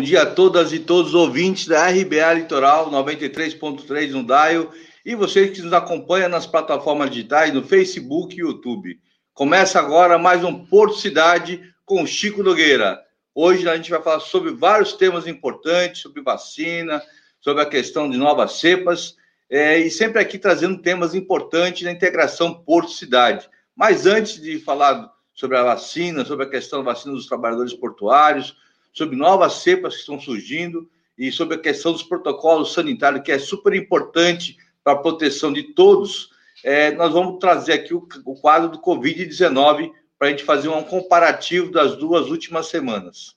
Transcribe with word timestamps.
Bom 0.00 0.04
dia 0.04 0.22
a 0.22 0.26
todas 0.26 0.72
e 0.72 0.78
todos 0.78 1.08
os 1.08 1.14
ouvintes 1.14 1.68
da 1.68 1.86
RBA 1.90 2.32
Litoral 2.32 2.90
93.3 2.90 4.12
no 4.12 4.22
Daio 4.22 4.70
e 5.04 5.14
vocês 5.14 5.50
que 5.50 5.60
nos 5.60 5.74
acompanham 5.74 6.30
nas 6.30 6.46
plataformas 6.46 7.10
digitais 7.10 7.52
no 7.52 7.62
Facebook 7.62 8.34
e 8.34 8.40
YouTube. 8.40 8.98
Começa 9.34 9.78
agora 9.78 10.16
mais 10.16 10.42
um 10.42 10.64
Porto 10.64 10.96
Cidade 10.96 11.62
com 11.84 12.06
Chico 12.06 12.42
Nogueira. 12.42 12.98
Hoje 13.34 13.68
a 13.68 13.76
gente 13.76 13.90
vai 13.90 14.00
falar 14.00 14.20
sobre 14.20 14.52
vários 14.52 14.94
temas 14.94 15.26
importantes, 15.26 16.00
sobre 16.00 16.22
vacina, 16.22 17.02
sobre 17.38 17.62
a 17.62 17.66
questão 17.66 18.08
de 18.08 18.16
novas 18.16 18.52
cepas, 18.52 19.16
é, 19.50 19.78
e 19.80 19.90
sempre 19.90 20.18
aqui 20.22 20.38
trazendo 20.38 20.80
temas 20.80 21.14
importantes 21.14 21.82
na 21.82 21.92
integração 21.92 22.54
Porto 22.54 22.92
Cidade. 22.92 23.46
Mas 23.76 24.06
antes 24.06 24.40
de 24.40 24.58
falar 24.60 25.12
sobre 25.34 25.58
a 25.58 25.62
vacina, 25.62 26.24
sobre 26.24 26.46
a 26.46 26.50
questão 26.50 26.82
da 26.82 26.90
vacina 26.90 27.12
dos 27.12 27.26
trabalhadores 27.26 27.74
portuários, 27.74 28.56
sobre 28.92 29.16
novas 29.16 29.54
cepas 29.54 29.94
que 29.94 30.00
estão 30.00 30.20
surgindo 30.20 30.88
e 31.16 31.30
sobre 31.30 31.56
a 31.56 31.60
questão 31.60 31.92
dos 31.92 32.02
protocolos 32.02 32.72
sanitários, 32.72 33.22
que 33.22 33.32
é 33.32 33.38
super 33.38 33.74
importante 33.74 34.56
para 34.82 34.94
a 34.94 35.02
proteção 35.02 35.52
de 35.52 35.74
todos, 35.74 36.30
é, 36.64 36.90
nós 36.92 37.12
vamos 37.12 37.38
trazer 37.38 37.74
aqui 37.74 37.94
o, 37.94 38.06
o 38.24 38.40
quadro 38.40 38.70
do 38.70 38.80
Covid-19 38.80 39.92
para 40.18 40.28
a 40.28 40.30
gente 40.30 40.44
fazer 40.44 40.68
um 40.68 40.82
comparativo 40.82 41.70
das 41.70 41.96
duas 41.96 42.28
últimas 42.28 42.66
semanas. 42.66 43.36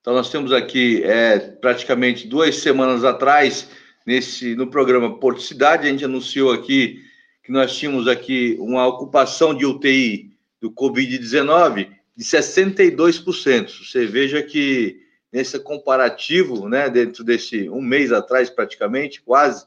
Então, 0.00 0.14
nós 0.14 0.30
temos 0.30 0.52
aqui 0.52 1.02
é, 1.04 1.38
praticamente 1.38 2.26
duas 2.26 2.56
semanas 2.56 3.04
atrás, 3.04 3.70
nesse 4.06 4.54
no 4.54 4.70
programa 4.70 5.18
Porto 5.18 5.42
Cidade, 5.42 5.86
a 5.86 5.90
gente 5.90 6.04
anunciou 6.04 6.50
aqui 6.50 7.02
que 7.44 7.52
nós 7.52 7.76
tínhamos 7.76 8.08
aqui 8.08 8.56
uma 8.58 8.86
ocupação 8.86 9.54
de 9.54 9.66
UTI 9.66 10.27
do 10.60 10.70
Covid-19 10.70 11.90
de 12.16 12.24
62%. 12.24 13.84
Você 13.84 14.06
veja 14.06 14.42
que 14.42 15.00
nesse 15.32 15.58
comparativo, 15.60 16.68
né, 16.68 16.90
dentro 16.90 17.22
desse 17.22 17.68
um 17.68 17.80
mês 17.80 18.10
atrás, 18.12 18.50
praticamente, 18.50 19.20
quase, 19.20 19.64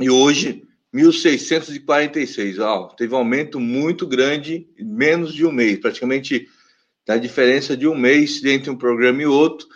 e 0.00 0.10
hoje 0.10 0.66
1.646. 0.94 2.60
Ó, 2.60 2.88
teve 2.88 3.14
um 3.14 3.18
aumento 3.18 3.58
muito 3.58 4.06
grande, 4.06 4.68
menos 4.78 5.34
de 5.34 5.44
um 5.44 5.52
mês, 5.52 5.78
praticamente 5.78 6.48
a 7.08 7.16
diferença 7.16 7.76
de 7.76 7.86
um 7.86 7.94
mês 7.94 8.42
entre 8.44 8.70
um 8.70 8.76
programa 8.76 9.22
e 9.22 9.26
outro. 9.26 9.66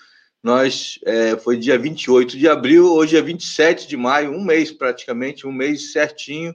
Nós 0.42 0.98
é, 1.04 1.36
foi 1.36 1.56
dia 1.56 1.76
28 1.76 2.38
de 2.38 2.48
abril, 2.48 2.86
hoje 2.86 3.16
é 3.16 3.20
27 3.20 3.88
de 3.88 3.96
maio, 3.96 4.30
um 4.30 4.42
mês 4.42 4.70
praticamente, 4.70 5.46
um 5.46 5.52
mês 5.52 5.92
certinho. 5.92 6.54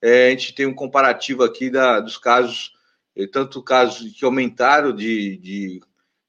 É, 0.00 0.28
a 0.28 0.30
gente 0.30 0.54
tem 0.54 0.66
um 0.66 0.74
comparativo 0.74 1.42
aqui 1.42 1.68
da, 1.68 1.98
dos 1.98 2.16
casos, 2.16 2.72
tanto 3.32 3.62
casos 3.62 4.12
que 4.12 4.24
aumentaram 4.24 4.94
de, 4.94 5.36
de 5.38 5.80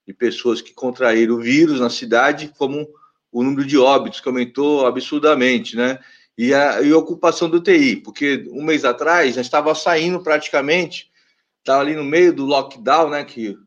de 0.06 0.14
pessoas 0.14 0.60
que 0.60 0.72
contraíram 0.72 1.34
o 1.34 1.40
vírus 1.40 1.80
na 1.80 1.90
cidade, 1.90 2.52
como 2.56 2.88
o 3.32 3.42
número 3.42 3.66
de 3.66 3.76
óbitos, 3.76 4.20
que 4.20 4.28
aumentou 4.28 4.86
absurdamente, 4.86 5.76
né? 5.76 5.98
E 6.38 6.54
a, 6.54 6.80
e 6.82 6.92
a 6.92 6.96
ocupação 6.96 7.48
do 7.48 7.60
TI, 7.60 7.96
porque 7.96 8.46
um 8.50 8.62
mês 8.62 8.84
atrás 8.84 9.34
já 9.34 9.40
estava 9.40 9.74
saindo 9.74 10.22
praticamente, 10.22 11.10
estava 11.58 11.80
ali 11.80 11.94
no 11.94 12.04
meio 12.04 12.32
do 12.32 12.44
lockdown, 12.44 13.10
né? 13.10 13.24
Que 13.24 13.58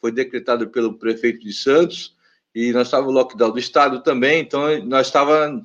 foi 0.00 0.10
decretado 0.10 0.68
pelo 0.70 0.98
prefeito 0.98 1.40
de 1.40 1.52
Santos, 1.52 2.16
e 2.54 2.72
nós 2.72 2.86
estávamos 2.86 3.12
no 3.12 3.20
lockdown 3.20 3.50
do 3.50 3.58
estado 3.58 4.02
também, 4.02 4.40
então 4.40 4.84
nós 4.84 5.06
estávamos 5.06 5.64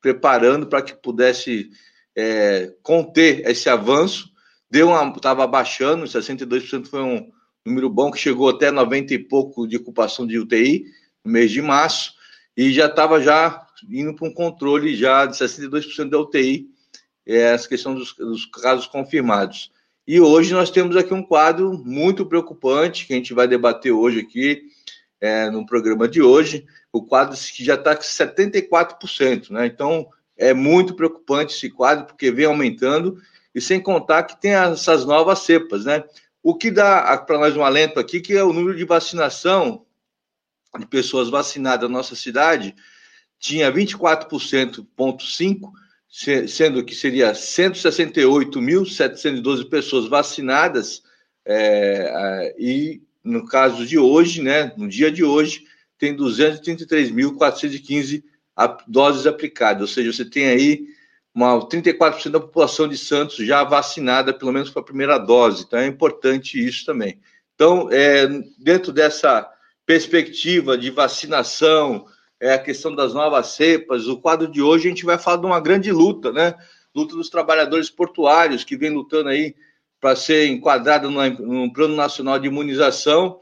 preparando 0.00 0.66
para 0.66 0.82
que 0.82 0.94
pudesse 0.94 1.70
é, 2.16 2.74
conter 2.82 3.46
esse 3.48 3.68
avanço. 3.68 4.30
Deu 4.70 4.88
uma, 4.88 5.12
estava 5.14 5.46
baixando, 5.46 6.04
62% 6.06 6.86
foi 6.86 7.02
um, 7.02 7.30
número 7.64 7.90
bom 7.90 8.10
que 8.10 8.18
chegou 8.18 8.48
até 8.48 8.70
90 8.70 9.14
e 9.14 9.18
pouco 9.18 9.66
de 9.66 9.76
ocupação 9.76 10.26
de 10.26 10.38
UTI 10.38 10.86
no 11.24 11.30
mês 11.30 11.50
de 11.50 11.60
março 11.60 12.14
e 12.56 12.72
já 12.72 12.86
estava 12.86 13.20
já 13.20 13.66
indo 13.88 14.14
para 14.14 14.28
um 14.28 14.32
controle 14.32 14.94
já 14.96 15.26
de 15.26 15.36
62% 15.36 16.10
da 16.10 16.18
UTI, 16.18 16.68
é, 17.26 17.54
essa 17.54 17.68
questão 17.68 17.94
dos, 17.94 18.14
dos, 18.14 18.46
casos 18.46 18.86
confirmados. 18.86 19.70
E 20.06 20.20
hoje 20.20 20.52
nós 20.52 20.70
temos 20.70 20.96
aqui 20.96 21.14
um 21.14 21.22
quadro 21.22 21.72
muito 21.84 22.26
preocupante 22.26 23.06
que 23.06 23.12
a 23.12 23.16
gente 23.16 23.32
vai 23.32 23.46
debater 23.46 23.92
hoje 23.92 24.20
aqui 24.20 24.62
é, 25.20 25.50
no 25.50 25.64
programa 25.66 26.08
de 26.08 26.20
hoje, 26.20 26.66
o 26.92 27.02
quadro 27.02 27.36
que 27.36 27.64
já 27.64 27.74
está 27.74 27.94
com 27.94 28.02
74%, 28.02 29.50
né? 29.50 29.66
Então 29.66 30.08
é 30.36 30.52
muito 30.54 30.94
preocupante 30.94 31.54
esse 31.54 31.70
quadro 31.70 32.06
porque 32.06 32.30
vem 32.30 32.46
aumentando 32.46 33.18
e 33.54 33.60
sem 33.60 33.80
contar 33.80 34.22
que 34.24 34.40
tem 34.40 34.54
essas 34.54 35.04
novas 35.04 35.40
cepas, 35.40 35.84
né? 35.84 36.02
O 36.42 36.54
que 36.54 36.70
dá 36.70 37.18
para 37.18 37.38
nós 37.38 37.54
um 37.56 37.62
alento 37.62 38.00
aqui, 38.00 38.20
que 38.20 38.34
é 38.34 38.42
o 38.42 38.52
número 38.52 38.76
de 38.76 38.84
vacinação 38.84 39.86
de 40.78 40.86
pessoas 40.86 41.28
vacinadas 41.28 41.90
na 41.90 41.96
nossa 41.96 42.14
cidade, 42.14 42.76
tinha 43.38 43.72
24,5%, 43.72 45.70
sendo 46.48 46.84
que 46.84 46.94
seria 46.94 47.32
168.712 47.32 49.68
pessoas 49.68 50.06
vacinadas, 50.08 51.02
é, 51.44 52.54
e 52.58 53.02
no 53.22 53.44
caso 53.46 53.86
de 53.86 53.98
hoje, 53.98 54.40
né, 54.42 54.72
no 54.76 54.88
dia 54.88 55.10
de 55.10 55.24
hoje, 55.24 55.64
tem 55.98 56.16
233.415 56.16 58.22
doses 58.86 59.26
aplicadas, 59.26 59.80
ou 59.82 59.88
seja, 59.88 60.12
você 60.12 60.24
tem 60.24 60.46
aí 60.46 60.86
uma 61.34 61.58
34% 61.60 62.30
da 62.30 62.40
população 62.40 62.88
de 62.88 62.98
Santos 62.98 63.36
já 63.46 63.62
vacinada, 63.62 64.32
pelo 64.32 64.52
menos 64.52 64.70
com 64.70 64.80
a 64.80 64.84
primeira 64.84 65.18
dose. 65.18 65.64
Então 65.64 65.78
é 65.78 65.86
importante 65.86 66.64
isso 66.64 66.84
também. 66.84 67.20
Então, 67.54 67.88
é, 67.92 68.26
dentro 68.58 68.92
dessa 68.92 69.48
perspectiva 69.86 70.78
de 70.78 70.90
vacinação, 70.90 72.06
é 72.40 72.54
a 72.54 72.58
questão 72.58 72.94
das 72.94 73.12
novas 73.12 73.48
cepas, 73.48 74.06
o 74.06 74.16
quadro 74.16 74.50
de 74.50 74.62
hoje 74.62 74.86
a 74.86 74.90
gente 74.90 75.04
vai 75.04 75.18
falar 75.18 75.36
de 75.36 75.46
uma 75.46 75.60
grande 75.60 75.92
luta, 75.92 76.32
né? 76.32 76.54
Luta 76.94 77.14
dos 77.14 77.28
trabalhadores 77.28 77.90
portuários 77.90 78.64
que 78.64 78.76
vem 78.76 78.90
lutando 78.90 79.28
aí 79.28 79.54
para 80.00 80.16
ser 80.16 80.46
enquadrado 80.46 81.10
no, 81.10 81.28
no 81.28 81.72
Plano 81.72 81.94
Nacional 81.94 82.38
de 82.38 82.48
Imunização. 82.48 83.40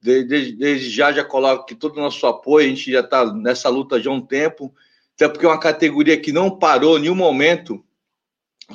Desde, 0.00 0.52
desde 0.52 0.90
já 0.90 1.12
já 1.12 1.24
coloco 1.24 1.66
que 1.66 1.74
todo 1.74 1.96
o 1.96 2.00
nosso 2.00 2.26
apoio, 2.26 2.66
a 2.66 2.68
gente 2.68 2.90
já 2.90 3.00
está 3.00 3.32
nessa 3.32 3.68
luta 3.68 4.00
já 4.00 4.10
há 4.10 4.14
um 4.14 4.20
tempo 4.20 4.74
até 5.14 5.28
porque 5.28 5.46
é 5.46 5.48
uma 5.48 5.60
categoria 5.60 6.20
que 6.20 6.32
não 6.32 6.58
parou 6.58 6.98
em 6.98 7.02
nenhum 7.02 7.14
momento 7.14 7.84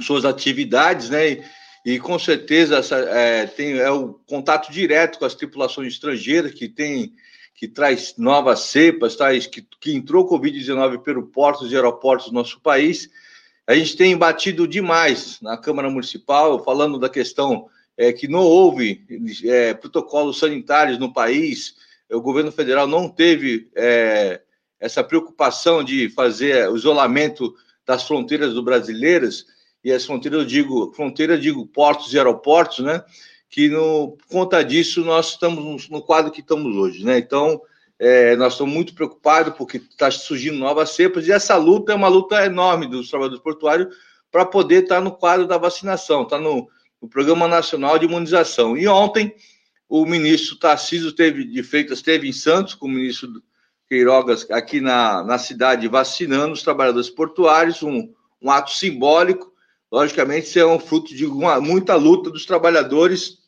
suas 0.01 0.25
atividades, 0.25 1.09
né? 1.09 1.31
E, 1.31 1.43
e 1.85 1.99
com 1.99 2.17
certeza 2.17 2.77
essa, 2.77 2.97
é, 2.97 3.45
tem, 3.45 3.77
é 3.77 3.89
o 3.91 4.13
contato 4.27 4.71
direto 4.71 5.19
com 5.19 5.25
as 5.25 5.35
tripulações 5.35 5.93
estrangeiras 5.93 6.53
que 6.53 6.67
tem 6.67 7.13
que 7.55 7.67
traz 7.67 8.15
novas 8.17 8.61
cepas, 8.61 9.17
traz, 9.17 9.45
que, 9.45 9.61
que 9.81 9.93
entrou 9.93 10.29
Covid-19 10.29 10.99
pelo 10.99 11.27
portos 11.27 11.69
e 11.69 11.75
aeroportos 11.75 12.27
do 12.27 12.33
nosso 12.33 12.61
país. 12.61 13.09
A 13.67 13.75
gente 13.75 13.97
tem 13.97 14.15
batido 14.15 14.65
demais 14.65 15.41
na 15.41 15.57
Câmara 15.57 15.89
Municipal, 15.89 16.63
falando 16.63 16.97
da 16.97 17.09
questão 17.09 17.67
é, 17.97 18.13
que 18.13 18.29
não 18.29 18.39
houve 18.39 19.05
é, 19.43 19.73
protocolos 19.73 20.39
sanitários 20.39 20.97
no 20.97 21.11
país, 21.11 21.75
o 22.09 22.21
governo 22.21 22.49
federal 22.49 22.87
não 22.87 23.09
teve 23.09 23.69
é, 23.75 24.41
essa 24.79 25.03
preocupação 25.03 25.83
de 25.83 26.09
fazer 26.09 26.69
o 26.69 26.77
isolamento 26.77 27.53
das 27.85 28.03
fronteiras 28.03 28.53
do 28.53 28.63
brasileiras, 28.63 29.45
e 29.83 29.91
as 29.91 30.05
fronteiras, 30.05 30.41
eu 30.41 30.45
digo, 30.45 30.91
fronteira, 30.93 31.37
digo, 31.37 31.65
portos 31.65 32.13
e 32.13 32.17
aeroportos, 32.17 32.79
né? 32.79 33.03
Que 33.49 33.69
no 33.69 34.17
conta 34.29 34.63
disso 34.63 35.01
nós 35.03 35.29
estamos 35.31 35.89
no 35.89 36.01
quadro 36.01 36.31
que 36.31 36.41
estamos 36.41 36.75
hoje, 36.75 37.03
né? 37.03 37.17
Então, 37.17 37.61
É, 38.01 38.33
nós 38.37 38.53
estamos 38.53 38.73
muito 38.73 38.95
preocupados 38.95 39.53
porque 39.57 39.75
está 39.75 40.09
surgindo 40.09 40.57
novas 40.57 40.91
cepas 40.91 41.27
e 41.27 41.33
essa 41.33 41.57
luta 41.57 41.91
é 41.91 41.95
uma 41.95 42.07
luta 42.07 42.45
enorme 42.45 42.87
dos 42.87 43.09
trabalhadores 43.09 43.43
portuários 43.43 43.93
para 44.31 44.45
poder 44.45 44.83
estar 44.83 44.95
tá 44.95 45.01
no 45.01 45.11
quadro 45.11 45.45
da 45.45 45.57
vacinação, 45.57 46.23
está 46.23 46.39
no, 46.39 46.69
no, 47.01 47.09
Programa 47.09 47.45
Nacional 47.45 47.99
de 47.99 48.05
Imunização. 48.05 48.77
E 48.77 48.87
ontem 48.87 49.35
o 49.89 50.05
ministro 50.05 50.55
Tarcísio 50.57 51.11
teve, 51.11 51.43
de 51.43 51.61
Freitas 51.61 51.97
esteve 51.97 52.29
em 52.29 52.31
Santos 52.31 52.73
com 52.73 52.85
o 52.87 52.89
ministro 52.89 53.43
Queirogas 53.89 54.49
aqui 54.51 54.79
na, 54.79 55.23
na 55.23 55.39
cidade 55.39 55.87
vacinando 55.87 56.53
os 56.53 56.61
trabalhadores 56.61 57.09
portuários, 57.09 57.81
um, 57.81 58.13
um 58.39 58.51
ato 58.51 58.71
simbólico. 58.71 59.51
Logicamente, 59.91 60.45
isso 60.47 60.59
é 60.59 60.65
um 60.65 60.79
fruto 60.79 61.15
de 61.15 61.25
uma, 61.25 61.59
muita 61.59 61.95
luta 61.95 62.29
dos 62.29 62.45
trabalhadores, 62.45 63.39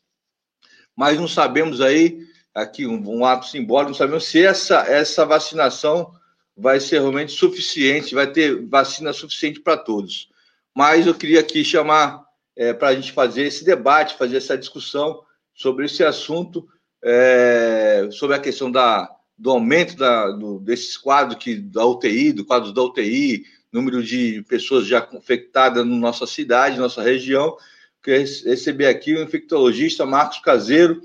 mas 0.96 1.16
não 1.16 1.28
sabemos 1.28 1.80
aí 1.80 2.26
aqui 2.52 2.84
um, 2.84 3.00
um, 3.08 3.24
ato 3.24 3.46
simbólico, 3.46 3.90
não 3.90 3.96
sabemos 3.96 4.24
se 4.24 4.44
essa, 4.44 4.80
essa 4.88 5.24
vacinação 5.24 6.12
vai 6.56 6.80
ser 6.80 6.98
realmente 6.98 7.32
suficiente, 7.32 8.14
vai 8.14 8.26
ter 8.26 8.66
vacina 8.66 9.12
suficiente 9.12 9.60
para 9.60 9.76
todos. 9.76 10.28
Mas 10.74 11.06
eu 11.06 11.14
queria 11.14 11.40
aqui 11.40 11.64
chamar 11.64 12.24
é, 12.56 12.72
para 12.72 12.88
a 12.88 12.94
gente 12.94 13.12
fazer 13.12 13.44
esse 13.44 13.64
debate, 13.64 14.18
fazer 14.18 14.38
essa 14.38 14.58
discussão 14.58 15.22
sobre 15.54 15.86
esse 15.86 16.02
assunto, 16.02 16.68
é, 17.02 18.08
sobre 18.10 18.36
a 18.36 18.40
questão 18.40 18.70
da, 18.70 19.08
do 19.42 19.50
aumento 19.50 19.96
da, 19.96 20.30
do, 20.30 20.60
desses 20.60 20.96
quadros 20.96 21.42
que, 21.42 21.56
da 21.56 21.84
UTI, 21.84 22.32
do 22.32 22.44
quadro 22.44 22.72
da 22.72 22.80
UTI, 22.80 23.44
número 23.72 24.00
de 24.00 24.40
pessoas 24.48 24.86
já 24.86 25.08
infectadas 25.12 25.84
na 25.84 25.96
nossa 25.96 26.28
cidade, 26.28 26.78
nossa 26.78 27.02
região. 27.02 27.56
Queria 28.00 28.20
receber 28.20 28.86
aqui 28.86 29.12
o 29.12 29.20
infectologista 29.20 30.06
Marcos 30.06 30.38
Caseiro, 30.38 31.02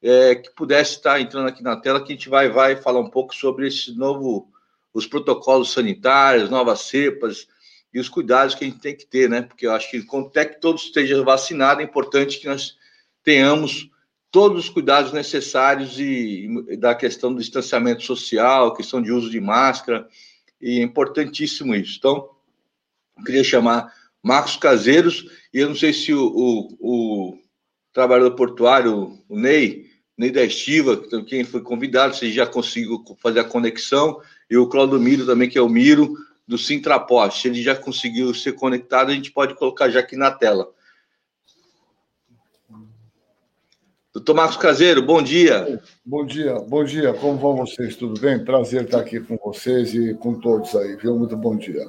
é, 0.00 0.36
que 0.36 0.50
pudesse 0.54 0.92
estar 0.92 1.20
entrando 1.20 1.48
aqui 1.48 1.64
na 1.64 1.74
tela, 1.74 2.00
que 2.00 2.12
a 2.12 2.14
gente 2.14 2.28
vai, 2.28 2.48
vai 2.48 2.76
falar 2.76 3.00
um 3.00 3.10
pouco 3.10 3.34
sobre 3.34 3.66
esse 3.66 3.92
novo, 3.98 4.48
os 4.94 5.08
protocolos 5.08 5.72
sanitários, 5.72 6.48
novas 6.48 6.82
cepas 6.82 7.48
e 7.92 7.98
os 7.98 8.08
cuidados 8.08 8.54
que 8.54 8.64
a 8.64 8.68
gente 8.68 8.78
tem 8.78 8.94
que 8.94 9.04
ter, 9.04 9.28
né? 9.28 9.42
Porque 9.42 9.66
eu 9.66 9.72
acho 9.72 9.90
que 9.90 10.06
até 10.16 10.44
que 10.44 10.60
todos 10.60 10.84
estejam 10.84 11.24
vacinados, 11.24 11.82
é 11.82 11.86
importante 11.88 12.38
que 12.38 12.46
nós 12.46 12.76
tenhamos 13.24 13.89
todos 14.30 14.64
os 14.64 14.70
cuidados 14.70 15.12
necessários 15.12 15.98
e, 15.98 16.48
e 16.68 16.76
da 16.76 16.94
questão 16.94 17.32
do 17.32 17.40
distanciamento 17.40 18.02
social, 18.02 18.74
questão 18.74 19.02
de 19.02 19.10
uso 19.10 19.30
de 19.30 19.40
máscara, 19.40 20.06
e 20.60 20.78
é 20.78 20.82
importantíssimo 20.82 21.74
isso. 21.74 21.96
Então, 21.98 22.28
queria 23.24 23.42
chamar 23.42 23.92
Marcos 24.22 24.56
Caseiros, 24.56 25.26
e 25.52 25.58
eu 25.58 25.68
não 25.68 25.74
sei 25.74 25.92
se 25.92 26.12
o, 26.12 26.26
o, 26.26 26.76
o 26.80 27.38
trabalhador 27.92 28.36
portuário, 28.36 29.18
o 29.28 29.38
Ney, 29.38 29.86
Ney 30.16 30.30
da 30.30 30.44
Estiva, 30.44 30.96
quem 31.26 31.44
foi 31.44 31.62
convidado, 31.62 32.14
você 32.14 32.30
já 32.30 32.46
conseguiu 32.46 33.02
fazer 33.22 33.40
a 33.40 33.44
conexão, 33.44 34.20
e 34.48 34.56
o 34.56 34.68
Claudio 34.68 35.26
também, 35.26 35.48
que 35.48 35.58
é 35.58 35.62
o 35.62 35.68
Miro, 35.68 36.14
do 36.46 36.58
Sintrapost. 36.58 37.40
Se 37.40 37.48
ele 37.48 37.62
já 37.62 37.76
conseguiu 37.76 38.34
ser 38.34 38.52
conectado, 38.52 39.10
a 39.10 39.14
gente 39.14 39.30
pode 39.30 39.54
colocar 39.54 39.88
já 39.88 40.00
aqui 40.00 40.16
na 40.16 40.30
tela. 40.32 40.68
Doutor 44.12 44.34
Marcos 44.34 44.56
Caseiro, 44.56 45.00
bom 45.00 45.22
dia. 45.22 45.80
Bom 46.04 46.26
dia, 46.26 46.58
bom 46.58 46.82
dia. 46.82 47.14
Como 47.14 47.38
vão 47.38 47.54
vocês? 47.54 47.94
Tudo 47.94 48.20
bem? 48.20 48.44
Prazer 48.44 48.82
estar 48.82 48.98
aqui 48.98 49.20
com 49.20 49.36
vocês 49.36 49.94
e 49.94 50.14
com 50.14 50.34
todos 50.34 50.74
aí, 50.74 50.96
viu? 50.96 51.16
Muito 51.16 51.36
bom 51.36 51.56
dia. 51.56 51.86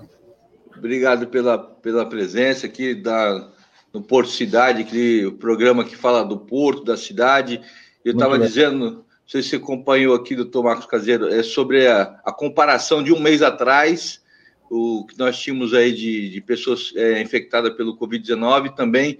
Obrigado 0.78 1.26
pela, 1.26 1.58
pela 1.58 2.06
presença 2.06 2.68
aqui 2.68 2.94
da, 2.94 3.50
no 3.92 4.04
Porto 4.04 4.30
Cidade, 4.30 4.84
aquele 4.84 5.32
programa 5.32 5.84
que 5.84 5.96
fala 5.96 6.24
do 6.24 6.38
porto, 6.38 6.84
da 6.84 6.96
cidade. 6.96 7.60
Eu 8.06 8.14
estava 8.14 8.38
dizendo, 8.38 8.92
não 8.92 9.06
sei 9.26 9.42
se 9.42 9.50
você 9.50 9.56
acompanhou 9.56 10.14
aqui, 10.14 10.36
doutor 10.36 10.64
Marcos 10.64 10.86
Caseiro, 10.86 11.28
é 11.28 11.42
sobre 11.42 11.88
a, 11.88 12.22
a 12.24 12.32
comparação 12.32 13.02
de 13.02 13.12
um 13.12 13.20
mês 13.20 13.42
atrás, 13.42 14.22
o 14.70 15.08
que 15.08 15.18
nós 15.18 15.40
tínhamos 15.40 15.74
aí 15.74 15.92
de, 15.92 16.30
de 16.30 16.40
pessoas 16.40 16.94
é, 16.96 17.20
infectadas 17.20 17.74
pelo 17.74 17.98
Covid-19, 17.98 18.76
também 18.76 19.18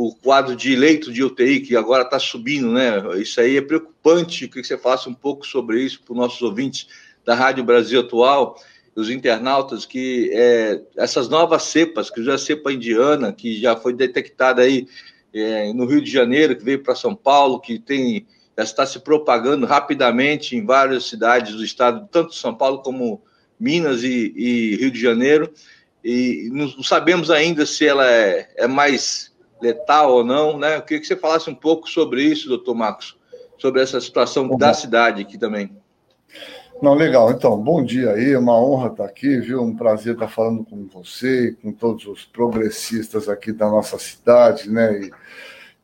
o 0.00 0.14
quadro 0.14 0.54
de 0.54 0.76
leito 0.76 1.12
de 1.12 1.24
UTI, 1.24 1.58
que 1.58 1.74
agora 1.74 2.04
está 2.04 2.20
subindo, 2.20 2.70
né? 2.70 3.02
Isso 3.20 3.40
aí 3.40 3.56
é 3.56 3.60
preocupante. 3.60 4.44
Eu 4.44 4.48
queria 4.48 4.62
que 4.62 4.68
você 4.68 4.78
falasse 4.78 5.08
um 5.08 5.14
pouco 5.14 5.44
sobre 5.44 5.82
isso 5.82 6.00
para 6.04 6.12
os 6.12 6.16
nossos 6.16 6.40
ouvintes 6.40 6.86
da 7.24 7.34
Rádio 7.34 7.64
Brasil 7.64 7.98
Atual, 7.98 8.56
os 8.94 9.10
internautas, 9.10 9.84
que 9.84 10.30
é, 10.32 10.80
essas 10.96 11.28
novas 11.28 11.64
cepas, 11.64 12.10
que 12.10 12.22
já 12.22 12.30
é 12.30 12.34
a 12.36 12.38
cepa 12.38 12.72
indiana, 12.72 13.32
que 13.32 13.60
já 13.60 13.74
foi 13.74 13.92
detectada 13.92 14.62
aí 14.62 14.86
é, 15.34 15.72
no 15.72 15.84
Rio 15.84 16.00
de 16.00 16.12
Janeiro, 16.12 16.54
que 16.54 16.64
veio 16.64 16.80
para 16.80 16.94
São 16.94 17.16
Paulo, 17.16 17.58
que 17.58 17.80
tem 17.80 18.24
já 18.56 18.62
está 18.62 18.86
se 18.86 19.00
propagando 19.00 19.66
rapidamente 19.66 20.54
em 20.54 20.64
várias 20.64 21.06
cidades 21.06 21.56
do 21.56 21.64
estado, 21.64 22.08
tanto 22.08 22.36
São 22.36 22.54
Paulo 22.54 22.82
como 22.82 23.20
Minas 23.58 24.04
e, 24.04 24.32
e 24.36 24.76
Rio 24.76 24.92
de 24.92 25.00
Janeiro, 25.00 25.52
e 26.04 26.48
não 26.52 26.84
sabemos 26.84 27.32
ainda 27.32 27.66
se 27.66 27.84
ela 27.84 28.08
é, 28.08 28.48
é 28.56 28.68
mais 28.68 29.36
letal 29.60 30.12
ou 30.12 30.24
não, 30.24 30.58
né? 30.58 30.76
Eu 30.76 30.82
queria 30.82 31.00
que 31.00 31.06
você 31.06 31.16
falasse 31.16 31.48
um 31.50 31.54
pouco 31.54 31.88
sobre 31.88 32.22
isso, 32.22 32.48
doutor 32.48 32.74
Marcos, 32.74 33.16
sobre 33.58 33.82
essa 33.82 34.00
situação 34.00 34.48
da 34.56 34.72
cidade 34.72 35.22
aqui 35.22 35.38
também. 35.38 35.70
Não, 36.80 36.94
legal. 36.94 37.32
Então, 37.32 37.60
bom 37.60 37.84
dia 37.84 38.12
aí, 38.12 38.36
uma 38.36 38.56
honra 38.60 38.88
estar 38.88 39.04
aqui, 39.04 39.40
viu? 39.40 39.62
Um 39.62 39.74
prazer 39.74 40.14
estar 40.14 40.28
falando 40.28 40.64
com 40.64 40.86
você, 40.86 41.56
com 41.60 41.72
todos 41.72 42.06
os 42.06 42.24
progressistas 42.24 43.28
aqui 43.28 43.52
da 43.52 43.68
nossa 43.68 43.98
cidade, 43.98 44.70
né? 44.70 45.00
E, 45.00 45.12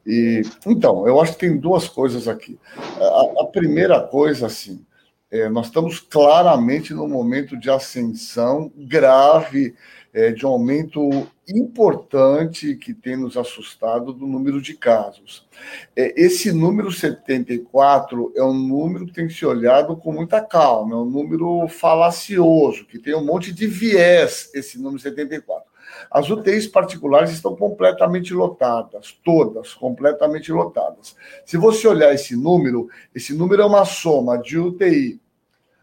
e 0.06 0.42
então, 0.66 1.06
eu 1.06 1.20
acho 1.20 1.32
que 1.32 1.40
tem 1.40 1.56
duas 1.56 1.88
coisas 1.88 2.28
aqui. 2.28 2.56
A, 3.00 3.42
a 3.42 3.46
primeira 3.46 4.00
coisa, 4.00 4.46
assim, 4.46 4.84
é, 5.32 5.48
nós 5.48 5.66
estamos 5.66 5.98
claramente 5.98 6.94
num 6.94 7.08
momento 7.08 7.56
de 7.56 7.68
ascensão 7.68 8.70
grave 8.76 9.74
é, 10.12 10.30
de 10.30 10.46
um 10.46 10.50
aumento 10.50 11.26
importante 11.48 12.76
que 12.76 12.94
tem 12.94 13.16
nos 13.16 13.36
assustado 13.36 14.12
do 14.12 14.26
número 14.26 14.60
de 14.60 14.74
casos. 14.74 15.46
É, 15.94 16.20
esse 16.20 16.52
número 16.52 16.90
74 16.90 18.32
é 18.34 18.42
um 18.42 18.54
número 18.54 19.06
que 19.06 19.12
tem 19.12 19.26
que 19.26 19.34
ser 19.34 19.46
olhado 19.46 19.96
com 19.96 20.12
muita 20.12 20.40
calma, 20.40 20.94
é 20.94 20.98
um 20.98 21.04
número 21.04 21.68
falacioso, 21.68 22.86
que 22.86 22.98
tem 22.98 23.14
um 23.14 23.24
monte 23.24 23.52
de 23.52 23.66
viés, 23.66 24.50
esse 24.54 24.78
número 24.78 25.00
74. 25.00 25.74
As 26.10 26.30
UTIs 26.30 26.66
particulares 26.66 27.30
estão 27.30 27.54
completamente 27.54 28.32
lotadas, 28.32 29.12
todas 29.24 29.74
completamente 29.74 30.50
lotadas. 30.50 31.14
Se 31.44 31.56
você 31.56 31.86
olhar 31.86 32.12
esse 32.14 32.34
número, 32.36 32.88
esse 33.14 33.34
número 33.34 33.62
é 33.62 33.66
uma 33.66 33.84
soma 33.84 34.38
de 34.38 34.58
UTI 34.58 35.20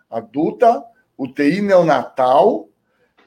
adulta, 0.09 0.83
UTI 1.17 1.61
neonatal 1.61 2.67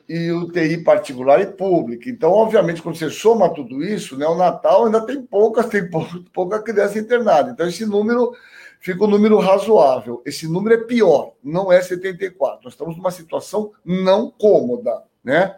e 0.09 0.31
UTI 0.31 0.79
particular 0.85 1.41
e 1.41 1.47
pública. 1.47 2.11
Então, 2.11 2.31
obviamente, 2.31 2.83
quando 2.83 2.97
você 2.97 3.11
soma 3.11 3.53
tudo 3.53 3.83
isso, 3.83 4.17
né, 4.17 4.27
o 4.27 4.35
Natal 4.35 4.87
ainda 4.87 5.05
tem 5.05 5.23
poucas, 5.23 5.67
tem 5.67 5.89
pouca 6.33 6.63
criança 6.63 6.99
internada. 6.99 7.51
Então, 7.51 7.67
esse 7.67 7.87
número 7.87 8.33
fica 8.81 9.03
um 9.05 9.09
número 9.09 9.39
razoável. 9.39 10.23
Esse 10.27 10.47
número 10.47 10.75
é 10.75 10.85
pior, 10.85 11.33
não 11.43 11.73
é 11.73 11.81
74. 11.81 12.65
Nós 12.65 12.75
estamos 12.75 12.97
numa 12.97 13.11
situação 13.11 13.73
não 13.85 14.31
cômoda, 14.31 15.03
né? 15.23 15.57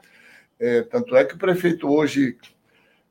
É, 0.58 0.82
tanto 0.82 1.14
é 1.16 1.24
que 1.24 1.34
o 1.34 1.38
prefeito 1.38 1.88
hoje 1.88 2.38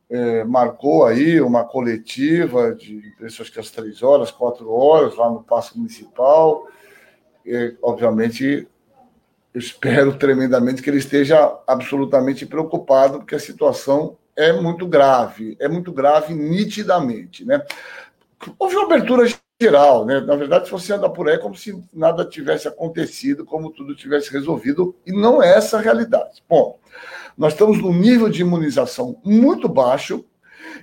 é, 0.10 0.44
marcou 0.44 1.06
aí 1.06 1.42
uma 1.42 1.63
coletiva 1.63 2.74
de 2.74 3.13
acho 3.22 3.51
que 3.51 3.60
às 3.60 3.70
três 3.70 4.01
horas, 4.01 4.32
quatro 4.32 4.72
horas, 4.72 5.15
lá 5.15 5.30
no 5.30 5.44
Paço 5.44 5.77
Municipal. 5.77 6.68
É, 7.46 7.75
obviamente, 7.82 8.68
eu 9.55 9.59
espero 9.59 10.17
tremendamente 10.17 10.81
que 10.81 10.89
ele 10.89 10.97
esteja 10.97 11.57
absolutamente 11.65 12.45
preocupado, 12.45 13.19
porque 13.19 13.35
a 13.35 13.39
situação 13.39 14.17
é 14.35 14.51
muito 14.51 14.85
grave, 14.85 15.55
é 15.62 15.69
muito 15.69 15.93
grave 15.93 16.33
nitidamente, 16.33 17.45
né? 17.45 17.65
Houve 18.59 18.75
uma 18.75 18.83
abertura 18.83 19.25
geral, 19.62 20.05
né? 20.05 20.19
Na 20.19 20.35
verdade, 20.35 20.65
se 20.65 20.71
você 20.71 20.91
anda 20.91 21.09
por 21.09 21.29
aí 21.29 21.35
é 21.35 21.38
como 21.38 21.55
se 21.55 21.81
nada 21.93 22.25
tivesse 22.25 22.67
acontecido, 22.67 23.45
como 23.45 23.71
tudo 23.71 23.95
tivesse 23.95 24.29
resolvido, 24.29 24.93
e 25.05 25.13
não 25.13 25.41
é 25.41 25.55
essa 25.55 25.77
a 25.77 25.81
realidade. 25.81 26.43
Bom, 26.50 26.77
nós 27.38 27.53
estamos 27.53 27.81
num 27.81 27.93
nível 27.93 28.27
de 28.27 28.41
imunização 28.41 29.21
muito 29.24 29.69
baixo, 29.69 30.25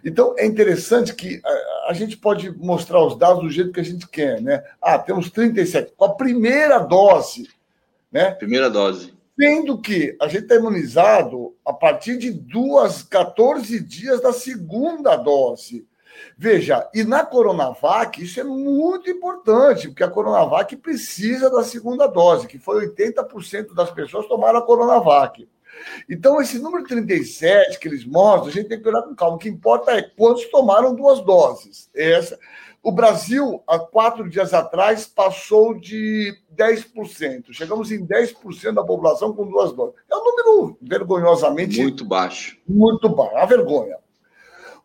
então 0.02 0.34
é 0.38 0.46
interessante 0.46 1.14
que 1.14 1.42
a, 1.88 1.92
gente 1.92 2.16
pode 2.16 2.50
mostrar 2.56 3.04
os 3.04 3.18
dados 3.18 3.42
do 3.42 3.50
jeito 3.50 3.70
que 3.70 3.80
a 3.80 3.84
gente 3.84 4.08
quer, 4.08 4.40
né? 4.40 4.64
Ah, 4.80 4.98
temos 4.98 5.30
37. 5.30 5.92
Com 5.94 6.06
a 6.06 6.14
primeira 6.14 6.78
dose 6.78 7.46
né? 8.12 8.32
Primeira 8.32 8.68
dose. 8.68 9.14
Sendo 9.38 9.80
que 9.80 10.16
a 10.20 10.28
gente 10.28 10.42
está 10.42 10.56
imunizado 10.56 11.56
a 11.64 11.72
partir 11.72 12.18
de 12.18 12.30
duas, 12.30 13.02
14 13.02 13.80
dias 13.80 14.20
da 14.20 14.32
segunda 14.32 15.16
dose. 15.16 15.86
Veja, 16.36 16.88
e 16.94 17.02
na 17.02 17.24
Coronavac, 17.24 18.22
isso 18.22 18.38
é 18.38 18.44
muito 18.44 19.10
importante, 19.10 19.88
porque 19.88 20.04
a 20.04 20.10
Coronavac 20.10 20.76
precisa 20.76 21.50
da 21.50 21.64
segunda 21.64 22.06
dose, 22.06 22.46
que 22.46 22.58
foi 22.58 22.86
80% 22.88 23.74
das 23.74 23.90
pessoas 23.90 24.26
tomaram 24.26 24.58
a 24.58 24.62
Coronavac. 24.62 25.48
Então, 26.08 26.40
esse 26.40 26.58
número 26.58 26.84
37 26.84 27.78
que 27.78 27.88
eles 27.88 28.04
mostram, 28.04 28.48
a 28.48 28.52
gente 28.52 28.68
tem 28.68 28.80
que 28.80 28.88
olhar 28.88 29.02
com 29.02 29.14
calma. 29.14 29.36
O 29.36 29.38
que 29.38 29.48
importa 29.48 29.92
é 29.92 30.02
quantos 30.02 30.44
tomaram 30.46 30.94
duas 30.94 31.20
doses. 31.20 31.88
Essa, 31.94 32.38
O 32.82 32.90
Brasil, 32.90 33.62
há 33.68 33.78
quatro 33.78 34.28
dias 34.28 34.52
atrás, 34.52 35.06
passou 35.06 35.72
de 35.72 36.36
10%. 36.56 37.52
Chegamos 37.52 37.92
em 37.92 38.04
10% 38.04 38.72
da 38.72 38.82
população 38.82 39.32
com 39.32 39.46
duas 39.46 39.72
doses. 39.72 39.94
É 40.10 40.16
um 40.16 40.24
número 40.24 40.76
vergonhosamente. 40.82 41.80
Muito 41.80 42.04
baixo. 42.04 42.58
Muito 42.66 43.08
baixo. 43.08 43.36
A 43.36 43.46
vergonha. 43.46 43.96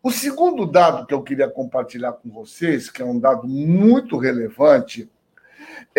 O 0.04 0.12
segundo 0.12 0.68
dado 0.68 1.08
que 1.08 1.14
eu 1.14 1.24
queria 1.24 1.50
compartilhar 1.50 2.14
com 2.14 2.30
vocês, 2.30 2.88
que 2.90 3.02
é 3.02 3.06
um 3.06 3.20
dado 3.20 3.48
muito 3.48 4.16
relevante, 4.18 5.10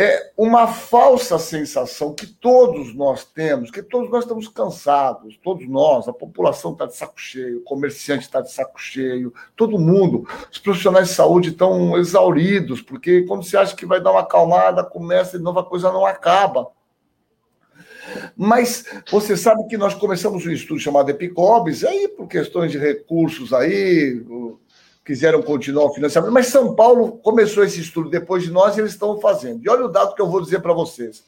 é 0.01 0.31
uma 0.37 0.69
falsa 0.69 1.41
sensação 1.41 2.15
que 2.15 2.25
todos 2.25 2.95
nós 2.95 3.25
temos, 3.25 3.69
que 3.69 3.83
todos 3.83 4.09
nós 4.09 4.23
estamos 4.23 4.47
cansados, 4.47 5.37
todos 5.43 5.69
nós, 5.69 6.07
a 6.07 6.13
população 6.13 6.71
está 6.71 6.87
de 6.87 6.95
saco 6.95 7.21
cheio, 7.21 7.59
o 7.59 7.63
comerciante 7.63 8.23
está 8.23 8.41
de 8.41 8.53
saco 8.53 8.81
cheio, 8.81 9.35
todo 9.57 9.77
mundo, 9.77 10.25
os 10.53 10.59
profissionais 10.59 11.09
de 11.09 11.15
saúde 11.15 11.49
estão 11.49 11.99
exauridos, 11.99 12.81
porque 12.81 13.23
quando 13.23 13.43
você 13.43 13.57
acha 13.57 13.75
que 13.75 13.85
vai 13.85 14.01
dar 14.01 14.13
uma 14.13 14.21
acalmada, 14.21 14.85
começa 14.85 15.37
de 15.37 15.43
novo, 15.43 15.59
a 15.59 15.65
coisa 15.65 15.91
não 15.91 16.07
acaba. 16.07 16.69
Mas 18.37 18.85
você 19.11 19.37
sabe 19.37 19.67
que 19.67 19.77
nós 19.77 19.95
começamos 19.95 20.47
um 20.47 20.53
estudo 20.53 20.79
chamado 20.79 21.11
Epicobes, 21.11 21.83
aí 21.83 22.07
por 22.07 22.29
questões 22.29 22.71
de 22.71 22.79
recursos 22.79 23.53
aí, 23.53 24.25
quiseram 25.09 25.41
continuar 25.41 25.87
o 25.87 25.95
financiamento, 25.95 26.31
mas 26.31 26.49
São 26.49 26.75
Paulo 26.75 27.13
começou 27.13 27.65
esse 27.65 27.81
estudo 27.81 28.11
depois 28.11 28.43
de 28.43 28.51
nós 28.51 28.77
e 28.77 28.81
eles 28.81 28.93
estão 28.93 29.19
fazendo. 29.19 29.65
E 29.65 29.69
olha 29.71 29.87
o 29.87 29.89
dado 29.89 30.15
que 30.15 30.21
eu 30.21 30.29
vou 30.29 30.39
dizer 30.39 30.61
para 30.61 30.75
vocês. 30.75 31.25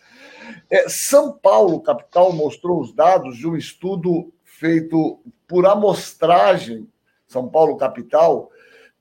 É, 0.69 0.87
São 0.87 1.33
Paulo, 1.33 1.81
capital, 1.81 2.31
mostrou 2.31 2.79
os 2.79 2.93
dados 2.93 3.39
de 3.39 3.49
um 3.49 3.57
estudo 3.57 4.31
feito 4.45 5.19
por 5.49 5.65
amostragem, 5.65 6.87
São 7.27 7.49
Paulo, 7.49 7.79
capital. 7.79 8.51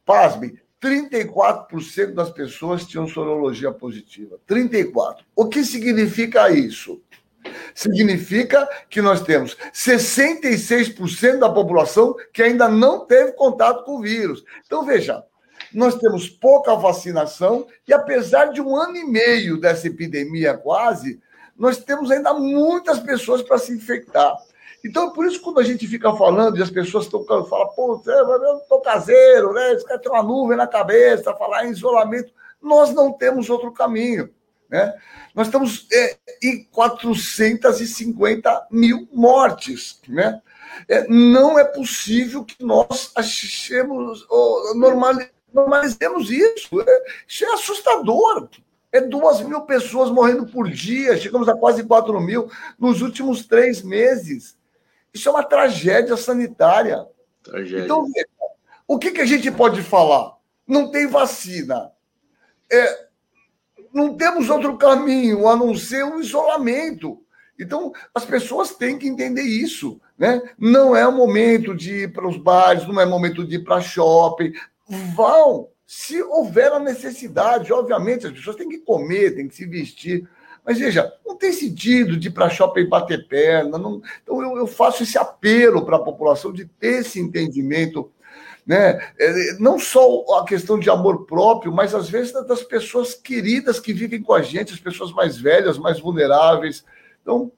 Pasme, 0.06 0.58
34% 0.82 2.14
das 2.14 2.30
pessoas 2.30 2.86
tinham 2.86 3.06
sorologia 3.06 3.74
positiva. 3.74 4.40
34%. 4.48 5.18
O 5.36 5.50
que 5.50 5.66
significa 5.66 6.50
isso? 6.50 7.02
Significa 7.74 8.68
que 8.90 9.02
nós 9.02 9.22
temos 9.22 9.56
66% 9.74 11.40
da 11.40 11.50
população 11.50 12.16
que 12.34 12.44
ainda 12.44 12.68
não 12.68 13.06
teve 13.06 13.32
contato 13.34 13.84
com 13.84 13.98
o 13.98 14.02
vírus. 14.02 14.44
Então, 14.66 14.86
veja, 14.86 15.24
nós 15.74 15.96
temos 15.96 16.30
pouca 16.30 16.76
vacinação 16.76 17.68
e, 17.88 17.94
apesar 17.94 18.52
de 18.52 18.62
um 18.62 18.76
ano 18.76 18.98
e 18.98 19.06
meio 19.06 19.60
dessa 19.60 19.88
epidemia 19.88 20.58
quase, 20.58 21.22
nós 21.58 21.78
temos 21.78 22.10
ainda 22.10 22.34
muitas 22.34 23.00
pessoas 23.00 23.42
para 23.42 23.58
se 23.58 23.74
infectar. 23.74 24.36
Então, 24.84 25.12
por 25.12 25.26
isso, 25.26 25.42
quando 25.42 25.60
a 25.60 25.64
gente 25.64 25.86
fica 25.88 26.14
falando 26.16 26.58
e 26.58 26.64
as 26.64 26.70
pessoas 26.70 27.06
estão 27.06 27.26
falando, 27.26 27.50
pô, 27.76 28.02
eu 28.06 28.58
estou 28.58 28.82
caseiro, 28.82 29.54
né? 29.54 29.74
Esse 29.74 29.86
cara 29.86 30.00
tem 30.00 30.12
uma 30.12 30.24
nuvem 30.24 30.58
na 30.58 30.68
cabeça, 30.68 31.36
falar 31.36 31.66
em 31.66 31.72
isolamento, 31.72 32.32
nós 32.62 32.94
não 32.94 33.12
temos 33.12 33.50
outro 33.50 33.74
caminho. 33.74 34.30
Né? 34.70 34.94
Nós 35.34 35.48
estamos 35.48 35.88
é, 35.92 36.18
em 36.44 36.64
450 36.66 38.68
mil 38.70 39.08
mortes. 39.12 40.00
Né? 40.08 40.42
É, 40.88 41.08
não 41.08 41.58
é 41.58 41.64
possível 41.64 42.44
que 42.44 42.64
nós 42.64 43.12
achemos, 43.16 44.28
normalizemos 45.54 46.30
isso. 46.30 46.82
É, 46.82 47.04
isso 47.28 47.46
é 47.46 47.54
assustador. 47.54 48.50
É 48.92 49.02
duas 49.02 49.42
mil 49.42 49.62
pessoas 49.62 50.10
morrendo 50.10 50.48
por 50.48 50.68
dia, 50.68 51.16
chegamos 51.16 51.48
a 51.48 51.56
quase 51.56 51.84
4 51.84 52.20
mil 52.20 52.50
nos 52.78 53.04
últimos 53.04 53.46
três 53.46 53.84
meses. 53.84 54.58
Isso 55.14 55.30
é 55.30 55.32
uma 55.32 55.44
tragédia 55.44 56.18
sanitária. 56.18 57.06
Tragédia. 57.44 57.86
Então, 57.86 58.06
o 58.88 58.98
que, 58.98 59.12
que 59.12 59.22
a 59.22 59.26
gente 59.26 59.52
pode 59.52 59.84
falar? 59.84 60.38
Não 60.68 60.90
tem 60.90 61.08
vacina. 61.08 61.92
É, 62.72 63.09
não 63.94 64.16
temos 64.16 64.50
outro 64.50 64.78
caminho 64.78 65.48
a 65.48 65.56
não 65.56 65.76
ser 65.76 66.04
o 66.04 66.20
isolamento. 66.20 67.22
Então, 67.60 67.92
as 68.16 68.24
pessoas 68.24 68.74
têm 68.74 68.98
que 68.98 69.08
entender 69.08 69.42
isso. 69.42 70.00
Né? 70.18 70.42
Não 70.58 70.96
é 70.96 71.06
o 71.08 71.12
momento 71.12 71.76
de 71.76 72.04
ir 72.04 72.14
para 72.14 72.28
os 72.28 72.38
bares, 72.38 72.88
não 72.88 73.00
é 73.00 73.06
momento 73.06 73.46
de 73.46 73.56
ir 73.56 73.64
para 73.64 73.82
shopping. 73.82 74.54
Vão, 75.16 75.68
se 75.86 76.22
houver 76.22 76.72
a 76.72 76.80
necessidade. 76.80 77.74
Obviamente, 77.74 78.28
as 78.28 78.34
pessoas 78.34 78.56
têm 78.56 78.70
que 78.70 78.80
comer, 78.80 79.36
têm 79.36 79.48
que 79.48 79.56
se 79.56 79.66
vestir. 79.66 80.28
Mas 80.66 80.78
veja, 80.78 81.12
não 81.26 81.36
tem 81.36 81.52
sentido 81.52 82.16
de 82.16 82.28
ir 82.28 82.32
para 82.32 82.50
shopping 82.50 82.88
bater 82.88 83.28
perna. 83.28 83.78
Não... 83.78 84.02
Então, 84.24 84.42
eu, 84.42 84.58
eu 84.58 84.68
faço 84.68 85.04
esse 85.04 85.18
apelo 85.18 85.86
para 85.86 85.98
a 85.98 86.04
população 86.04 86.54
de 86.54 86.66
ter 86.66 87.02
esse 87.02 87.20
entendimento 87.20 88.12
né? 88.70 89.00
É, 89.18 89.54
não 89.58 89.80
só 89.80 90.24
a 90.38 90.46
questão 90.46 90.78
de 90.78 90.92
amor 90.92 91.26
próprio, 91.26 91.74
mas 91.74 91.96
às 91.96 92.08
vezes 92.08 92.32
das 92.32 92.62
pessoas 92.62 93.16
queridas 93.16 93.80
que 93.80 93.92
vivem 93.92 94.22
com 94.22 94.32
a 94.32 94.44
gente, 94.44 94.76
as 94.76 94.80
pessoas 94.80 95.12
mais 95.12 95.40
velhas, 95.40 95.80
mais 95.80 96.00
vulneráveis. 96.00 96.86
Então, 97.20 97.52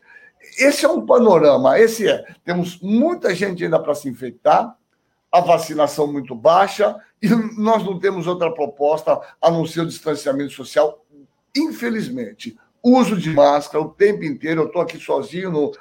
esse 0.57 0.85
é 0.85 0.87
um 0.87 1.05
panorama. 1.05 1.77
Esse 1.77 2.07
é. 2.07 2.23
Temos 2.45 2.79
muita 2.79 3.35
gente 3.35 3.61
ainda 3.61 3.77
para 3.77 3.93
se 3.93 4.07
infectar, 4.07 4.73
a 5.29 5.41
vacinação 5.41 6.09
muito 6.09 6.33
baixa, 6.33 6.95
e 7.21 7.27
nós 7.57 7.83
não 7.83 7.99
temos 7.99 8.25
outra 8.25 8.49
proposta 8.49 9.19
a 9.41 9.51
não 9.51 9.65
ser 9.65 9.81
o 9.81 9.87
distanciamento 9.87 10.53
social, 10.53 11.05
infelizmente. 11.53 12.57
Uso 12.81 13.17
de 13.17 13.31
máscara 13.31 13.83
o 13.83 13.89
tempo 13.89 14.23
inteiro. 14.23 14.61
Eu 14.61 14.67
estou 14.67 14.81
aqui 14.81 14.97
sozinho 14.97 15.51
no, 15.51 15.73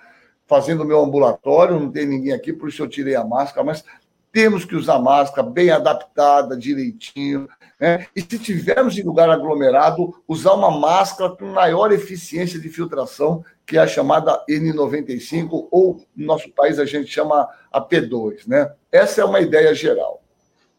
fazendo 0.50 0.84
meu 0.84 1.00
ambulatório, 1.00 1.78
não 1.78 1.92
tem 1.92 2.04
ninguém 2.04 2.32
aqui, 2.32 2.52
por 2.52 2.68
isso 2.68 2.82
eu 2.82 2.88
tirei 2.88 3.14
a 3.14 3.25
máscara, 3.25 3.64
mas 3.64 3.84
temos 4.32 4.64
que 4.64 4.76
usar 4.76 4.99
máscara 4.99 5.49
bem 5.49 5.70
adaptada, 5.70 6.56
direitinho. 6.56 7.49
Né? 7.78 8.06
E 8.14 8.20
se 8.20 8.38
tivermos 8.38 8.96
em 8.96 9.02
lugar 9.02 9.28
aglomerado, 9.28 10.14
usar 10.28 10.52
uma 10.52 10.70
máscara 10.70 11.30
com 11.30 11.46
maior 11.46 11.92
eficiência 11.92 12.60
de 12.60 12.68
filtração, 12.68 13.44
que 13.66 13.76
é 13.76 13.80
a 13.80 13.87
chamada 13.87 14.42
N95, 14.49 15.68
ou 15.70 16.04
no 16.16 16.26
nosso 16.26 16.50
país 16.50 16.78
a 16.78 16.84
gente 16.84 17.10
chama 17.10 17.49
a 17.72 17.80
P2. 17.80 18.46
Né? 18.46 18.70
Essa 18.92 19.22
é 19.22 19.25
uma 19.25 19.40
ideia 19.40 19.75
geral. 19.75 20.22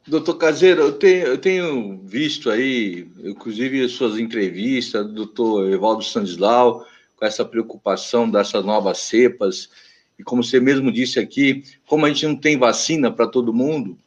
Doutor 0.07 0.35
Caseiro, 0.35 0.81
eu 0.81 0.93
tenho, 0.93 1.27
eu 1.27 1.37
tenho 1.37 2.01
visto 2.03 2.49
aí, 2.49 3.07
inclusive 3.23 3.87
suas 3.87 4.17
entrevistas, 4.17 5.05
do 5.05 5.13
doutor 5.13 5.71
Evaldo 5.71 6.03
Sandislau, 6.03 6.85
com 7.15 7.25
essa 7.25 7.45
preocupação 7.45 8.29
dessas 8.29 8.65
novas 8.65 8.97
cepas 8.97 9.69
e 10.21 10.23
como 10.23 10.43
você 10.43 10.59
mesmo 10.59 10.91
disse 10.91 11.19
aqui, 11.19 11.63
como 11.87 12.05
a 12.05 12.09
gente 12.09 12.27
não 12.27 12.35
tem 12.35 12.55
vacina 12.55 13.11
para 13.11 13.25
todo 13.25 13.51
mundo, 13.51 13.97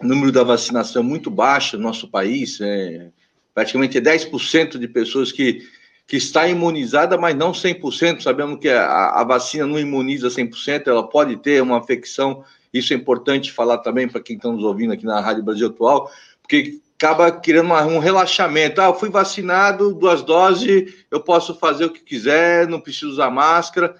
o 0.00 0.06
número 0.06 0.32
da 0.32 0.42
vacinação 0.42 1.00
é 1.00 1.04
muito 1.04 1.30
baixo 1.30 1.76
no 1.76 1.84
nosso 1.84 2.08
país, 2.08 2.60
é, 2.60 3.08
praticamente 3.54 4.00
10% 4.00 4.78
de 4.78 4.88
pessoas 4.88 5.30
que, 5.30 5.62
que 6.08 6.16
está 6.16 6.48
imunizada, 6.48 7.16
mas 7.16 7.36
não 7.36 7.52
100%. 7.52 8.20
Sabemos 8.20 8.58
que 8.58 8.68
a, 8.68 9.10
a 9.10 9.24
vacina 9.24 9.64
não 9.64 9.78
imuniza 9.78 10.26
100%, 10.26 10.88
ela 10.88 11.08
pode 11.08 11.36
ter 11.36 11.62
uma 11.62 11.78
infecção. 11.78 12.44
Isso 12.74 12.92
é 12.92 12.96
importante 12.96 13.52
falar 13.52 13.78
também 13.78 14.08
para 14.08 14.20
quem 14.20 14.34
está 14.34 14.50
nos 14.50 14.64
ouvindo 14.64 14.92
aqui 14.92 15.06
na 15.06 15.20
Rádio 15.20 15.44
Brasil 15.44 15.68
Atual, 15.68 16.10
porque 16.42 16.80
acaba 16.96 17.30
criando 17.30 17.66
uma, 17.66 17.84
um 17.84 18.00
relaxamento. 18.00 18.80
Ah, 18.80 18.86
eu 18.86 18.94
fui 18.94 19.08
vacinado, 19.08 19.94
duas 19.94 20.20
doses, 20.22 20.92
eu 21.12 21.20
posso 21.20 21.54
fazer 21.54 21.84
o 21.84 21.90
que 21.90 22.00
quiser, 22.00 22.66
não 22.66 22.80
preciso 22.80 23.12
usar 23.12 23.30
máscara 23.30 23.94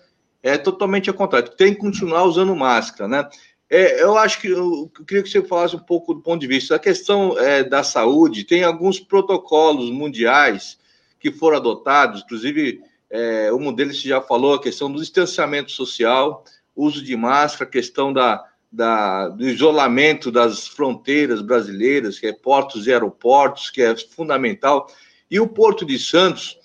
é 0.49 0.59
totalmente 0.59 1.09
ao 1.09 1.17
contrário. 1.17 1.51
Tem 1.51 1.75
que 1.75 1.81
continuar 1.81 2.25
usando 2.25 2.55
máscara, 2.55 3.09
né? 3.09 3.29
É, 3.71 4.03
eu 4.03 4.17
acho 4.17 4.41
que 4.41 4.49
eu, 4.49 4.91
eu, 4.99 5.05
queria 5.05 5.23
que 5.23 5.29
você 5.29 5.43
falasse 5.43 5.77
um 5.77 5.81
pouco 5.81 6.15
do 6.15 6.23
ponto 6.23 6.41
de 6.41 6.47
vista 6.47 6.75
da 6.75 6.79
questão 6.79 7.39
é, 7.39 7.63
da 7.63 7.83
saúde. 7.83 8.45
Tem 8.45 8.65
alguns 8.65 8.99
protocolos 8.99 9.91
mundiais 9.91 10.79
que 11.21 11.31
foram 11.31 11.59
adotados, 11.59 12.23
inclusive 12.23 12.81
é, 13.11 13.53
um 13.53 13.73
deles 13.73 14.01
já 14.01 14.21
falou 14.21 14.55
a 14.55 14.63
questão 14.63 14.91
do 14.91 15.01
distanciamento 15.01 15.71
social, 15.73 16.45
uso 16.75 17.03
de 17.03 17.17
máscara, 17.17 17.69
a 17.69 17.73
questão 17.73 18.13
da, 18.13 18.45
da, 18.71 19.29
do 19.29 19.47
isolamento 19.47 20.31
das 20.31 20.69
fronteiras 20.69 21.43
brasileiras, 21.43 22.19
que 22.19 22.27
é 22.27 22.33
portos 22.33 22.87
e 22.87 22.93
aeroportos, 22.93 23.71
que 23.71 23.83
é 23.83 23.95
fundamental. 23.97 24.87
E 25.31 25.41
o 25.41 25.49
Porto 25.49 25.85
de 25.85 25.99
Santos 25.99 26.57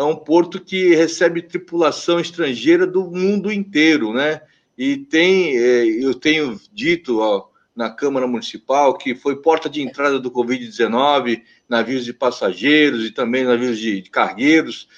é 0.00 0.04
um 0.04 0.16
porto 0.16 0.58
que 0.58 0.94
recebe 0.94 1.42
tripulação 1.42 2.18
estrangeira 2.18 2.86
do 2.86 3.04
mundo 3.04 3.52
inteiro, 3.52 4.14
né? 4.14 4.40
E 4.76 4.96
tem, 4.96 5.58
é, 5.58 5.84
eu 5.84 6.14
tenho 6.14 6.58
dito 6.72 7.20
ó, 7.20 7.48
na 7.76 7.90
Câmara 7.90 8.26
Municipal 8.26 8.96
que 8.96 9.14
foi 9.14 9.42
porta 9.42 9.68
de 9.68 9.82
entrada 9.82 10.18
do 10.18 10.30
Covid-19, 10.30 11.42
navios 11.68 12.02
de 12.02 12.14
passageiros 12.14 13.04
e 13.04 13.10
também 13.10 13.44
navios 13.44 13.78
de, 13.78 14.00
de 14.00 14.08
cargueiros, 14.08 14.88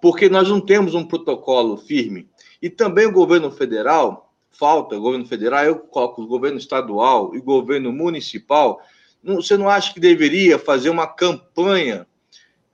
porque 0.00 0.28
nós 0.28 0.48
não 0.48 0.60
temos 0.60 0.94
um 0.94 1.04
protocolo 1.04 1.76
firme. 1.76 2.28
E 2.60 2.70
também 2.70 3.06
o 3.06 3.12
governo 3.12 3.50
federal, 3.50 4.32
falta, 4.48 4.96
o 4.96 5.00
governo 5.00 5.26
federal, 5.26 5.64
eu 5.64 5.76
coloco 5.76 6.22
o 6.22 6.26
governo 6.28 6.58
estadual 6.58 7.34
e 7.34 7.38
o 7.38 7.42
governo 7.42 7.92
municipal, 7.92 8.80
você 9.24 9.56
não 9.56 9.68
acha 9.68 9.92
que 9.92 9.98
deveria 9.98 10.56
fazer 10.56 10.88
uma 10.88 11.08
campanha 11.08 12.06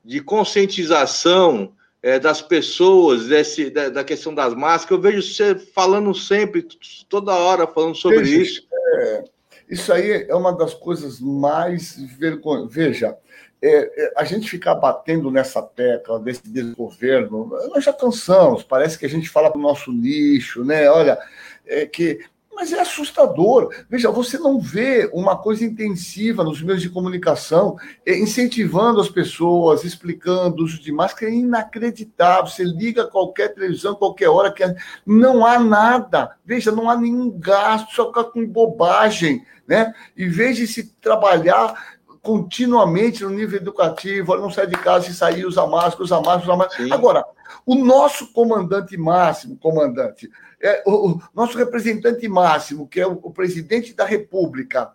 de 0.04 0.20
conscientização 0.20 1.72
é, 2.02 2.18
das 2.18 2.40
pessoas, 2.40 3.26
desse, 3.26 3.70
da, 3.70 3.88
da, 3.88 4.04
questão 4.04 4.34
das 4.34 4.54
máscaras. 4.54 5.04
Eu 5.04 5.10
vejo 5.10 5.22
você 5.22 5.54
falando 5.54 6.14
sempre, 6.14 6.66
toda 7.08 7.34
hora 7.34 7.66
falando 7.66 7.94
sobre 7.94 8.20
Veja, 8.20 8.42
isso. 8.42 8.66
É, 8.72 9.24
Isso 9.68 9.92
aí 9.92 10.26
é 10.28 10.34
uma 10.34 10.52
das 10.52 10.74
coisas 10.74 11.20
mais 11.20 11.96
vergonhosas. 12.18 12.72
Veja, 12.72 13.16
é, 13.60 14.04
é, 14.04 14.12
a 14.16 14.24
gente 14.24 14.48
ficar 14.48 14.76
batendo 14.76 15.30
nessa 15.30 15.60
tecla 15.60 16.20
desse 16.20 16.48
desgoverno, 16.48 17.50
nós 17.70 17.84
já 17.84 17.92
cansamos, 17.92 18.62
parece 18.62 18.98
que 18.98 19.04
a 19.04 19.08
gente 19.08 19.28
fala 19.28 19.50
para 19.50 19.58
o 19.58 19.62
nosso 19.62 19.92
nicho, 19.92 20.64
né? 20.64 20.88
Olha, 20.88 21.18
é 21.66 21.84
que 21.84 22.20
mas 22.58 22.72
é 22.72 22.80
assustador. 22.80 23.72
Veja, 23.88 24.10
você 24.10 24.36
não 24.36 24.58
vê 24.58 25.08
uma 25.12 25.38
coisa 25.38 25.64
intensiva 25.64 26.42
nos 26.42 26.60
meios 26.60 26.82
de 26.82 26.90
comunicação, 26.90 27.76
é, 28.04 28.18
incentivando 28.18 29.00
as 29.00 29.08
pessoas, 29.08 29.84
explicando 29.84 30.60
o 30.60 30.64
uso 30.64 30.82
de 30.82 30.90
máscara, 30.90 31.30
é 31.30 31.36
inacreditável. 31.36 32.48
Você 32.48 32.64
liga 32.64 33.06
qualquer 33.06 33.54
televisão, 33.54 33.94
qualquer 33.94 34.28
hora, 34.28 34.50
que 34.52 34.64
não 35.06 35.46
há 35.46 35.60
nada. 35.60 36.34
Veja, 36.44 36.72
não 36.72 36.90
há 36.90 36.96
nenhum 36.96 37.30
gasto, 37.30 37.94
só 37.94 38.08
fica 38.08 38.24
com 38.24 38.44
bobagem. 38.44 39.46
Né? 39.64 39.94
Em 40.16 40.28
vez 40.28 40.56
de 40.56 40.66
se 40.66 40.92
trabalhar 41.00 41.96
continuamente 42.20 43.22
no 43.22 43.30
nível 43.30 43.60
educativo, 43.60 44.36
não 44.36 44.50
sai 44.50 44.66
de 44.66 44.76
casa 44.76 45.06
se 45.06 45.14
sair, 45.14 45.46
usa 45.46 45.64
máscara, 45.64 46.02
usa 46.02 46.16
máscara, 46.16 46.42
usa 46.42 46.56
máscara. 46.56 46.92
Agora, 46.92 47.24
o 47.64 47.76
nosso 47.76 48.32
comandante 48.32 48.96
máximo, 48.96 49.56
comandante, 49.56 50.28
é, 50.60 50.82
o, 50.86 51.20
nosso 51.34 51.56
representante 51.56 52.26
máximo, 52.28 52.88
que 52.88 53.00
é 53.00 53.06
o, 53.06 53.18
o, 53.22 53.30
presidente 53.30 53.94
da 53.94 54.04
República, 54.04 54.92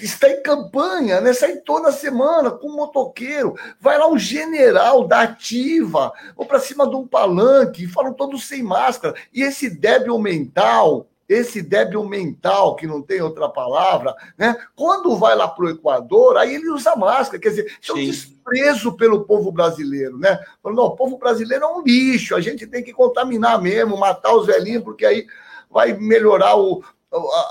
está 0.00 0.28
em 0.28 0.42
campanha, 0.42 1.20
né? 1.20 1.32
Sai 1.32 1.56
toda 1.56 1.92
semana 1.92 2.50
com 2.50 2.68
um 2.68 2.76
motoqueiro, 2.76 3.56
vai 3.80 3.98
lá 3.98 4.08
um 4.08 4.18
general 4.18 5.06
da 5.06 5.22
ativa, 5.22 6.12
ou 6.36 6.46
para 6.46 6.60
cima 6.60 6.88
de 6.88 6.96
um 6.96 7.06
palanque, 7.06 7.86
falam 7.86 8.12
todos 8.12 8.46
sem 8.46 8.62
máscara. 8.62 9.14
E 9.32 9.42
esse 9.42 9.70
débil 9.70 10.18
mental, 10.18 11.08
esse 11.28 11.60
débil 11.60 12.04
mental, 12.04 12.74
que 12.74 12.86
não 12.86 13.02
tem 13.02 13.20
outra 13.20 13.48
palavra, 13.48 14.16
né? 14.36 14.56
Quando 14.74 15.16
vai 15.16 15.36
lá 15.36 15.46
para 15.46 15.66
o 15.66 15.70
Equador, 15.70 16.38
aí 16.38 16.54
ele 16.54 16.70
usa 16.70 16.96
máscara, 16.96 17.38
quer 17.38 17.50
dizer, 17.50 17.78
é 17.86 17.92
um 17.92 17.96
desprezo 17.96 18.96
pelo 18.96 19.24
povo 19.24 19.52
brasileiro, 19.52 20.16
né? 20.16 20.40
Falando, 20.62 20.82
o 20.82 20.96
povo 20.96 21.18
brasileiro 21.18 21.64
é 21.64 21.68
um 21.68 21.82
lixo, 21.82 22.34
a 22.34 22.40
gente 22.40 22.66
tem 22.66 22.82
que 22.82 22.94
contaminar 22.94 23.60
mesmo, 23.60 23.98
matar 23.98 24.34
os 24.34 24.46
velhinhos, 24.46 24.82
porque 24.82 25.04
aí 25.04 25.26
vai 25.70 25.92
melhorar 25.92 26.56
o, 26.56 26.82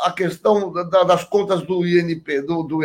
a 0.04 0.12
questão 0.12 0.72
das 0.72 1.24
contas 1.24 1.62
do 1.62 1.86
INP, 1.86 2.42
do, 2.42 2.64
do 2.64 2.80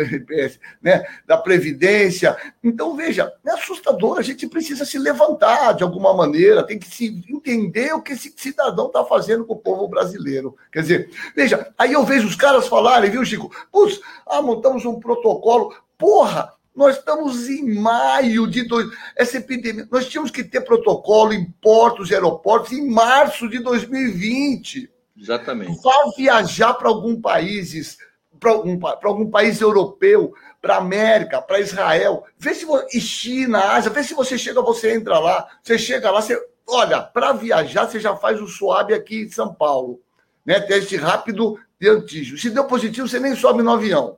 né? 0.81 1.05
da 1.25 1.37
Previdência. 1.37 2.35
Então, 2.63 2.95
veja, 2.95 3.31
é 3.45 3.51
assustador, 3.51 4.17
a 4.17 4.21
gente 4.21 4.47
precisa 4.47 4.85
se 4.85 4.97
levantar 4.97 5.73
de 5.73 5.83
alguma 5.83 6.13
maneira, 6.13 6.65
tem 6.65 6.79
que 6.79 6.87
se 6.87 7.23
entender 7.29 7.93
o 7.93 8.01
que 8.01 8.13
esse 8.13 8.33
cidadão 8.35 8.87
está 8.87 9.03
fazendo 9.03 9.45
com 9.45 9.53
o 9.53 9.59
povo 9.59 9.87
brasileiro. 9.87 10.55
Quer 10.71 10.81
dizer, 10.81 11.09
veja, 11.35 11.73
aí 11.77 11.93
eu 11.93 12.03
vejo 12.03 12.27
os 12.27 12.35
caras 12.35 12.67
falarem, 12.67 13.09
viu, 13.09 13.25
Chico? 13.25 13.51
Putz, 13.71 13.99
ah, 14.25 14.41
montamos 14.41 14.85
um 14.85 14.99
protocolo. 14.99 15.73
Porra, 15.97 16.53
nós 16.75 16.97
estamos 16.97 17.47
em 17.49 17.75
maio 17.75 18.47
de 18.47 18.67
dois, 18.67 18.87
essa 19.15 19.37
epidemia. 19.37 19.87
Nós 19.91 20.07
tínhamos 20.07 20.31
que 20.31 20.43
ter 20.43 20.61
protocolo 20.61 21.33
em 21.33 21.45
portos 21.61 22.09
e 22.09 22.15
aeroportos 22.15 22.71
em 22.71 22.89
março 22.89 23.47
de 23.47 23.59
2020. 23.59 24.89
Exatamente. 25.17 25.81
Vá 25.81 25.93
viajar 26.17 26.73
para 26.73 26.89
algum 26.89 27.19
países, 27.19 27.97
para 28.39 28.51
algum, 28.51 28.79
algum 28.85 29.29
país 29.29 29.61
europeu, 29.61 30.33
para 30.61 30.77
América, 30.77 31.41
para 31.41 31.59
Israel, 31.59 32.23
vê 32.37 32.55
se 32.55 32.63
você, 32.63 32.99
China, 32.99 33.59
Ásia, 33.73 33.91
vê 33.91 34.01
se 34.01 34.13
você 34.13 34.37
chega, 34.37 34.61
você 34.61 34.95
entra 34.95 35.19
lá, 35.19 35.45
você 35.61 35.77
chega 35.77 36.09
lá, 36.09 36.21
você, 36.21 36.41
olha, 36.65 37.01
para 37.01 37.33
viajar 37.33 37.85
você 37.85 37.99
já 37.99 38.15
faz 38.15 38.41
o 38.41 38.47
suave 38.47 38.93
aqui 38.93 39.23
em 39.23 39.29
São 39.29 39.53
Paulo, 39.53 39.99
né? 40.45 40.61
Teste 40.61 40.95
rápido 40.95 41.59
de 41.77 41.89
antígeno. 41.89 42.37
Se 42.37 42.49
deu 42.49 42.63
positivo, 42.63 43.07
você 43.07 43.19
nem 43.19 43.35
sobe 43.35 43.61
no 43.61 43.71
avião. 43.71 44.17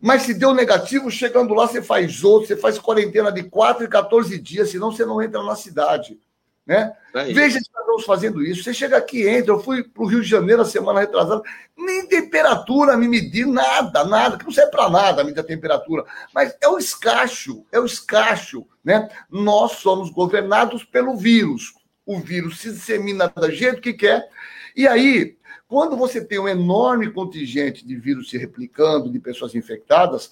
Mas 0.00 0.22
se 0.22 0.34
deu 0.34 0.54
negativo, 0.54 1.10
chegando 1.10 1.54
lá, 1.54 1.66
você 1.66 1.82
faz 1.82 2.24
outro, 2.24 2.48
você 2.48 2.56
faz 2.56 2.78
quarentena 2.78 3.30
de 3.30 3.42
4 3.42 3.84
e 3.84 3.88
14 3.88 4.38
dias, 4.38 4.70
senão 4.70 4.90
você 4.90 5.04
não 5.04 5.20
entra 5.22 5.42
na 5.42 5.54
cidade. 5.54 6.18
Né? 6.66 6.94
É 7.14 7.24
Veja 7.32 7.60
cidadãos 7.60 8.04
fazendo 8.04 8.42
isso. 8.42 8.62
Você 8.62 8.72
chega 8.72 8.96
aqui, 8.96 9.28
entra. 9.28 9.52
Eu 9.52 9.60
fui 9.60 9.84
para 9.84 10.02
o 10.02 10.06
Rio 10.06 10.22
de 10.22 10.28
Janeiro 10.28 10.62
a 10.62 10.64
semana 10.64 11.00
retrasada, 11.00 11.42
nem 11.76 12.06
temperatura 12.06 12.96
me 12.96 13.06
medir, 13.06 13.46
nada, 13.46 14.04
nada, 14.04 14.38
que 14.38 14.44
não 14.44 14.52
serve 14.52 14.70
para 14.70 14.88
nada 14.88 15.20
a 15.20 15.24
medir 15.24 15.40
a 15.40 15.44
temperatura. 15.44 16.04
Mas 16.34 16.56
é 16.60 16.68
o 16.68 16.78
escacho, 16.78 17.64
é 17.70 17.78
o 17.78 17.84
escacho. 17.84 18.66
Né? 18.82 19.08
Nós 19.30 19.72
somos 19.72 20.10
governados 20.10 20.84
pelo 20.84 21.16
vírus. 21.16 21.74
O 22.06 22.18
vírus 22.18 22.60
se 22.60 22.72
dissemina 22.72 23.28
do 23.28 23.50
jeito 23.50 23.80
que 23.80 23.92
quer. 23.92 24.28
E 24.76 24.88
aí, 24.88 25.36
quando 25.68 25.96
você 25.96 26.24
tem 26.24 26.38
um 26.38 26.48
enorme 26.48 27.10
contingente 27.10 27.86
de 27.86 27.96
vírus 27.96 28.30
se 28.30 28.38
replicando, 28.38 29.10
de 29.10 29.18
pessoas 29.18 29.54
infectadas, 29.54 30.30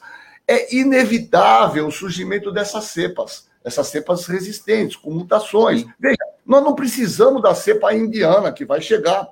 é 0.49 0.75
inevitável 0.75 1.87
o 1.87 1.93
surgimento 1.93 2.51
dessas 2.51 2.85
cepas 2.85 3.52
essas 3.65 3.89
cepas 3.89 4.27
resistentes, 4.27 4.97
com 4.97 5.11
mutações. 5.13 5.85
Veja, 5.99 6.25
nós 6.45 6.63
não 6.63 6.75
precisamos 6.75 7.43
da 7.43 7.55
cepa 7.55 7.95
indiana 7.95 8.53
que 8.53 8.65
vai 8.65 8.81
chegar. 8.81 9.29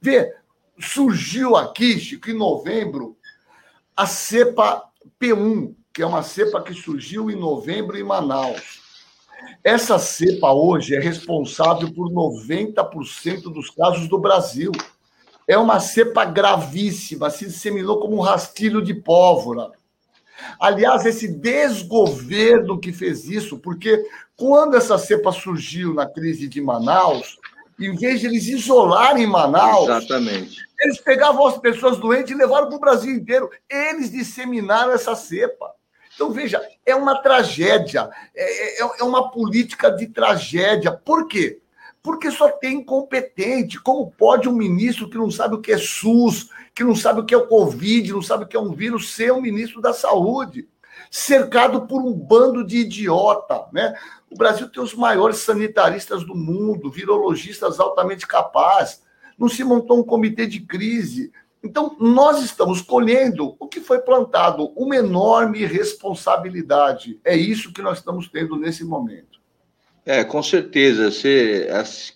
Vê, 0.00 0.34
surgiu 0.78 1.56
aqui, 1.56 1.98
Chico, 1.98 2.30
em 2.30 2.34
novembro, 2.34 3.16
a 3.96 4.06
cepa 4.06 4.84
P1, 5.20 5.74
que 5.92 6.02
é 6.02 6.06
uma 6.06 6.22
cepa 6.22 6.62
que 6.62 6.74
surgiu 6.74 7.30
em 7.30 7.36
novembro 7.36 7.96
em 7.96 8.04
Manaus. 8.04 8.82
Essa 9.64 9.98
cepa 9.98 10.52
hoje 10.52 10.94
é 10.94 11.00
responsável 11.00 11.92
por 11.92 12.10
90% 12.10 13.42
dos 13.52 13.70
casos 13.70 14.08
do 14.08 14.18
Brasil. 14.18 14.70
É 15.48 15.56
uma 15.56 15.80
cepa 15.80 16.24
gravíssima, 16.24 17.30
se 17.30 17.46
disseminou 17.46 18.00
como 18.00 18.16
um 18.16 18.20
rastilho 18.20 18.82
de 18.82 18.94
pólvora. 18.94 19.70
Aliás, 20.60 21.04
esse 21.06 21.28
desgoverno 21.28 22.78
que 22.78 22.92
fez 22.92 23.28
isso, 23.28 23.58
porque 23.58 24.04
quando 24.36 24.76
essa 24.76 24.98
cepa 24.98 25.32
surgiu 25.32 25.94
na 25.94 26.06
crise 26.06 26.46
de 26.48 26.60
Manaus, 26.60 27.38
em 27.78 27.94
vez 27.94 28.20
de 28.20 28.26
eles 28.26 28.46
isolarem 28.46 29.26
Manaus, 29.26 29.88
Exatamente. 29.88 30.58
eles 30.80 30.98
pegavam 31.00 31.46
as 31.46 31.58
pessoas 31.58 31.98
doentes 31.98 32.30
e 32.30 32.34
levaram 32.34 32.68
para 32.68 32.76
o 32.76 32.80
Brasil 32.80 33.12
inteiro. 33.14 33.50
Eles 33.68 34.10
disseminaram 34.10 34.92
essa 34.92 35.14
cepa. 35.14 35.70
Então, 36.14 36.30
veja, 36.30 36.62
é 36.86 36.94
uma 36.94 37.20
tragédia, 37.20 38.08
é, 38.34 38.82
é, 38.82 38.88
é 39.00 39.04
uma 39.04 39.30
política 39.30 39.90
de 39.90 40.06
tragédia. 40.06 40.90
Por 40.90 41.28
quê? 41.28 41.60
Porque 42.06 42.30
só 42.30 42.48
tem 42.48 42.76
incompetente. 42.76 43.82
Como 43.82 44.12
pode 44.12 44.48
um 44.48 44.52
ministro 44.52 45.10
que 45.10 45.18
não 45.18 45.28
sabe 45.28 45.56
o 45.56 45.60
que 45.60 45.72
é 45.72 45.76
SUS, 45.76 46.50
que 46.72 46.84
não 46.84 46.94
sabe 46.94 47.18
o 47.18 47.24
que 47.24 47.34
é 47.34 47.36
o 47.36 47.48
Covid, 47.48 48.12
não 48.12 48.22
sabe 48.22 48.44
o 48.44 48.46
que 48.46 48.56
é 48.56 48.60
um 48.60 48.72
vírus, 48.72 49.12
ser 49.12 49.32
o 49.32 49.42
ministro 49.42 49.80
da 49.80 49.92
Saúde? 49.92 50.68
Cercado 51.10 51.84
por 51.88 52.00
um 52.00 52.12
bando 52.12 52.64
de 52.64 52.78
idiota, 52.78 53.66
né? 53.72 53.92
O 54.30 54.36
Brasil 54.36 54.70
tem 54.70 54.80
os 54.80 54.94
maiores 54.94 55.38
sanitaristas 55.38 56.24
do 56.24 56.36
mundo, 56.36 56.92
virologistas 56.92 57.80
altamente 57.80 58.24
capazes. 58.24 59.02
Não 59.36 59.48
se 59.48 59.64
montou 59.64 59.98
um 59.98 60.04
comitê 60.04 60.46
de 60.46 60.60
crise. 60.60 61.32
Então, 61.60 61.96
nós 61.98 62.40
estamos 62.40 62.80
colhendo 62.80 63.56
o 63.58 63.66
que 63.66 63.80
foi 63.80 63.98
plantado, 63.98 64.72
uma 64.76 64.94
enorme 64.94 65.66
responsabilidade. 65.66 67.20
É 67.24 67.36
isso 67.36 67.72
que 67.72 67.82
nós 67.82 67.98
estamos 67.98 68.28
tendo 68.28 68.54
nesse 68.54 68.84
momento. 68.84 69.35
É, 70.06 70.22
com 70.22 70.40
certeza. 70.40 71.10
Você, 71.10 71.66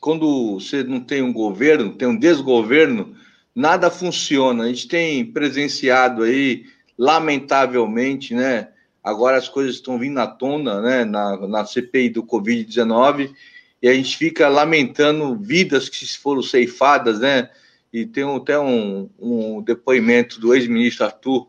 quando 0.01 0.61
você 0.61 0.85
não 0.85 1.01
tem 1.01 1.23
um 1.23 1.33
governo, 1.33 1.93
tem 1.93 2.07
um 2.07 2.17
desgoverno, 2.17 3.17
nada 3.53 3.91
funciona. 3.91 4.63
A 4.63 4.69
gente 4.69 4.87
tem 4.87 5.25
presenciado 5.25 6.23
aí, 6.23 6.67
lamentavelmente, 6.97 8.33
né? 8.33 8.69
Agora 9.03 9.37
as 9.37 9.49
coisas 9.49 9.75
estão 9.75 9.99
vindo 9.99 10.19
à 10.21 10.27
tona, 10.29 10.81
né? 10.81 11.05
Na, 11.05 11.49
na 11.49 11.65
CPI 11.65 12.11
do 12.11 12.23
Covid-19, 12.23 13.35
e 13.83 13.89
a 13.89 13.95
gente 13.95 14.17
fica 14.17 14.47
lamentando 14.47 15.37
vidas 15.37 15.89
que 15.89 16.07
foram 16.17 16.43
ceifadas, 16.43 17.19
né? 17.19 17.51
E 17.93 18.07
tem 18.07 18.23
até 18.23 18.57
um, 18.57 19.11
um 19.19 19.61
depoimento 19.63 20.41
do 20.41 20.55
ex-ministro 20.55 21.07
Arthur, 21.07 21.49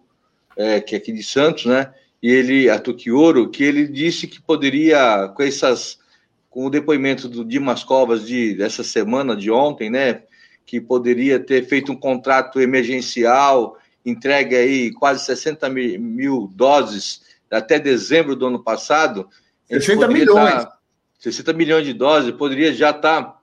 é, 0.58 0.82
que 0.82 0.96
é 0.96 0.98
aqui 0.98 1.12
de 1.12 1.22
Santos, 1.22 1.66
né? 1.66 1.94
E 2.24 2.32
ele, 2.32 2.68
Arthur 2.68 2.96
Quioro, 2.96 3.50
que 3.52 3.64
ele 3.64 3.88
disse 3.88 4.26
que 4.26 4.42
poderia, 4.42 5.28
com 5.36 5.44
essas 5.44 6.01
com 6.52 6.66
o 6.66 6.70
depoimento 6.70 7.30
do 7.30 7.46
Dimas 7.46 7.82
Covas 7.82 8.28
de, 8.28 8.54
dessa 8.54 8.84
semana, 8.84 9.38
de 9.38 9.50
ontem, 9.50 9.90
né, 9.90 10.24
que 10.66 10.82
poderia 10.82 11.40
ter 11.40 11.66
feito 11.66 11.94
um 11.94 11.96
contrato 11.96 12.60
emergencial, 12.60 13.80
entregue 14.06 14.56
aí 14.56 14.92
quase 14.92 15.26
60 15.26 15.70
mil 15.70 16.52
doses 16.54 17.22
até 17.50 17.80
dezembro 17.80 18.36
do 18.36 18.48
ano 18.48 18.62
passado. 18.62 19.30
60 19.70 20.08
milhões. 20.10 20.66
Tá, 20.66 20.78
60 21.20 21.54
milhões 21.54 21.86
de 21.86 21.94
doses, 21.94 22.32
poderia 22.32 22.74
já 22.74 22.90
estar, 22.90 23.24
tá, 23.24 23.40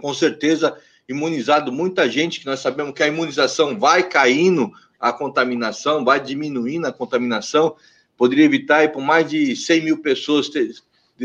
com 0.00 0.14
certeza, 0.14 0.76
imunizado 1.06 1.70
muita 1.70 2.08
gente, 2.08 2.40
que 2.40 2.46
nós 2.46 2.60
sabemos 2.60 2.94
que 2.94 3.02
a 3.02 3.08
imunização 3.08 3.78
vai 3.78 4.08
caindo, 4.08 4.70
a 4.98 5.12
contaminação, 5.12 6.02
vai 6.04 6.18
diminuindo 6.18 6.86
a 6.86 6.92
contaminação, 6.92 7.76
poderia 8.16 8.44
evitar 8.44 8.90
por 8.90 9.02
mais 9.02 9.28
de 9.28 9.54
100 9.54 9.84
mil 9.84 9.98
pessoas 9.98 10.48
ter, 10.48 10.70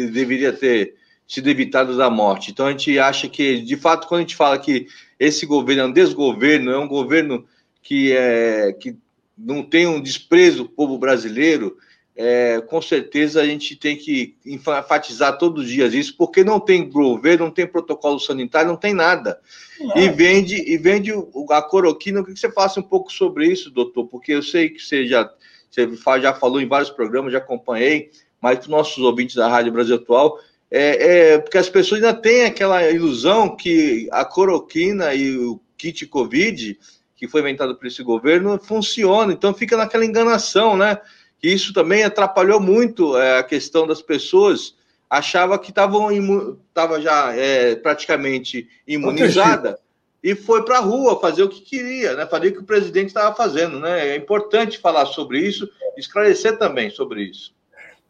deveria 0.06 0.54
ter 0.54 0.96
sido 1.28 1.50
evitado 1.50 1.98
da 1.98 2.10
morte. 2.10 2.52
Então 2.52 2.68
a 2.68 2.72
gente 2.72 2.98
acha 3.00 3.28
que, 3.28 3.62
de 3.62 3.76
fato, 3.76 4.08
quando 4.08 4.20
a 4.20 4.22
gente 4.22 4.36
fala 4.36 4.58
que 4.58 4.88
esse 5.20 5.46
governo 5.46 5.84
é 5.84 5.86
um 5.86 5.92
desgoverno, 5.92 6.72
é 6.72 6.78
um 6.78 6.88
governo 6.88 7.46
que 7.82 8.14
é 8.14 8.74
que 8.74 8.96
não 9.38 9.64
tem 9.64 9.88
um 9.88 10.02
desprezo 10.02 10.64
do 10.64 10.70
povo 10.70 10.98
brasileiro, 10.98 11.78
é, 12.20 12.60
com 12.62 12.82
certeza 12.82 13.42
a 13.42 13.46
gente 13.46 13.76
tem 13.76 13.96
que 13.96 14.36
enfatizar 14.44 15.38
todos 15.38 15.66
os 15.66 15.70
dias 15.70 15.94
isso, 15.94 16.18
porque 16.18 16.44
não 16.44 16.60
tem 16.60 16.90
governo, 16.90 17.46
não 17.46 17.52
tem 17.52 17.68
protocolo 17.68 18.20
sanitário, 18.20 18.70
não 18.70 18.76
tem 18.76 18.92
nada. 18.92 19.40
Não. 19.80 19.96
E 19.96 20.10
vende, 20.10 20.56
e 20.56 20.78
vende 20.78 21.12
a 21.52 21.62
coroquina. 21.62 22.18
Eu 22.18 22.24
queria 22.24 22.34
que 22.34 22.40
você 22.40 22.52
falasse 22.52 22.80
um 22.80 22.84
pouco 22.84 23.14
sobre 23.14 23.46
isso, 23.46 23.70
doutor, 23.70 24.08
porque 24.08 24.32
eu 24.32 24.42
sei 24.42 24.70
que 24.70 24.82
você 24.82 25.06
já, 25.06 25.32
você 25.70 25.88
já 26.20 26.34
falou 26.34 26.60
em 26.60 26.68
vários 26.68 26.90
programas, 26.90 27.32
já 27.32 27.38
acompanhei, 27.38 28.10
mas 28.42 28.58
para 28.58 28.64
os 28.64 28.68
nossos 28.68 28.98
ouvintes 29.00 29.36
da 29.36 29.48
Rádio 29.48 29.72
Brasil 29.72 29.96
Atual, 29.96 30.40
é, 30.70 31.34
é, 31.34 31.38
porque 31.40 31.58
as 31.58 31.70
pessoas 31.70 32.04
ainda 32.04 32.14
têm 32.14 32.46
aquela 32.46 32.90
ilusão 32.90 33.56
que 33.56 34.08
a 34.12 34.26
coroquina 34.26 35.14
e 35.14 35.38
o 35.38 35.60
kit 35.78 36.06
Covid, 36.08 36.78
que 37.16 37.28
foi 37.28 37.42
inventado 37.42 37.76
por 37.76 37.88
esse 37.88 38.04
governo, 38.04 38.60
funciona. 38.60 39.32
Então 39.32 39.54
fica 39.54 39.78
naquela 39.78 40.06
enganação, 40.06 40.76
né? 40.76 41.00
que 41.40 41.48
isso 41.48 41.74
também 41.74 42.04
atrapalhou 42.04 42.60
muito 42.60 43.18
é, 43.18 43.40
a 43.40 43.44
questão 43.44 43.86
das 43.86 44.02
pessoas 44.02 44.76
achava 45.10 45.58
que 45.58 45.70
estavam 45.70 46.12
estava 46.68 47.00
já 47.00 47.34
é, 47.34 47.76
praticamente 47.76 48.68
imunizada 48.86 49.80
e 50.22 50.36
foi 50.36 50.66
para 50.66 50.80
a 50.80 50.82
rua 50.82 51.20
fazer 51.20 51.44
o 51.44 51.50
que 51.50 51.62
queria, 51.62 52.16
né? 52.16 52.26
Fazer 52.26 52.50
o 52.50 52.54
que 52.54 52.60
o 52.60 52.66
presidente 52.66 53.08
estava 53.08 53.34
fazendo, 53.36 53.80
né? 53.80 54.10
É 54.10 54.16
importante 54.16 54.80
falar 54.80 55.06
sobre 55.06 55.40
isso, 55.40 55.70
esclarecer 55.96 56.58
também 56.58 56.90
sobre 56.90 57.24
isso. 57.24 57.54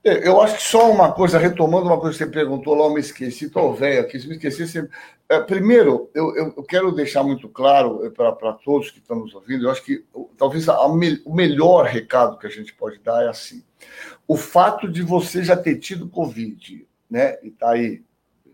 É, 0.08 0.26
eu 0.26 0.40
acho 0.42 0.56
que 0.56 0.64
só 0.64 0.90
uma 0.90 1.12
coisa, 1.12 1.38
retomando 1.38 1.88
uma 1.88 2.00
coisa 2.00 2.18
que 2.18 2.24
você 2.24 2.30
perguntou 2.32 2.74
lá, 2.74 2.86
eu 2.86 2.94
me 2.94 3.02
esqueci, 3.02 3.46
estou 3.46 3.74
velho 3.74 4.00
aqui, 4.00 4.18
se 4.18 4.26
me 4.26 4.38
esqueci. 4.38 4.90
É, 5.28 5.42
primeiro, 5.42 6.10
eu, 6.16 6.34
eu, 6.34 6.64
quero 6.64 6.94
deixar 6.94 7.24
muito 7.24 7.50
claro 7.50 8.06
é, 8.06 8.10
para 8.10 8.54
todos 8.54 8.90
que 8.90 9.00
estão 9.00 9.20
nos 9.20 9.36
ouvindo, 9.36 9.66
eu 9.66 9.70
acho 9.70 9.84
que 9.84 10.06
talvez 10.38 10.70
a, 10.70 10.80
o 10.86 11.36
melhor 11.36 11.86
recado 11.86 12.38
que 12.38 12.48
a 12.48 12.50
gente 12.50 12.74
pode 12.74 13.00
dar 13.00 13.26
é 13.26 13.28
assim: 13.28 13.62
o 14.26 14.38
fato 14.38 14.90
de 14.90 15.02
você 15.02 15.44
já 15.44 15.58
ter 15.58 15.78
tido 15.78 16.08
Covid, 16.08 16.88
né, 17.12 17.38
e 17.44 17.52
tá 17.52 17.72
aí, 17.72 18.02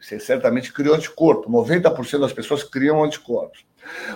você 0.01 0.19
certamente 0.19 0.73
criou 0.73 0.95
anticorpo, 0.95 1.51
90% 1.51 2.19
das 2.19 2.33
pessoas 2.33 2.63
criam 2.63 3.03
anticorpos. 3.03 3.63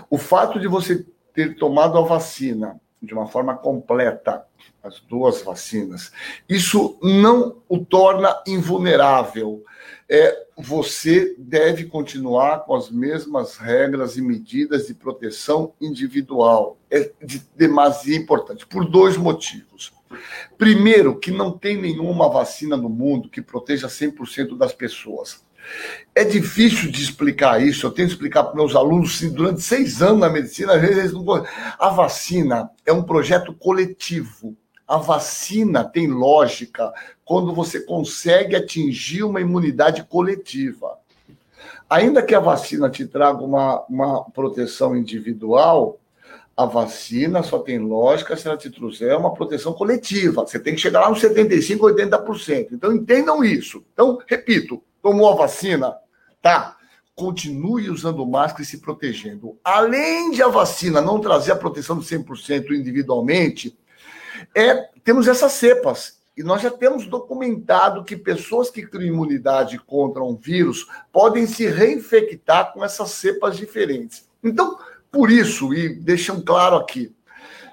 O 0.10 0.17
fato 0.17 0.60
de 0.60 0.67
você 0.67 1.06
ter 1.36 1.56
tomado 1.56 2.00
a 2.00 2.02
vacina 2.02 2.82
de 3.00 3.13
uma 3.13 3.28
forma 3.28 3.56
completa, 3.56 4.43
as 4.83 4.99
duas 5.01 5.41
vacinas, 5.41 6.11
isso 6.47 6.97
não 7.01 7.57
o 7.67 7.79
torna 7.79 8.41
invulnerável. 8.47 9.63
É, 10.09 10.45
você 10.57 11.35
deve 11.37 11.85
continuar 11.85 12.59
com 12.59 12.73
as 12.73 12.89
mesmas 12.89 13.57
regras 13.57 14.15
e 14.15 14.21
medidas 14.21 14.87
de 14.87 14.93
proteção 14.93 15.73
individual. 15.81 16.77
É 16.89 17.11
de 17.21 17.39
demasia 17.55 18.15
importante, 18.15 18.65
por 18.65 18.85
dois 18.85 19.17
motivos. 19.17 19.91
Primeiro, 20.57 21.19
que 21.19 21.31
não 21.31 21.51
tem 21.51 21.79
nenhuma 21.79 22.29
vacina 22.29 22.77
no 22.77 22.89
mundo 22.89 23.29
que 23.29 23.41
proteja 23.41 23.87
100% 23.87 24.57
das 24.57 24.73
pessoas. 24.73 25.45
É 26.15 26.23
difícil 26.23 26.89
de 26.89 27.03
explicar 27.03 27.61
isso. 27.61 27.85
Eu 27.85 27.91
tenho 27.91 28.07
que 28.07 28.13
explicar 28.13 28.43
para 28.43 28.55
meus 28.55 28.75
alunos 28.75 29.21
durante 29.31 29.61
seis 29.61 30.01
anos 30.01 30.19
na 30.19 30.29
medicina. 30.29 30.73
Às 30.73 30.81
vezes 30.81 31.13
não... 31.13 31.25
A 31.77 31.89
vacina 31.89 32.69
é 32.85 32.93
um 32.93 33.03
projeto 33.03 33.53
coletivo. 33.53 34.55
A 34.88 34.97
vacina 34.97 35.84
tem 35.84 36.08
lógica 36.08 36.93
quando 37.26 37.54
você 37.54 37.82
consegue 37.82 38.56
atingir 38.56 39.23
uma 39.23 39.41
imunidade 39.41 40.04
coletiva. 40.06 40.97
Ainda 41.89 42.21
que 42.21 42.34
a 42.34 42.39
vacina 42.39 42.89
te 42.89 43.06
traga 43.06 43.43
uma, 43.43 43.84
uma 43.89 44.23
proteção 44.32 44.95
individual, 44.95 46.00
a 46.56 46.65
vacina 46.65 47.43
só 47.43 47.60
tem 47.60 47.78
lógica 47.78 48.36
se 48.36 48.47
ela 48.47 48.58
te 48.58 48.69
trouxer 48.69 49.15
uma 49.15 49.34
proteção 49.34 49.73
coletiva. 49.73 50.45
Você 50.45 50.58
tem 50.58 50.73
que 50.73 50.82
chegar 50.82 51.02
lá 51.02 51.10
nos 51.10 51.21
75%, 51.21 51.78
80%. 51.78 52.69
Então 52.71 52.91
entendam 52.91 53.43
isso. 53.43 53.84
Então, 53.93 54.17
repito, 54.26 54.82
tomou 55.02 55.32
a 55.32 55.36
vacina, 55.36 55.95
tá? 56.41 56.76
Continue 57.13 57.89
usando 57.89 58.26
máscara 58.26 58.63
e 58.63 58.65
se 58.65 58.80
protegendo. 58.80 59.58
Além 59.63 60.32
de 60.32 60.41
a 60.41 60.47
vacina 60.47 61.00
não 61.00 61.19
trazer 61.19 61.52
a 61.52 61.56
proteção 61.56 62.00
de 62.00 62.06
100% 62.06 62.71
individualmente, 62.71 63.78
é, 64.56 64.89
temos 65.04 65.28
essas 65.28 65.54
cepas. 65.54 66.17
E 66.36 66.43
nós 66.43 66.62
já 66.62 66.69
temos 66.69 67.08
documentado 67.08 68.04
que 68.04 68.15
pessoas 68.15 68.69
que 68.69 68.86
criam 68.86 69.13
imunidade 69.13 69.80
contra 69.80 70.23
um 70.23 70.36
vírus 70.36 70.86
podem 71.12 71.47
se 71.47 71.67
reinfectar 71.67 72.73
com 72.73 72.86
essas 72.86 73.12
cepas 73.12 73.58
diferentes. 73.58 74.28
Então, 74.43 74.78
por 75.12 75.32
isso, 75.32 75.73
e 75.73 75.95
deixam 75.95 76.41
claro 76.41 76.76
aqui, 76.76 77.15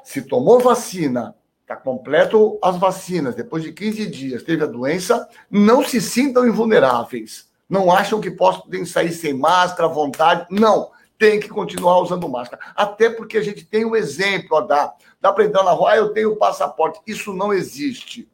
se 0.02 0.22
tomou 0.22 0.60
vacina 0.60 1.34
Está 1.64 1.76
completo 1.76 2.58
as 2.62 2.76
vacinas. 2.76 3.34
Depois 3.34 3.62
de 3.62 3.72
15 3.72 4.06
dias 4.06 4.42
teve 4.42 4.62
a 4.62 4.66
doença, 4.66 5.26
não 5.50 5.82
se 5.82 5.98
sintam 5.98 6.46
invulneráveis. 6.46 7.48
Não 7.66 7.90
acham 7.90 8.20
que 8.20 8.30
podem 8.30 8.84
sair 8.84 9.10
sem 9.12 9.32
máscara 9.32 9.88
à 9.88 9.92
vontade. 9.92 10.46
Não. 10.50 10.90
Tem 11.18 11.40
que 11.40 11.48
continuar 11.48 12.00
usando 12.00 12.28
máscara. 12.28 12.62
Até 12.76 13.08
porque 13.08 13.38
a 13.38 13.42
gente 13.42 13.64
tem 13.64 13.82
um 13.82 13.96
exemplo 13.96 14.58
a 14.58 14.60
dar. 14.60 14.94
Dá 15.24 15.32
para 15.32 15.46
entrar 15.46 15.62
na 15.62 15.70
rua, 15.70 15.92
ah, 15.92 15.96
eu 15.96 16.10
tenho 16.10 16.36
passaporte. 16.36 17.00
Isso 17.06 17.32
não 17.32 17.50
existe. 17.50 18.28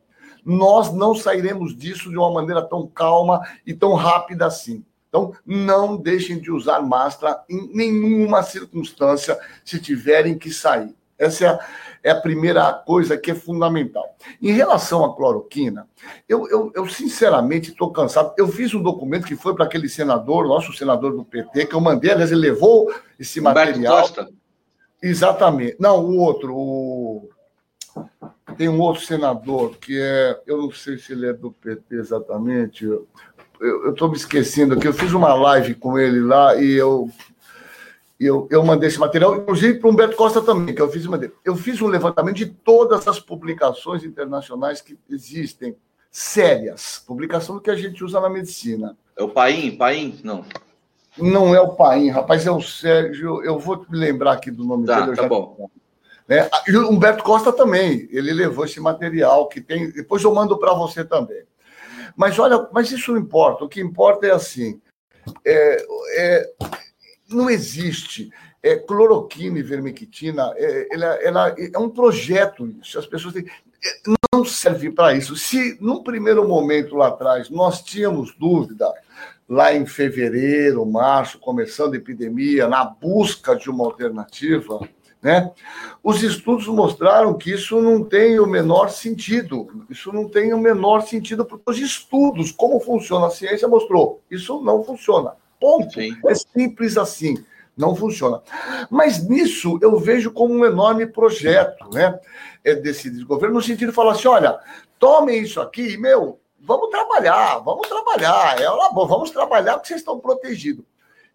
Nós 0.45 0.93
não 0.93 1.15
sairemos 1.15 1.73
disso 1.73 2.11
de 2.11 2.17
uma 2.17 2.33
maneira 2.33 2.63
tão 2.63 2.85
calma 2.85 3.41
e 3.65 3.73
tão 3.73 3.95
rápida 3.95 4.47
assim. 4.47 4.85
Então, 5.09 5.33
não 5.47 5.97
deixem 5.97 6.41
de 6.41 6.51
usar 6.51 6.83
máscara 6.83 7.45
em 7.49 7.73
nenhuma 7.73 8.43
circunstância 8.43 9.39
se 9.65 9.81
tiverem 9.81 10.37
que 10.37 10.51
sair. 10.51 10.93
Essa 11.17 11.45
é 11.45 11.49
a, 11.49 11.59
é 12.03 12.11
a 12.11 12.21
primeira 12.21 12.73
coisa 12.73 13.17
que 13.17 13.31
é 13.31 13.37
fundamental. 13.37 14.17
Em 14.43 14.51
relação 14.51 15.05
à 15.05 15.15
cloroquina, 15.15 15.87
eu, 16.29 16.49
eu, 16.49 16.73
eu 16.75 16.89
sinceramente 16.89 17.71
estou 17.71 17.93
cansado. 17.93 18.35
Eu 18.37 18.49
fiz 18.49 18.75
um 18.75 18.83
documento 18.83 19.29
que 19.29 19.37
foi 19.37 19.55
para 19.55 19.65
aquele 19.65 19.89
senador, 19.89 20.45
nosso 20.45 20.73
senador 20.73 21.13
do 21.13 21.25
PT, 21.25 21.67
que 21.67 21.75
eu 21.77 21.81
mandei, 21.81 22.11
aliás, 22.11 22.33
ele 22.33 22.41
levou 22.41 22.93
esse 23.17 23.39
Humberto 23.39 23.61
material. 23.61 24.01
Costa. 24.01 24.40
Exatamente. 25.03 25.77
Não, 25.79 26.05
o 26.05 26.17
outro, 26.19 26.55
o... 26.55 27.29
tem 28.57 28.69
um 28.69 28.81
outro 28.81 29.03
senador 29.03 29.77
que 29.77 29.99
é, 29.99 30.41
eu 30.47 30.59
não 30.59 30.71
sei 30.71 30.99
se 30.99 31.13
ele 31.13 31.27
é 31.27 31.33
do 31.33 31.51
PT 31.51 31.95
exatamente. 31.95 32.85
Eu 32.85 33.91
estou 33.91 34.09
me 34.09 34.17
esquecendo 34.17 34.75
aqui. 34.75 34.87
Eu 34.87 34.95
fiz 34.95 35.13
uma 35.13 35.35
live 35.35 35.75
com 35.75 35.99
ele 35.99 36.21
lá 36.21 36.57
e 36.57 36.73
eu 36.73 37.11
eu, 38.21 38.47
eu 38.51 38.63
mandei 38.63 38.89
esse 38.89 38.99
material, 38.99 39.35
inclusive 39.35 39.79
para 39.79 39.89
o 39.89 39.93
Humberto 39.93 40.15
Costa 40.15 40.43
também, 40.43 40.75
que 40.75 40.83
eu 40.83 40.91
fiz, 40.91 41.07
eu 41.43 41.57
fiz 41.57 41.81
um 41.81 41.87
levantamento 41.87 42.37
de 42.37 42.47
todas 42.47 43.09
as 43.09 43.19
publicações 43.19 44.05
internacionais 44.05 44.83
que 44.83 44.99
existem, 45.09 45.75
sérias, 46.11 47.03
publicação 47.07 47.59
que 47.59 47.71
a 47.71 47.75
gente 47.75 48.05
usa 48.05 48.21
na 48.21 48.29
medicina. 48.29 48.95
É 49.17 49.23
o 49.23 49.29
Paim? 49.29 49.75
Paim? 49.75 50.21
Não. 50.23 50.45
Não 51.19 51.55
é 51.55 51.61
o 51.61 51.75
Paim, 51.75 52.09
rapaz, 52.09 52.47
é 52.47 52.51
o 52.51 52.61
Sérgio, 52.61 53.43
eu 53.43 53.59
vou 53.59 53.85
me 53.89 53.99
lembrar 53.99 54.33
aqui 54.33 54.51
do 54.51 54.65
nome 54.65 54.87
tá, 54.87 55.01
dele. 55.01 55.17
Tá 55.17 55.29
bom. 55.29 55.69
Né? 56.29 56.49
E 56.69 56.77
o 56.77 56.89
Humberto 56.89 57.25
Costa 57.25 57.53
também, 57.53 58.09
ele 58.13 58.33
levou 58.33 58.65
esse 58.65 58.79
material 58.79 59.49
que 59.49 59.61
tem, 59.61 59.91
depois 59.91 60.23
eu 60.23 60.33
mando 60.33 60.59
para 60.59 60.73
você 60.73 61.05
também. 61.05 61.43
Mas 62.17 62.39
olha, 62.39 62.69
mas 62.73 62.93
isso 62.93 63.13
não 63.13 63.21
importa, 63.21 63.65
o 63.65 63.69
que 63.69 63.81
importa 63.81 64.27
é 64.27 64.31
assim, 64.31 64.81
é, 65.45 65.85
é 66.17 66.53
não 67.29 67.49
existe. 67.49 68.31
É, 68.63 68.77
cloroquina 68.77 69.59
e 69.59 69.63
vermectina, 69.63 70.53
é, 70.55 70.89
ela, 70.93 71.07
ela, 71.23 71.57
é 71.59 71.79
um 71.79 71.89
projeto 71.89 72.67
isso. 72.67 72.99
As 72.99 73.07
pessoas 73.07 73.33
têm, 73.33 73.47
é, 73.47 74.15
não 74.35 74.45
serve 74.45 74.91
para 74.91 75.15
isso. 75.15 75.35
Se 75.35 75.79
num 75.81 76.03
primeiro 76.03 76.47
momento 76.47 76.95
lá 76.95 77.09
atrás 77.09 77.49
nós 77.49 77.83
tínhamos 77.83 78.35
dúvida, 78.37 78.93
lá 79.51 79.75
em 79.75 79.85
fevereiro, 79.85 80.87
março, 80.87 81.41
começando 81.41 81.95
a 81.95 81.97
epidemia, 81.97 82.69
na 82.69 82.85
busca 82.85 83.57
de 83.57 83.69
uma 83.69 83.85
alternativa, 83.85 84.89
né? 85.21 85.51
Os 86.05 86.23
estudos 86.23 86.69
mostraram 86.69 87.37
que 87.37 87.53
isso 87.53 87.81
não 87.83 88.05
tem 88.05 88.39
o 88.39 88.47
menor 88.47 88.89
sentido. 88.91 89.85
Isso 89.91 90.13
não 90.13 90.29
tem 90.29 90.55
o 90.55 90.59
menor 90.59 91.03
sentido, 91.03 91.45
porque 91.45 91.69
os 91.69 91.79
estudos, 91.79 92.53
como 92.53 92.79
funciona 92.79 93.27
a 93.27 93.31
ciência, 93.31 93.67
mostrou. 93.67 94.23
Isso 94.31 94.63
não 94.63 94.85
funciona. 94.85 95.33
Ponto. 95.61 95.93
Sim. 95.93 96.17
É 96.27 96.35
simples 96.35 96.97
assim. 96.97 97.35
Não 97.77 97.95
funciona. 97.95 98.41
Mas 98.89 99.29
nisso 99.29 99.79
eu 99.83 99.99
vejo 99.99 100.31
como 100.31 100.55
um 100.55 100.65
enorme 100.65 101.07
projeto 101.07 101.89
né, 101.93 102.19
é 102.65 102.75
desse 102.75 103.11
governo, 103.25 103.57
no 103.57 103.63
sentido 103.63 103.89
de 103.89 103.95
falar 103.95 104.13
assim: 104.13 104.29
olha, 104.29 104.59
tomem 104.99 105.43
isso 105.43 105.61
aqui, 105.61 105.97
meu, 105.97 106.39
vamos 106.61 106.91
trabalhar, 106.91 107.59
vamos 107.59 107.89
trabalhar. 107.89 108.61
É 108.61 108.67
bom, 108.93 109.07
vamos 109.07 109.31
trabalhar 109.31 109.75
porque 109.75 109.89
vocês 109.89 110.01
estão 110.01 110.19
protegidos. 110.19 110.85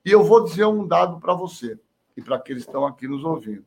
E 0.03 0.11
eu 0.11 0.23
vou 0.23 0.43
dizer 0.43 0.65
um 0.65 0.87
dado 0.87 1.19
para 1.19 1.33
você 1.33 1.77
e 2.15 2.21
para 2.21 2.35
aqueles 2.35 2.63
que 2.63 2.69
estão 2.69 2.85
aqui 2.85 3.07
nos 3.07 3.23
ouvindo: 3.23 3.65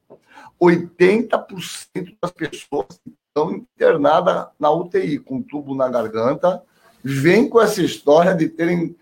80% 0.61 2.17
das 2.21 2.31
pessoas 2.31 2.87
que 3.05 3.13
estão 3.29 3.53
internadas 3.53 4.49
na 4.59 4.71
UTI 4.71 5.19
com 5.19 5.43
tubo 5.43 5.75
na 5.75 5.89
garganta 5.89 6.63
vêm 7.03 7.49
com 7.49 7.61
essa 7.61 7.83
história 7.83 8.35
de 8.35 8.49
terem 8.49 8.97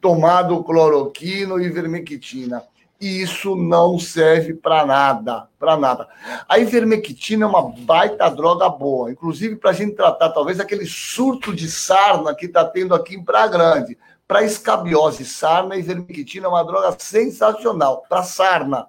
tomado 0.00 0.62
cloroquina 0.64 1.62
e 1.62 1.68
vermectina. 1.68 2.62
E 3.00 3.22
isso 3.22 3.54
não 3.54 3.96
serve 3.98 4.54
para 4.54 4.84
nada, 4.84 5.48
para 5.56 5.76
nada. 5.76 6.08
A 6.48 6.58
ivermectina 6.58 7.44
é 7.44 7.48
uma 7.48 7.70
baita 7.70 8.28
droga 8.28 8.68
boa, 8.68 9.10
inclusive 9.12 9.54
para 9.54 9.70
a 9.70 9.72
gente 9.72 9.94
tratar 9.94 10.30
talvez 10.30 10.58
aquele 10.58 10.84
surto 10.84 11.54
de 11.54 11.70
sarna 11.70 12.34
que 12.34 12.46
está 12.46 12.64
tendo 12.64 12.94
aqui 12.94 13.14
em 13.14 13.24
Praia 13.24 13.46
Grande. 13.46 13.96
Para 14.26 14.42
escabiose, 14.42 15.24
sarna, 15.24 15.76
a 15.76 15.78
ivermectina 15.78 16.46
é 16.46 16.48
uma 16.48 16.64
droga 16.64 16.96
sensacional. 16.98 18.04
Para 18.08 18.24
sarna 18.24 18.88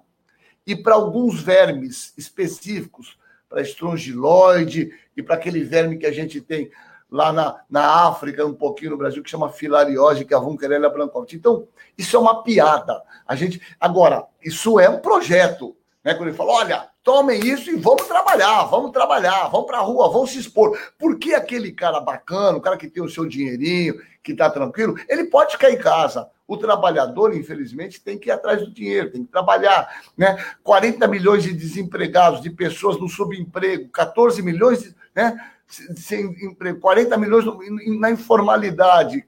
e 0.66 0.74
para 0.74 0.94
alguns 0.94 1.40
vermes 1.40 2.12
específicos, 2.18 3.16
para 3.48 3.62
estrongiloide 3.62 4.92
e 5.16 5.22
para 5.22 5.36
aquele 5.36 5.62
verme 5.62 5.98
que 5.98 6.06
a 6.06 6.12
gente 6.12 6.40
tem 6.40 6.70
lá 7.10 7.32
na, 7.32 7.60
na 7.68 8.06
África, 8.06 8.46
um 8.46 8.54
pouquinho 8.54 8.92
no 8.92 8.96
Brasil, 8.96 9.22
que 9.22 9.30
chama 9.30 9.50
filariose, 9.50 10.24
que 10.24 10.32
é 10.32 10.36
a 10.36 10.40
Vunquerella 10.40 10.88
brancote. 10.88 11.36
Então, 11.36 11.66
isso 12.00 12.16
é 12.16 12.18
uma 12.18 12.42
piada. 12.42 13.02
A 13.26 13.34
gente 13.36 13.60
Agora, 13.78 14.26
isso 14.42 14.80
é 14.80 14.88
um 14.88 14.98
projeto. 14.98 15.76
Né? 16.02 16.14
Quando 16.14 16.28
ele 16.28 16.36
fala, 16.36 16.52
olha, 16.52 16.88
tomem 17.02 17.40
isso 17.40 17.70
e 17.70 17.76
vamos 17.76 18.06
trabalhar, 18.06 18.64
vamos 18.64 18.90
trabalhar, 18.90 19.48
vamos 19.48 19.66
para 19.66 19.78
a 19.78 19.82
rua, 19.82 20.10
vamos 20.10 20.30
se 20.30 20.38
expor. 20.38 20.78
Porque 20.98 21.34
aquele 21.34 21.72
cara 21.72 22.00
bacana, 22.00 22.56
o 22.58 22.60
cara 22.60 22.76
que 22.76 22.88
tem 22.88 23.02
o 23.02 23.08
seu 23.08 23.26
dinheirinho, 23.26 24.00
que 24.22 24.32
está 24.32 24.50
tranquilo, 24.50 24.96
ele 25.08 25.24
pode 25.24 25.52
ficar 25.52 25.70
em 25.70 25.78
casa. 25.78 26.28
O 26.46 26.56
trabalhador, 26.56 27.34
infelizmente, 27.34 28.00
tem 28.00 28.18
que 28.18 28.28
ir 28.28 28.32
atrás 28.32 28.60
do 28.60 28.72
dinheiro, 28.72 29.12
tem 29.12 29.24
que 29.24 29.30
trabalhar. 29.30 29.88
Né? 30.16 30.42
40 30.62 31.06
milhões 31.06 31.44
de 31.44 31.52
desempregados, 31.52 32.40
de 32.40 32.50
pessoas 32.50 32.98
no 32.98 33.08
subemprego, 33.08 33.88
14 33.90 34.42
milhões 34.42 34.82
de, 34.82 34.94
né, 35.14 35.38
sem 35.96 36.24
emprego, 36.44 36.80
40 36.80 37.16
milhões 37.16 37.44
na 38.00 38.10
informalidade. 38.10 39.24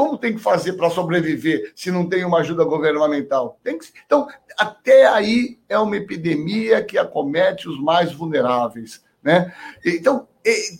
Como 0.00 0.16
tem 0.16 0.32
que 0.32 0.40
fazer 0.40 0.72
para 0.72 0.88
sobreviver 0.88 1.74
se 1.76 1.90
não 1.90 2.08
tem 2.08 2.24
uma 2.24 2.38
ajuda 2.38 2.64
governamental? 2.64 3.60
Tem 3.62 3.76
que... 3.76 3.84
Então, 4.06 4.26
até 4.56 5.06
aí 5.06 5.58
é 5.68 5.78
uma 5.78 5.94
epidemia 5.94 6.82
que 6.82 6.96
acomete 6.96 7.68
os 7.68 7.78
mais 7.78 8.10
vulneráveis. 8.10 9.04
Né? 9.22 9.54
Então, 9.84 10.26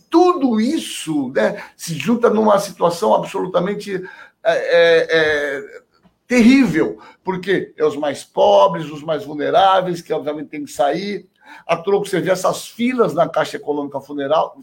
tudo 0.08 0.58
isso 0.58 1.30
né, 1.36 1.62
se 1.76 1.96
junta 1.96 2.30
numa 2.30 2.58
situação 2.58 3.14
absolutamente 3.14 4.02
é, 4.42 4.52
é, 4.52 5.06
é, 5.10 5.82
terrível, 6.26 6.98
porque 7.22 7.74
é 7.76 7.84
os 7.84 7.96
mais 7.96 8.24
pobres, 8.24 8.90
os 8.90 9.02
mais 9.02 9.22
vulneráveis, 9.22 10.00
que 10.00 10.14
obviamente 10.14 10.48
tem 10.48 10.64
que 10.64 10.72
sair. 10.72 11.28
A 11.66 11.76
troco, 11.76 12.08
você 12.08 12.22
vê 12.22 12.30
essas 12.30 12.68
filas 12.68 13.12
na 13.12 13.28
Caixa 13.28 13.58
Econômica 13.58 14.00
Funeral, 14.00 14.56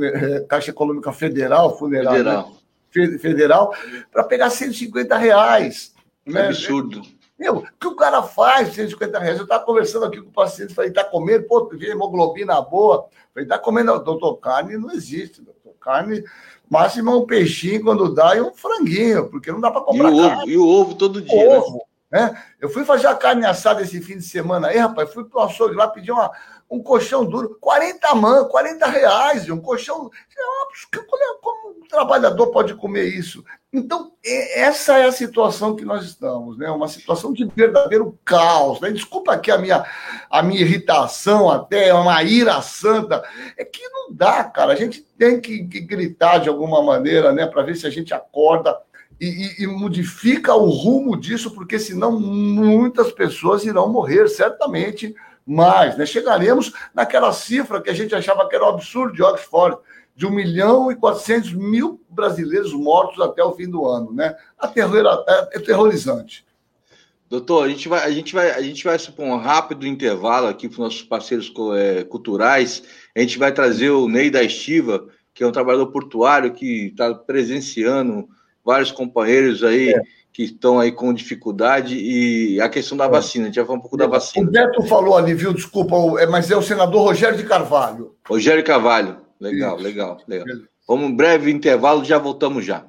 é, 0.00 0.40
Caixa 0.48 0.70
Econômica 0.70 1.12
Federal, 1.12 1.76
funeral, 1.76 2.14
né? 2.22 2.55
Federal 3.18 3.74
para 4.10 4.24
pegar 4.24 4.50
150 4.50 5.16
reais. 5.16 5.94
Né? 6.26 6.48
Absurdo. 6.48 7.02
Meu, 7.38 7.58
o 7.58 7.66
que 7.78 7.86
o 7.86 7.94
cara 7.94 8.22
faz 8.22 8.74
150 8.74 9.18
reais? 9.18 9.36
Eu 9.36 9.44
estava 9.44 9.64
conversando 9.64 10.06
aqui 10.06 10.20
com 10.20 10.30
o 10.30 10.32
paciente, 10.32 10.74
falei, 10.74 10.90
está 10.90 11.04
comendo, 11.04 11.44
pô, 11.44 11.68
vê 11.68 11.90
hemoglobina 11.90 12.60
boa. 12.62 13.06
Falei, 13.34 13.44
está 13.44 13.58
comendo, 13.58 13.98
doutor, 13.98 14.36
carne 14.36 14.78
não 14.78 14.90
existe, 14.90 15.42
doutor. 15.42 15.74
Carne, 15.78 16.24
máximo 16.68 17.10
é 17.10 17.14
um 17.14 17.26
peixinho 17.26 17.82
quando 17.82 18.14
dá 18.14 18.34
e 18.34 18.40
um 18.40 18.52
franguinho, 18.54 19.28
porque 19.28 19.52
não 19.52 19.60
dá 19.60 19.70
para 19.70 19.82
comprar 19.82 20.10
e 20.10 20.14
o 20.14 20.16
carne. 20.16 20.42
Ovo, 20.42 20.50
e 20.50 20.58
o 20.58 20.66
ovo 20.66 20.94
todo 20.94 21.20
dia. 21.20 21.48
Né? 21.48 21.58
Ovo, 21.58 21.86
né? 22.10 22.20
né? 22.30 22.42
Eu 22.58 22.70
fui 22.70 22.84
fazer 22.84 23.06
a 23.06 23.14
carne 23.14 23.44
assada 23.44 23.82
esse 23.82 24.00
fim 24.00 24.16
de 24.16 24.24
semana 24.24 24.68
aí, 24.68 24.78
rapaz, 24.78 25.12
fui 25.12 25.24
pro 25.24 25.40
açougue 25.40 25.76
lá, 25.76 25.88
pedi 25.88 26.10
uma, 26.10 26.32
um 26.70 26.82
colchão 26.82 27.24
duro, 27.24 27.56
40 27.60 28.14
man, 28.14 28.44
40 28.48 28.86
reais, 28.86 29.48
um 29.48 29.60
colchão. 29.60 30.10
Como 31.40 31.78
um 31.78 31.88
trabalhador 31.88 32.48
pode 32.48 32.74
comer 32.74 33.04
isso? 33.04 33.44
Então, 33.72 34.12
essa 34.24 34.98
é 34.98 35.04
a 35.04 35.12
situação 35.12 35.76
que 35.76 35.84
nós 35.84 36.04
estamos, 36.04 36.56
né? 36.56 36.68
Uma 36.70 36.88
situação 36.88 37.32
de 37.32 37.44
verdadeiro 37.44 38.18
caos. 38.24 38.80
Né? 38.80 38.90
Desculpa 38.90 39.32
aqui 39.32 39.50
a 39.50 39.58
minha, 39.58 39.84
a 40.30 40.42
minha 40.42 40.60
irritação, 40.60 41.50
até 41.50 41.92
uma 41.94 42.22
ira 42.22 42.60
santa. 42.62 43.22
É 43.56 43.64
que 43.64 43.86
não 43.88 44.12
dá, 44.12 44.44
cara. 44.44 44.72
A 44.72 44.76
gente 44.76 45.02
tem 45.18 45.40
que, 45.40 45.64
que 45.64 45.80
gritar 45.80 46.38
de 46.38 46.48
alguma 46.48 46.82
maneira, 46.82 47.32
né? 47.32 47.46
Para 47.46 47.62
ver 47.62 47.76
se 47.76 47.86
a 47.86 47.90
gente 47.90 48.12
acorda 48.14 48.76
e, 49.20 49.26
e, 49.26 49.64
e, 49.64 49.66
modifica 49.66 50.54
o 50.54 50.68
rumo 50.68 51.16
disso, 51.18 51.50
porque 51.50 51.78
senão 51.78 52.20
muitas 52.20 53.12
pessoas 53.12 53.64
irão 53.64 53.90
morrer, 53.90 54.28
certamente 54.28 55.14
mais. 55.46 55.96
Né? 55.96 56.04
Chegaremos 56.04 56.72
naquela 56.94 57.32
cifra 57.32 57.80
que 57.80 57.90
a 57.90 57.94
gente 57.94 58.14
achava 58.14 58.48
que 58.48 58.56
era 58.56 58.64
um 58.64 58.70
absurdo 58.70 59.14
de 59.14 59.22
Oxford, 59.22 59.78
de 60.14 60.26
1 60.26 60.30
milhão 60.30 60.90
e 60.90 60.96
400 60.96 61.52
mil 61.52 62.00
brasileiros 62.08 62.72
mortos 62.72 63.20
até 63.20 63.44
o 63.44 63.52
fim 63.52 63.68
do 63.68 63.86
ano. 63.86 64.12
Né? 64.12 64.34
é 65.52 65.58
terrorizante. 65.60 66.44
Doutor, 67.28 67.64
a 67.64 67.68
gente 67.68 67.88
vai, 67.88 68.04
a 68.04 68.10
gente 68.10 68.32
vai, 68.32 68.50
a 68.52 68.62
gente 68.62 68.84
vai 68.84 68.98
supor 68.98 69.26
um 69.26 69.36
rápido 69.36 69.86
intervalo 69.86 70.46
aqui 70.46 70.68
para 70.68 70.74
os 70.74 70.78
nossos 70.78 71.02
parceiros 71.02 71.52
é, 71.76 72.04
culturais. 72.04 72.82
A 73.16 73.20
gente 73.20 73.38
vai 73.38 73.52
trazer 73.52 73.90
o 73.90 74.08
Ney 74.08 74.30
da 74.30 74.42
Estiva, 74.42 75.08
que 75.34 75.42
é 75.42 75.46
um 75.46 75.52
trabalhador 75.52 75.88
portuário 75.88 76.54
que 76.54 76.86
está 76.86 77.12
presenciando 77.14 78.28
vários 78.64 78.90
companheiros 78.90 79.62
aí 79.62 79.90
é 79.90 80.00
que 80.36 80.42
estão 80.42 80.78
aí 80.78 80.92
com 80.92 81.14
dificuldade 81.14 81.96
e 81.96 82.60
a 82.60 82.68
questão 82.68 82.94
da 82.94 83.06
é. 83.06 83.08
vacina. 83.08 83.44
A 83.44 83.46
gente 83.46 83.56
vai 83.56 83.64
falar 83.64 83.78
um 83.78 83.80
pouco 83.80 83.96
da 83.96 84.06
vacina. 84.06 84.46
O 84.46 84.52
Beto 84.52 84.82
falou 84.82 85.16
ali, 85.16 85.32
viu? 85.32 85.50
Desculpa, 85.54 85.96
é, 86.20 86.26
mas 86.26 86.50
é 86.50 86.56
o 86.56 86.60
senador 86.60 87.04
Rogério 87.06 87.38
de 87.38 87.44
Carvalho. 87.44 88.14
Rogério 88.28 88.62
Carvalho. 88.62 89.16
Legal, 89.40 89.76
Isso. 89.76 89.84
legal, 89.84 90.18
legal. 90.28 90.46
Vamos 90.86 91.06
um 91.06 91.16
breve 91.16 91.50
intervalo, 91.50 92.04
já 92.04 92.18
voltamos 92.18 92.66
já. 92.66 92.84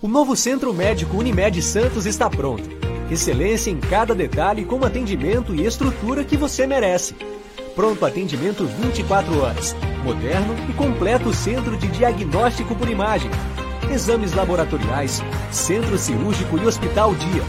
O 0.00 0.06
novo 0.06 0.36
Centro 0.36 0.72
Médico 0.72 1.16
Unimed 1.16 1.60
Santos 1.60 2.06
está 2.06 2.30
pronto 2.30 2.81
Excelência 3.12 3.70
em 3.70 3.78
cada 3.78 4.14
detalhe 4.14 4.64
com 4.64 4.82
atendimento 4.86 5.54
e 5.54 5.66
estrutura 5.66 6.24
que 6.24 6.34
você 6.34 6.66
merece. 6.66 7.14
Pronto 7.74 8.06
atendimento 8.06 8.64
24 8.64 9.38
horas. 9.38 9.76
Moderno 10.02 10.54
e 10.70 10.72
completo 10.72 11.30
centro 11.30 11.76
de 11.76 11.88
diagnóstico 11.88 12.74
por 12.74 12.88
imagem. 12.88 13.30
Exames 13.92 14.32
laboratoriais, 14.32 15.20
centro 15.50 15.98
cirúrgico 15.98 16.56
e 16.56 16.64
hospital 16.64 17.14
dia. 17.14 17.42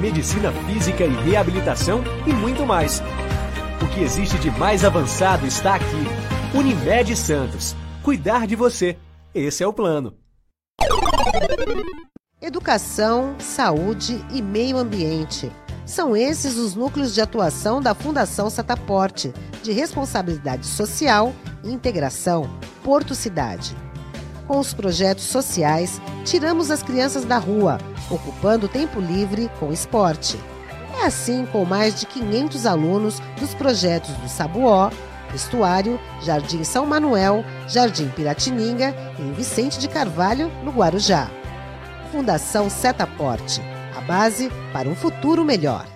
Medicina 0.00 0.52
física 0.52 1.04
e 1.04 1.28
reabilitação 1.28 2.04
e 2.24 2.32
muito 2.32 2.64
mais. 2.64 3.02
O 3.82 3.88
que 3.92 4.02
existe 4.02 4.38
de 4.38 4.48
mais 4.52 4.84
avançado 4.84 5.44
está 5.44 5.74
aqui. 5.74 6.06
Unimed 6.54 7.16
Santos. 7.16 7.74
Cuidar 8.04 8.46
de 8.46 8.54
você. 8.54 8.96
Esse 9.34 9.64
é 9.64 9.66
o 9.66 9.72
plano. 9.72 10.14
Educação, 12.42 13.34
saúde 13.38 14.24
e 14.32 14.40
meio 14.40 14.78
ambiente. 14.78 15.52
São 15.84 16.16
esses 16.16 16.56
os 16.56 16.74
núcleos 16.74 17.12
de 17.12 17.20
atuação 17.20 17.82
da 17.82 17.94
Fundação 17.94 18.48
Setaporte, 18.48 19.30
de 19.62 19.72
responsabilidade 19.72 20.66
social 20.66 21.34
e 21.62 21.70
integração 21.70 22.48
Porto 22.82 23.14
Cidade. 23.14 23.76
Com 24.46 24.58
os 24.58 24.72
projetos 24.72 25.24
sociais, 25.24 26.00
tiramos 26.24 26.70
as 26.70 26.82
crianças 26.82 27.26
da 27.26 27.36
rua, 27.36 27.76
ocupando 28.10 28.68
tempo 28.68 29.00
livre 29.00 29.50
com 29.60 29.70
esporte. 29.70 30.40
É 30.98 31.04
assim 31.04 31.44
com 31.44 31.66
mais 31.66 32.00
de 32.00 32.06
500 32.06 32.64
alunos 32.64 33.20
dos 33.38 33.52
projetos 33.52 34.14
do 34.14 34.28
Sabuó, 34.30 34.90
Estuário, 35.34 36.00
Jardim 36.22 36.64
São 36.64 36.86
Manuel, 36.86 37.44
Jardim 37.68 38.08
Piratininga 38.08 38.94
e 39.18 39.30
Vicente 39.34 39.78
de 39.78 39.88
Carvalho, 39.88 40.50
no 40.64 40.70
Guarujá. 40.70 41.30
Fundação 42.10 42.68
Setaporte, 42.68 43.60
a 43.96 44.00
base 44.00 44.50
para 44.72 44.88
um 44.88 44.96
futuro 44.96 45.44
melhor. 45.44 45.86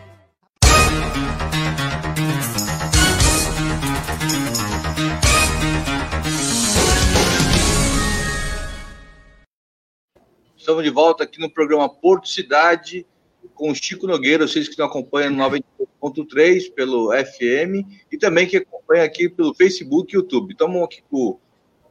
Estamos 10.56 10.84
de 10.84 10.90
volta 10.90 11.24
aqui 11.24 11.40
no 11.40 11.50
programa 11.50 11.88
Porto 11.88 12.28
Cidade 12.28 13.04
com 13.52 13.72
o 13.72 13.74
Chico 13.74 14.06
Nogueira, 14.06 14.46
vocês 14.46 14.66
que 14.66 14.70
estão 14.70 14.86
acompanhando 14.86 15.38
90.3 15.38 16.72
pelo 16.72 17.10
FM 17.10 17.84
e 18.10 18.16
também 18.16 18.46
que 18.46 18.58
acompanham 18.58 19.04
aqui 19.04 19.28
pelo 19.28 19.52
Facebook 19.52 20.14
e 20.14 20.16
YouTube. 20.16 20.52
Estamos 20.52 20.80
aqui 20.84 21.02
com 21.10 21.40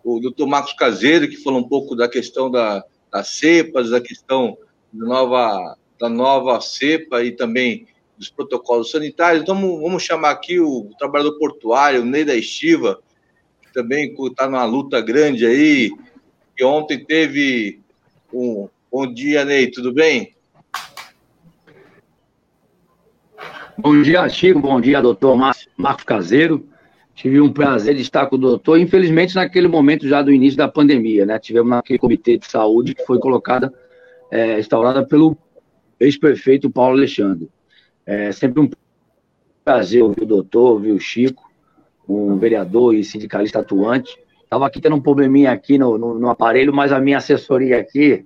o, 0.01 0.15
o 0.15 0.19
Dr. 0.21 0.45
Marcos 0.45 0.73
Caseiro, 0.73 1.27
que 1.27 1.35
falou 1.35 1.59
um 1.59 1.67
pouco 1.67 1.93
da 1.93 2.07
questão 2.07 2.49
da, 2.49 2.83
das 3.13 3.27
cepas, 3.27 3.91
da 3.91 4.01
questão 4.01 4.57
da 4.91 5.05
nova, 5.05 5.77
da 5.99 6.09
nova 6.09 6.59
cepa 6.59 7.23
e 7.23 7.31
também 7.31 7.85
dos 8.17 8.29
protocolos 8.29 8.89
sanitários. 8.89 9.43
Então, 9.43 9.55
vamos 9.79 10.01
chamar 10.01 10.31
aqui 10.31 10.59
o 10.59 10.89
trabalhador 10.97 11.37
portuário, 11.37 12.01
o 12.01 12.05
Ney 12.05 12.25
da 12.25 12.35
Estiva, 12.35 12.99
que 13.61 13.71
também 13.71 14.15
está 14.19 14.47
numa 14.47 14.65
luta 14.65 14.99
grande 14.99 15.45
aí, 15.45 15.91
que 16.57 16.63
ontem 16.63 17.05
teve 17.05 17.79
um... 18.33 18.67
Bom 18.91 19.11
dia, 19.11 19.45
Ney, 19.45 19.69
tudo 19.71 19.93
bem? 19.93 20.35
Bom 23.77 24.01
dia, 24.01 24.27
Chico. 24.29 24.59
Bom 24.59 24.79
dia, 24.79 25.01
doutor 25.01 25.35
Marcos 25.35 26.03
Caseiro. 26.03 26.67
Tive 27.15 27.39
um 27.39 27.51
prazer 27.51 27.95
de 27.95 28.01
estar 28.01 28.25
com 28.25 28.35
o 28.35 28.39
doutor, 28.39 28.79
infelizmente 28.79 29.35
naquele 29.35 29.67
momento 29.67 30.07
já 30.07 30.21
do 30.21 30.31
início 30.31 30.57
da 30.57 30.67
pandemia, 30.67 31.25
né? 31.25 31.37
Tivemos 31.39 31.69
naquele 31.69 31.99
comitê 31.99 32.37
de 32.37 32.45
saúde 32.49 32.95
que 32.95 33.05
foi 33.05 33.19
colocada, 33.19 33.73
é, 34.31 34.59
instaurada 34.59 35.05
pelo 35.05 35.37
ex-prefeito 35.99 36.69
Paulo 36.69 36.97
Alexandre. 36.97 37.49
É 38.05 38.31
sempre 38.31 38.61
um 38.61 38.69
prazer 39.63 40.03
ouvir 40.03 40.23
o 40.23 40.25
doutor, 40.25 40.71
ouvir 40.71 40.91
o 40.91 40.99
Chico, 40.99 41.49
um 42.07 42.37
vereador 42.37 42.95
e 42.95 43.03
sindicalista 43.03 43.59
atuante. 43.59 44.17
Estava 44.43 44.67
aqui 44.67 44.81
tendo 44.81 44.95
um 44.95 45.01
probleminha 45.01 45.51
aqui 45.51 45.77
no, 45.77 45.97
no, 45.97 46.19
no, 46.19 46.29
aparelho, 46.29 46.73
mas 46.73 46.91
a 46.91 46.99
minha 46.99 47.17
assessoria 47.17 47.79
aqui, 47.79 48.25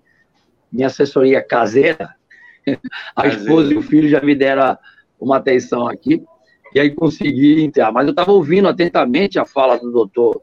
minha 0.72 0.88
assessoria 0.88 1.42
caseira, 1.42 2.10
a 3.16 3.28
esposa 3.28 3.74
e 3.74 3.78
o 3.78 3.82
filho 3.82 4.10
já 4.10 4.22
me 4.22 4.34
deram 4.34 4.78
uma 5.20 5.38
atenção 5.38 5.88
aqui, 5.88 6.24
e 6.78 6.80
aí 6.80 6.92
consegui 6.92 7.64
entrar. 7.64 7.92
Mas 7.92 8.06
eu 8.06 8.12
estava 8.12 8.32
ouvindo 8.32 8.68
atentamente 8.68 9.40
a 9.40 9.46
fala 9.46 9.78
do 9.78 9.92
doutor 9.92 10.42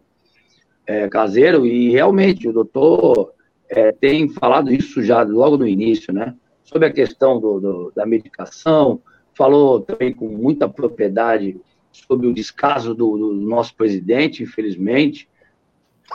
é, 0.86 1.08
Caseiro, 1.08 1.64
e 1.64 1.90
realmente 1.90 2.48
o 2.48 2.52
doutor 2.52 3.32
é, 3.68 3.92
tem 3.92 4.28
falado 4.28 4.72
isso 4.72 5.02
já 5.02 5.22
logo 5.22 5.56
no 5.56 5.66
início, 5.66 6.12
né? 6.12 6.34
Sobre 6.64 6.88
a 6.88 6.92
questão 6.92 7.40
do, 7.40 7.60
do, 7.60 7.92
da 7.94 8.04
medicação, 8.04 9.00
falou 9.32 9.80
também 9.80 10.12
com 10.12 10.28
muita 10.28 10.68
propriedade 10.68 11.56
sobre 11.92 12.26
o 12.26 12.34
descaso 12.34 12.94
do, 12.94 13.16
do 13.16 13.34
nosso 13.34 13.74
presidente, 13.76 14.42
infelizmente. 14.42 15.28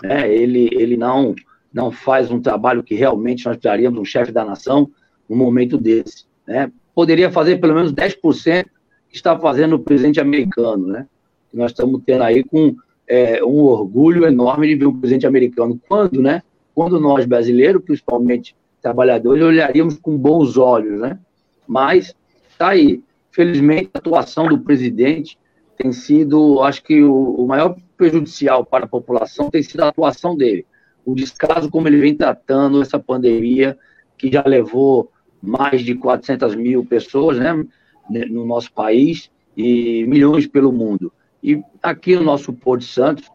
Né? 0.03 0.33
Ele, 0.33 0.69
ele 0.73 0.97
não, 0.97 1.33
não 1.71 1.91
faz 1.91 2.29
um 2.29 2.41
trabalho 2.41 2.83
que 2.83 2.95
realmente 2.95 3.45
nós 3.45 3.55
precisaríamos 3.55 3.99
um 3.99 4.05
chefe 4.05 4.31
da 4.31 4.43
nação 4.43 4.89
num 5.29 5.37
momento 5.37 5.77
desse. 5.77 6.25
Né? 6.45 6.71
Poderia 6.93 7.31
fazer 7.31 7.57
pelo 7.57 7.75
menos 7.75 7.93
10% 7.93 8.65
que 8.65 8.69
está 9.11 9.37
fazendo 9.37 9.75
o 9.75 9.79
presidente 9.79 10.19
americano. 10.19 10.87
Né? 10.87 11.07
Nós 11.53 11.71
estamos 11.71 12.01
tendo 12.05 12.23
aí 12.23 12.43
com 12.43 12.75
é, 13.07 13.43
um 13.43 13.63
orgulho 13.63 14.25
enorme 14.25 14.67
de 14.67 14.75
ver 14.75 14.85
um 14.85 14.99
presidente 14.99 15.25
americano. 15.25 15.79
Quando, 15.87 16.21
né? 16.21 16.43
Quando 16.75 16.99
nós, 16.99 17.25
brasileiros, 17.25 17.83
principalmente 17.83 18.55
trabalhadores, 18.81 19.43
olharíamos 19.43 19.97
com 19.97 20.15
bons 20.17 20.57
olhos, 20.57 21.01
né? 21.01 21.19
Mas 21.67 22.15
está 22.49 22.69
aí. 22.69 23.01
Felizmente, 23.31 23.89
a 23.93 23.99
atuação 23.99 24.47
do 24.47 24.59
presidente 24.59 25.37
tem 25.77 25.91
sido, 25.91 26.61
acho 26.61 26.83
que 26.83 27.01
o, 27.01 27.35
o 27.35 27.47
maior 27.47 27.75
prejudicial 27.97 28.65
para 28.65 28.85
a 28.85 28.87
população 28.87 29.49
tem 29.49 29.63
sido 29.63 29.81
a 29.81 29.89
atuação 29.89 30.35
dele. 30.35 30.65
O 31.05 31.15
descaso 31.15 31.69
como 31.69 31.87
ele 31.87 31.99
vem 31.99 32.15
tratando 32.15 32.81
essa 32.81 32.99
pandemia, 32.99 33.77
que 34.17 34.31
já 34.31 34.43
levou 34.45 35.11
mais 35.41 35.81
de 35.81 35.95
400 35.95 36.55
mil 36.55 36.85
pessoas 36.85 37.39
né, 37.39 37.65
no 38.09 38.45
nosso 38.45 38.71
país 38.73 39.29
e 39.55 40.05
milhões 40.07 40.47
pelo 40.47 40.71
mundo. 40.71 41.11
E 41.43 41.61
aqui 41.81 42.15
no 42.15 42.23
nosso 42.23 42.51
Porto 42.53 42.83
Santos, 42.83 43.29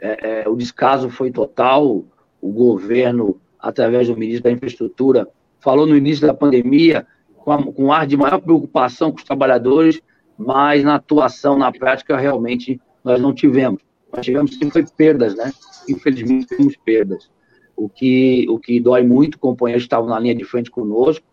é, 0.00 0.42
é, 0.42 0.48
o 0.48 0.56
descaso 0.56 1.10
foi 1.10 1.30
total. 1.30 2.04
O 2.40 2.52
governo, 2.52 3.40
através 3.58 4.06
do 4.06 4.16
ministro 4.16 4.44
da 4.44 4.52
Infraestrutura, 4.52 5.28
falou 5.60 5.86
no 5.86 5.96
início 5.96 6.26
da 6.26 6.34
pandemia 6.34 7.06
com, 7.36 7.52
a, 7.52 7.62
com 7.72 7.92
ar 7.92 8.06
de 8.06 8.16
maior 8.16 8.40
preocupação 8.40 9.10
com 9.10 9.18
os 9.18 9.24
trabalhadores, 9.24 10.00
mas 10.36 10.84
na 10.84 10.94
atuação, 10.96 11.58
na 11.58 11.72
prática, 11.72 12.16
realmente 12.16 12.80
nós 13.02 13.20
não 13.20 13.34
tivemos. 13.34 13.82
Nós 14.12 14.24
tivemos 14.24 14.56
foi 14.56 14.84
perdas, 14.96 15.34
né? 15.34 15.52
Infelizmente 15.88 16.46
tivemos 16.46 16.76
perdas. 16.84 17.30
O 17.76 17.88
que, 17.88 18.46
o 18.48 18.58
que 18.58 18.80
dói 18.80 19.02
muito, 19.02 19.38
companheiros 19.38 19.84
estavam 19.84 20.08
na 20.08 20.18
linha 20.18 20.34
de 20.34 20.44
frente 20.44 20.70
conosco. 20.70 21.24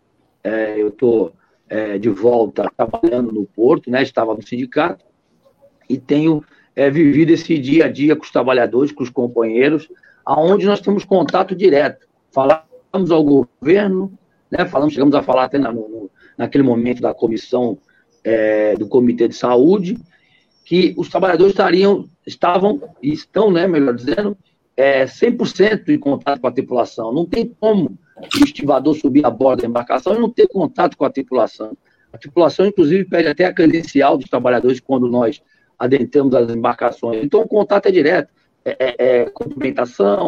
É, 0.44 0.80
eu 0.80 0.90
estou 0.90 1.34
é, 1.70 1.98
de 1.98 2.10
volta 2.10 2.70
trabalhando 2.76 3.32
no 3.32 3.46
Porto, 3.46 3.90
né? 3.90 4.04
Estava 4.04 4.34
no 4.34 4.42
sindicato 4.42 5.04
e 5.90 5.98
tenho 5.98 6.44
é, 6.76 6.90
vivido 6.90 7.32
esse 7.32 7.58
dia 7.58 7.86
a 7.86 7.92
dia 7.92 8.16
com 8.16 8.24
os 8.24 8.32
trabalhadores, 8.32 8.92
com 8.92 9.04
os 9.04 9.10
companheiros, 9.10 9.90
aonde 10.26 10.66
nós 10.66 10.82
temos 10.82 11.06
contato 11.06 11.56
direto. 11.56 12.08
Falamos 12.32 13.12
ao 13.12 13.24
governo, 13.24 14.12
né? 14.50 14.66
Falamos, 14.66 14.94
chegamos 14.94 15.16
a 15.16 15.24
falar 15.24 15.46
até 15.46 15.58
na, 15.58 15.72
no, 15.72 16.10
naquele 16.38 16.64
momento 16.64 17.02
da 17.02 17.14
comissão 17.14 17.78
é, 18.24 18.76
do 18.76 18.88
Comitê 18.88 19.28
de 19.28 19.36
Saúde, 19.36 19.98
que 20.66 20.96
os 20.98 21.10
trabalhadores 21.10 21.54
estariam, 21.54 22.10
estavam 22.26 22.82
e 23.02 23.14
estão, 23.14 23.52
né, 23.52 23.68
melhor 23.68 23.94
dizendo, 23.94 24.36
é, 24.76 25.06
100% 25.06 25.90
em 25.90 26.00
contato 26.00 26.42
com 26.42 26.48
a 26.48 26.52
tripulação. 26.52 27.14
Não 27.14 27.26
tem 27.26 27.46
como 27.60 27.98
o 28.18 28.44
estivador 28.44 28.96
subir 28.96 29.26
a 29.26 29.30
bordo 29.30 29.62
da 29.62 29.68
embarcação 29.68 30.16
e 30.16 30.20
não 30.20 30.30
ter 30.30 30.48
contato 30.48 30.98
com 30.98 31.06
a 31.06 31.10
tripulação. 31.10 31.78
A 32.12 32.18
tripulação, 32.18 32.66
inclusive, 32.66 33.06
pede 33.06 33.28
até 33.28 33.46
a 33.46 33.54
credencial 33.54 34.18
dos 34.18 34.30
trabalhadores 34.30 34.80
quando 34.80 35.08
nós 35.08 35.42
adentramos 35.78 36.34
as 36.34 36.50
embarcações. 36.50 37.24
Então, 37.24 37.42
o 37.42 37.48
contato 37.48 37.88
é 37.88 37.92
direto. 37.92 38.34
É, 38.64 38.72
é, 38.80 38.96
é 38.98 39.32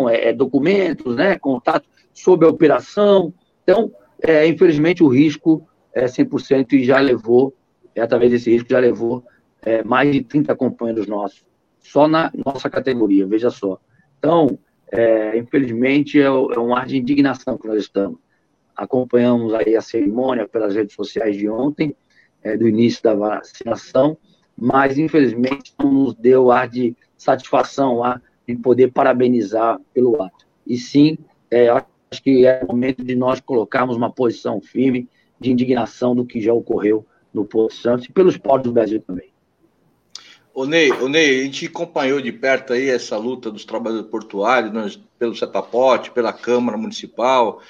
é, 0.10 0.30
é, 0.30 0.34
documentos, 0.34 1.16
né, 1.16 1.40
contato 1.40 1.88
sobre 2.14 2.46
a 2.46 2.50
operação. 2.50 3.34
Então, 3.64 3.92
é, 4.22 4.46
infelizmente, 4.48 5.04
o 5.04 5.08
risco 5.08 5.68
é 5.94 6.06
100% 6.06 6.74
e 6.74 6.84
já 6.84 7.00
levou 7.00 7.54
é, 7.96 8.02
através 8.02 8.32
desse 8.32 8.52
risco, 8.52 8.70
já 8.70 8.80
levou 8.80 9.24
é, 9.62 9.84
mais 9.84 10.12
de 10.12 10.22
30 10.22 10.56
companheiros 10.56 11.08
nossos, 11.08 11.44
só 11.80 12.08
na 12.08 12.32
nossa 12.46 12.70
categoria, 12.70 13.26
veja 13.26 13.50
só. 13.50 13.80
Então, 14.20 14.60
é, 14.92 15.38
infelizmente, 15.38 16.20
é, 16.20 16.26
é, 16.26 16.30
um 16.30 16.76
ar 16.76 16.86
de 16.86 16.98
indignação 16.98 17.58
que 17.58 17.68
nós 17.68 17.84
estamos. 17.84 18.20
Acompanhamos 18.76 19.54
aí 19.54 19.76
a 19.76 19.82
cerimônia 19.82 20.48
pelas 20.48 20.76
redes 20.76 20.96
sociais 20.96 21.36
de 21.36 21.50
ontem, 21.50 21.96
é, 22.44 22.56
do 22.56 22.68
início 22.68 23.04
da 23.04 23.14
vacinação, 23.14 24.18
mas 24.56 24.98
infelizmente 24.98 25.74
não 25.80 25.92
nos 25.92 26.16
deu 26.16 26.52
ar 26.52 26.70
de 26.70 26.96
satisfação, 27.18 28.04
ar 28.04 28.22
de 28.48 28.56
poder 28.56 28.92
parabenizar 28.92 29.80
pelo 29.94 30.22
ato. 30.22 30.46
E 30.66 30.78
sim, 30.78 31.18
é, 31.50 31.70
acho 31.70 32.24
que 32.24 32.46
é 32.46 32.64
momento 32.64 33.04
de 33.04 33.16
nós 33.16 33.42
colocarmos 33.42 33.98
uma 33.98 34.12
posição 34.12 34.62
firme 34.62 35.10
de 35.40 35.52
indignação 35.52 36.16
do 36.16 36.26
que 36.26 36.40
já 36.40 36.54
ocorreu 36.54 37.06
no 37.34 37.46
Porto 37.46 37.74
Santos 37.76 38.06
e 38.06 38.12
pelos 38.12 38.38
portos 38.38 38.72
do 38.72 38.74
Brasil 38.74 39.02
também. 39.02 39.32
O 40.58 40.66
Ney, 40.66 40.92
o 40.92 41.08
Ney, 41.08 41.42
a 41.42 41.44
gente 41.44 41.68
acompanhou 41.68 42.20
de 42.20 42.32
perto 42.32 42.74
aí 42.74 42.90
essa 42.90 43.16
luta 43.16 43.52
dos 43.52 43.64
trabalhadores 43.64 44.10
portuários, 44.10 44.74
nós, 44.74 45.00
pelo 45.20 45.36
Setapote, 45.36 46.10
pela 46.10 46.34
Câmara 46.34 46.76
Municipal, 46.76 47.62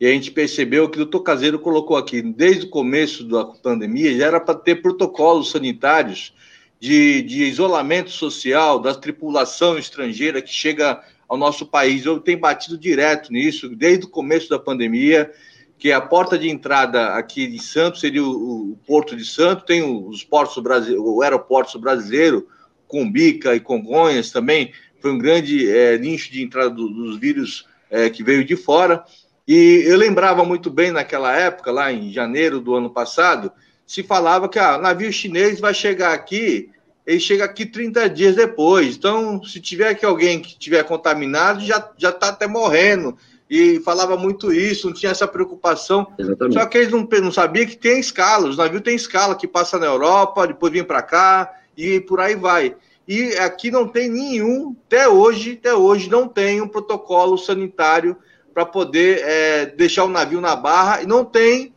e 0.00 0.06
a 0.06 0.10
gente 0.10 0.30
percebeu 0.30 0.88
que 0.88 0.96
o 0.96 1.00
doutor 1.00 1.24
Caseiro 1.24 1.58
colocou 1.58 1.96
aqui, 1.96 2.22
desde 2.22 2.66
o 2.66 2.70
começo 2.70 3.24
da 3.24 3.44
pandemia, 3.46 4.16
já 4.16 4.26
era 4.26 4.38
para 4.38 4.54
ter 4.54 4.76
protocolos 4.76 5.50
sanitários 5.50 6.32
de, 6.78 7.20
de 7.22 7.42
isolamento 7.46 8.10
social 8.10 8.78
da 8.78 8.94
tripulação 8.94 9.76
estrangeira 9.76 10.40
que 10.40 10.52
chega 10.52 11.02
ao 11.28 11.36
nosso 11.36 11.66
país. 11.66 12.06
Eu 12.06 12.20
tenho 12.20 12.38
batido 12.38 12.78
direto 12.78 13.32
nisso, 13.32 13.68
desde 13.68 14.06
o 14.06 14.08
começo 14.08 14.48
da 14.48 14.58
pandemia, 14.60 15.32
que 15.78 15.92
a 15.92 16.00
porta 16.00 16.38
de 16.38 16.48
entrada 16.48 17.14
aqui 17.14 17.46
de 17.46 17.62
Santos 17.62 18.00
seria 18.00 18.22
o, 18.22 18.72
o 18.72 18.78
Porto 18.86 19.14
de 19.16 19.24
Santos, 19.24 19.64
tem 19.66 19.82
os 19.82 20.24
portos 20.24 20.56
o 20.98 21.22
aeroporto 21.22 21.78
brasileiro, 21.78 22.48
Cumbica 22.88 23.54
e 23.54 23.60
Congonhas 23.60 24.30
também, 24.30 24.72
foi 25.00 25.12
um 25.12 25.18
grande 25.18 25.70
é, 25.70 25.98
nicho 25.98 26.32
de 26.32 26.42
entrada 26.42 26.70
do, 26.70 26.88
dos 26.88 27.18
vírus 27.18 27.66
é, 27.90 28.08
que 28.08 28.22
veio 28.22 28.44
de 28.44 28.56
fora. 28.56 29.04
E 29.46 29.84
eu 29.86 29.96
lembrava 29.96 30.44
muito 30.44 30.70
bem 30.70 30.90
naquela 30.90 31.36
época, 31.36 31.70
lá 31.70 31.92
em 31.92 32.12
janeiro 32.12 32.60
do 32.60 32.74
ano 32.74 32.90
passado, 32.90 33.52
se 33.86 34.02
falava 34.02 34.48
que 34.48 34.58
ah, 34.58 34.78
navio 34.78 35.12
chinês 35.12 35.60
vai 35.60 35.72
chegar 35.72 36.12
aqui, 36.12 36.70
ele 37.06 37.20
chega 37.20 37.44
aqui 37.44 37.64
30 37.64 38.10
dias 38.10 38.34
depois. 38.34 38.96
Então, 38.96 39.42
se 39.44 39.60
tiver 39.60 39.90
aqui 39.90 40.04
alguém 40.04 40.40
que 40.40 40.58
tiver 40.58 40.82
contaminado, 40.82 41.60
já 41.60 41.92
já 41.96 42.10
está 42.10 42.30
até 42.30 42.48
morrendo 42.48 43.16
e 43.48 43.80
falava 43.80 44.16
muito 44.16 44.52
isso, 44.52 44.88
não 44.88 44.94
tinha 44.94 45.12
essa 45.12 45.26
preocupação. 45.26 46.06
Exatamente. 46.18 46.54
Só 46.54 46.66
que 46.66 46.78
eles 46.78 46.90
não, 46.90 47.08
não 47.22 47.32
sabiam 47.32 47.66
que 47.66 47.76
tem 47.76 48.00
escala, 48.00 48.48
os 48.48 48.56
navios 48.56 48.82
têm 48.82 48.96
escala 48.96 49.36
que 49.36 49.46
passa 49.46 49.78
na 49.78 49.86
Europa, 49.86 50.46
depois 50.46 50.72
vem 50.72 50.84
para 50.84 51.02
cá 51.02 51.52
e 51.76 52.00
por 52.00 52.20
aí 52.20 52.34
vai. 52.34 52.74
E 53.06 53.36
aqui 53.36 53.70
não 53.70 53.86
tem 53.86 54.08
nenhum, 54.08 54.74
até 54.86 55.08
hoje, 55.08 55.56
até 55.60 55.72
hoje 55.72 56.10
não 56.10 56.26
tem 56.26 56.60
um 56.60 56.66
protocolo 56.66 57.38
sanitário 57.38 58.16
para 58.52 58.66
poder 58.66 59.20
é, 59.22 59.66
deixar 59.66 60.04
o 60.04 60.08
navio 60.08 60.40
na 60.40 60.56
barra 60.56 61.02
e 61.02 61.06
não 61.06 61.24
tem 61.24 61.72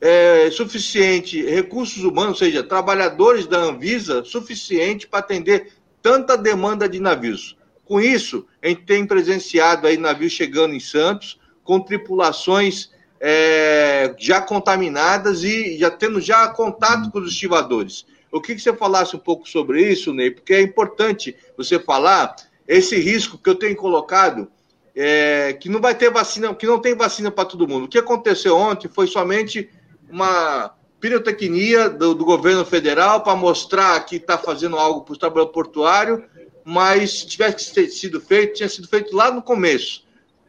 é, 0.00 0.50
suficiente 0.50 1.42
recursos 1.42 2.04
humanos, 2.04 2.40
ou 2.40 2.46
seja, 2.46 2.62
trabalhadores 2.62 3.46
da 3.46 3.58
Anvisa 3.58 4.22
suficiente 4.22 5.06
para 5.06 5.20
atender 5.20 5.72
tanta 6.02 6.36
demanda 6.36 6.88
de 6.88 7.00
navios. 7.00 7.55
Com 7.86 8.00
isso, 8.00 8.44
a 8.60 8.66
gente 8.66 8.82
tem 8.82 9.06
presenciado 9.06 9.86
aí 9.86 9.96
navios 9.96 10.32
chegando 10.32 10.74
em 10.74 10.80
Santos, 10.80 11.38
com 11.62 11.80
tripulações 11.80 12.90
é, 13.20 14.14
já 14.18 14.40
contaminadas 14.40 15.44
e 15.44 15.78
já 15.78 15.90
tendo 15.90 16.20
já 16.20 16.48
contato 16.48 17.10
com 17.10 17.20
os 17.20 17.30
estivadores. 17.30 18.04
Eu 18.32 18.40
queria 18.40 18.56
que 18.56 18.62
você 18.62 18.72
falasse 18.74 19.14
um 19.14 19.20
pouco 19.20 19.48
sobre 19.48 19.80
isso, 19.80 20.12
Ney, 20.12 20.32
porque 20.32 20.52
é 20.52 20.60
importante 20.60 21.34
você 21.56 21.78
falar 21.78 22.34
esse 22.66 22.96
risco 22.96 23.38
que 23.38 23.48
eu 23.48 23.54
tenho 23.54 23.76
colocado, 23.76 24.48
é, 24.94 25.52
que 25.52 25.68
não 25.68 25.80
vai 25.80 25.94
ter 25.94 26.10
vacina, 26.10 26.52
que 26.54 26.66
não 26.66 26.80
tem 26.80 26.94
vacina 26.94 27.30
para 27.30 27.44
todo 27.44 27.68
mundo. 27.68 27.84
O 27.84 27.88
que 27.88 27.98
aconteceu 27.98 28.56
ontem 28.56 28.88
foi 28.88 29.06
somente 29.06 29.70
uma 30.10 30.74
pirotecnia 30.98 31.88
do, 31.88 32.14
do 32.14 32.24
governo 32.24 32.64
federal 32.64 33.22
para 33.22 33.36
mostrar 33.36 34.00
que 34.00 34.16
está 34.16 34.36
fazendo 34.36 34.76
algo 34.76 35.02
para 35.02 35.14
o 35.14 35.18
trabalhador 35.18 35.52
portuário 35.52 36.24
mas 36.68 37.20
se 37.20 37.26
tivesse 37.28 37.88
sido 37.90 38.20
feito, 38.20 38.54
tinha 38.54 38.68
sido 38.68 38.88
feito 38.88 39.14
lá 39.14 39.30
no 39.30 39.40
começo, 39.40 40.02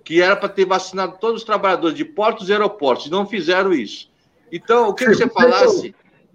que 0.04 0.20
era 0.20 0.36
para 0.36 0.50
ter 0.50 0.66
vacinado 0.66 1.16
todos 1.22 1.42
os 1.42 1.46
trabalhadores 1.46 1.96
de 1.96 2.04
portos 2.04 2.50
e 2.50 2.54
aeroportos, 2.54 3.06
e 3.06 3.12
não 3.12 3.24
fizeram 3.24 3.72
isso. 3.72 4.10
Então, 4.52 4.90
o 4.90 4.96
que, 4.96 5.06
que 5.06 5.14
você 5.14 5.30
falasse. 5.30 5.94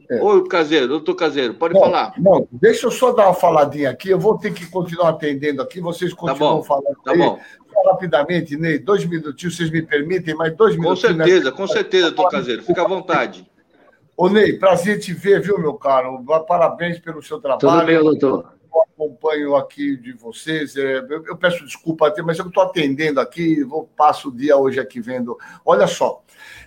É. 0.08 0.22
Oi, 0.22 0.46
Caseiro, 0.46 0.86
doutor 0.86 1.16
Caseiro, 1.16 1.54
pode 1.54 1.76
falar. 1.76 2.12
Não, 2.16 2.46
deixa 2.52 2.86
eu 2.86 2.92
só 2.92 3.12
dar 3.12 3.26
uma 3.26 3.34
faladinha 3.34 3.90
aqui, 3.90 4.10
eu 4.10 4.20
vou 4.20 4.38
ter 4.38 4.54
que 4.54 4.66
continuar 4.66 5.08
atendendo 5.08 5.60
aqui, 5.60 5.80
vocês 5.80 6.12
tá 6.12 6.16
continuam 6.16 6.60
tá 6.60 6.64
falando. 6.64 6.96
Tá 7.04 7.10
aí. 7.10 7.18
bom. 7.18 7.40
Só 7.72 7.90
rapidamente, 7.90 8.56
Ney, 8.56 8.78
dois 8.78 9.04
minutinhos, 9.04 9.56
vocês 9.56 9.68
me 9.68 9.82
permitem, 9.82 10.34
mais 10.36 10.54
dois 10.54 10.76
minutos. 10.76 11.02
Com 11.02 11.08
certeza, 11.08 11.50
né? 11.50 11.56
com 11.56 11.66
certeza, 11.66 12.10
doutor 12.12 12.30
Caseiro, 12.30 12.62
fica 12.62 12.82
à 12.82 12.86
vontade. 12.86 13.50
Ô, 14.16 14.28
Ney, 14.28 14.52
prazer 14.52 15.00
te 15.00 15.12
ver, 15.12 15.40
viu, 15.40 15.58
meu 15.58 15.74
caro? 15.74 16.22
Parabéns 16.46 17.00
pelo 17.00 17.20
seu 17.20 17.40
trabalho. 17.40 17.80
Tudo 17.80 17.86
bem, 17.86 17.98
doutor. 17.98 18.61
Eu 18.72 18.82
acompanho 18.82 19.56
aqui 19.56 19.96
de 19.96 20.12
vocês. 20.12 20.76
É, 20.76 20.98
eu, 20.98 21.36
peço 21.36 21.64
desculpa, 21.64 22.12
mas 22.24 22.38
eu 22.38 22.46
estou 22.46 22.62
atendendo 22.62 23.20
aqui, 23.20 23.62
vou 23.64 23.84
passo 23.96 24.28
o 24.28 24.34
dia 24.34 24.56
hoje 24.56 24.80
aqui 24.80 25.00
vendo. 25.00 25.36
Olha 25.64 25.86
só, 25.86 26.22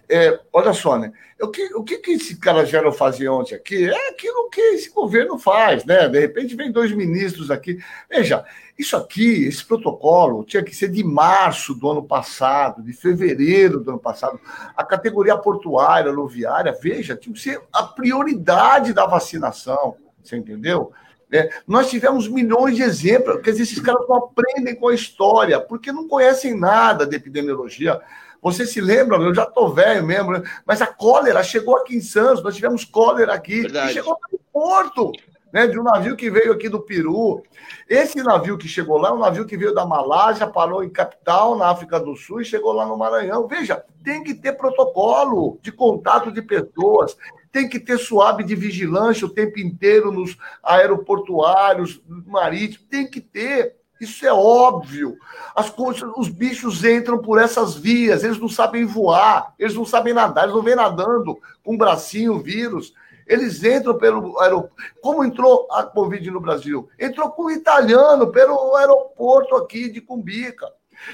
é, 0.08 0.40
olha 0.54 0.72
só, 0.74 0.98
né? 0.98 1.12
O 1.42 1.48
que, 1.48 1.74
o 1.74 1.84
que, 1.84 1.98
que 1.98 2.12
esse 2.12 2.38
cara 2.38 2.66
Gero 2.66 2.92
fazia 2.92 3.32
ontem 3.32 3.56
aqui 3.56 3.90
é 3.90 4.10
aquilo 4.10 4.50
que 4.50 4.62
esse 4.62 4.92
governo 4.92 5.38
faz, 5.38 5.84
né? 5.84 6.08
De 6.08 6.20
repente 6.20 6.56
vem 6.56 6.72
dois 6.72 6.92
ministros 6.92 7.50
aqui. 7.50 7.80
Veja, 8.10 8.46
isso 8.78 8.96
aqui, 8.96 9.46
esse 9.46 9.66
protocolo, 9.66 10.44
tinha 10.44 10.64
que 10.64 10.76
ser 10.76 10.90
de 10.90 11.04
março 11.04 11.74
do 11.74 11.90
ano 11.90 12.04
passado, 12.04 12.84
de 12.84 12.94
fevereiro 12.94 13.80
do 13.80 13.92
ano 13.92 14.00
passado. 14.00 14.40
A 14.78 14.84
categoria 14.84 15.36
portuária, 15.38 16.12
aluviária, 16.12 16.78
veja, 16.80 17.16
tinha 17.16 17.34
que 17.34 17.42
ser 17.42 17.62
a 17.74 17.84
prioridade 17.84 18.94
da 18.94 19.06
vacinação. 19.08 19.98
Você 20.24 20.38
entendeu? 20.38 20.92
É, 21.36 21.50
nós 21.68 21.90
tivemos 21.90 22.28
milhões 22.28 22.76
de 22.76 22.84
exemplos, 22.84 23.42
quer 23.42 23.52
dizer, 23.52 23.64
esses 23.64 23.80
caras 23.80 24.08
não 24.08 24.16
aprendem 24.16 24.76
com 24.76 24.88
a 24.88 24.96
história, 24.96 25.60
porque 25.60 25.92
não 25.92 26.08
conhecem 26.08 26.58
nada 26.58 27.06
de 27.06 27.16
epidemiologia. 27.16 28.00
Você 28.42 28.66
se 28.66 28.80
lembra, 28.80 29.18
eu 29.18 29.34
já 29.34 29.44
estou 29.44 29.74
velho 29.74 30.06
mesmo, 30.06 30.32
né? 30.32 30.44
mas 30.66 30.82
a 30.82 30.88
cólera 30.88 31.44
chegou 31.44 31.76
aqui 31.78 31.96
em 31.96 32.02
Santos, 32.02 32.44
nós 32.44 32.56
tivemos 32.56 32.86
cólera 32.86 33.34
aqui, 33.34 33.62
Verdade. 33.62 33.92
e 33.92 33.94
chegou 33.94 34.18
no 34.32 34.40
Porto, 34.54 35.12
né, 35.56 35.68
de 35.68 35.80
um 35.80 35.84
navio 35.84 36.18
que 36.18 36.30
veio 36.30 36.52
aqui 36.52 36.68
do 36.68 36.82
Peru. 36.82 37.42
Esse 37.90 38.22
navio 38.22 38.58
que 38.58 38.68
chegou 38.68 38.98
lá 38.98 39.10
é 39.10 39.14
um 39.14 39.20
navio 39.20 39.46
que 39.46 39.56
veio 39.56 39.74
da 39.74 39.86
Malásia, 39.86 40.46
parou 40.46 40.84
em 40.84 40.90
capital, 40.90 41.58
na 41.58 41.70
África 41.70 41.98
do 42.00 42.16
Sul, 42.16 42.42
e 42.42 42.46
chegou 42.46 42.74
lá 42.74 42.86
no 42.86 42.98
Maranhão. 42.98 43.48
Veja, 43.48 43.84
tem 44.04 44.22
que 44.22 44.34
ter 44.34 44.52
protocolo 44.54 45.58
de 45.62 45.72
contato 45.72 46.30
de 46.30 46.42
pessoas, 46.42 47.18
tem 47.56 47.70
que 47.70 47.80
ter 47.80 47.98
suave 47.98 48.44
de 48.44 48.54
vigilância 48.54 49.26
o 49.26 49.30
tempo 49.30 49.58
inteiro 49.62 50.12
nos 50.12 50.38
aeroportuários, 50.62 52.02
marítimos, 52.06 52.86
tem 52.90 53.10
que 53.10 53.22
ter. 53.22 53.78
Isso 54.02 54.28
é 54.28 54.34
óbvio. 54.34 55.16
As 55.56 55.70
coisas, 55.70 56.04
os 56.18 56.28
bichos 56.28 56.84
entram 56.84 57.18
por 57.18 57.40
essas 57.40 57.74
vias, 57.74 58.26
eles 58.26 58.38
não 58.38 58.50
sabem 58.50 58.84
voar, 58.84 59.54
eles 59.58 59.74
não 59.74 59.86
sabem 59.86 60.14
nadar, 60.14 60.44
eles 60.44 60.54
não 60.54 60.62
vêm 60.62 60.76
nadando 60.76 61.40
com 61.64 61.76
um 61.76 61.78
bracinho, 61.78 62.44
vírus. 62.44 62.94
Eles 63.26 63.64
entram 63.64 63.98
pelo 63.98 64.38
aeroporto. 64.42 64.76
Como 65.02 65.24
entrou 65.24 65.66
a 65.72 65.84
Covid 65.84 66.30
no 66.30 66.42
Brasil? 66.42 66.90
Entrou 67.00 67.32
com 67.32 67.44
o 67.44 67.52
italiano 67.52 68.34
pelo 68.34 68.76
aeroporto 68.76 69.56
aqui 69.56 69.90
de 69.90 70.02
Cumbica. 70.02 70.68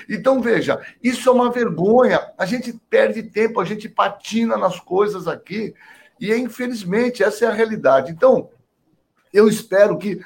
Então, 0.09 0.41
veja, 0.41 0.81
isso 1.03 1.29
é 1.29 1.31
uma 1.31 1.51
vergonha. 1.51 2.19
A 2.35 2.47
gente 2.47 2.73
perde 2.89 3.21
tempo, 3.21 3.59
a 3.59 3.65
gente 3.65 3.87
patina 3.87 4.57
nas 4.57 4.79
coisas 4.79 5.27
aqui. 5.27 5.75
E, 6.21 6.31
infelizmente, 6.35 7.23
essa 7.23 7.45
é 7.45 7.47
a 7.47 7.53
realidade. 7.53 8.11
Então, 8.11 8.51
eu 9.33 9.47
espero 9.47 9.97
que 9.97 10.21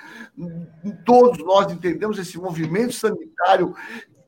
todos 1.05 1.39
nós 1.39 1.71
entendemos 1.71 2.19
esse 2.19 2.37
movimento 2.37 2.93
sanitário 2.93 3.73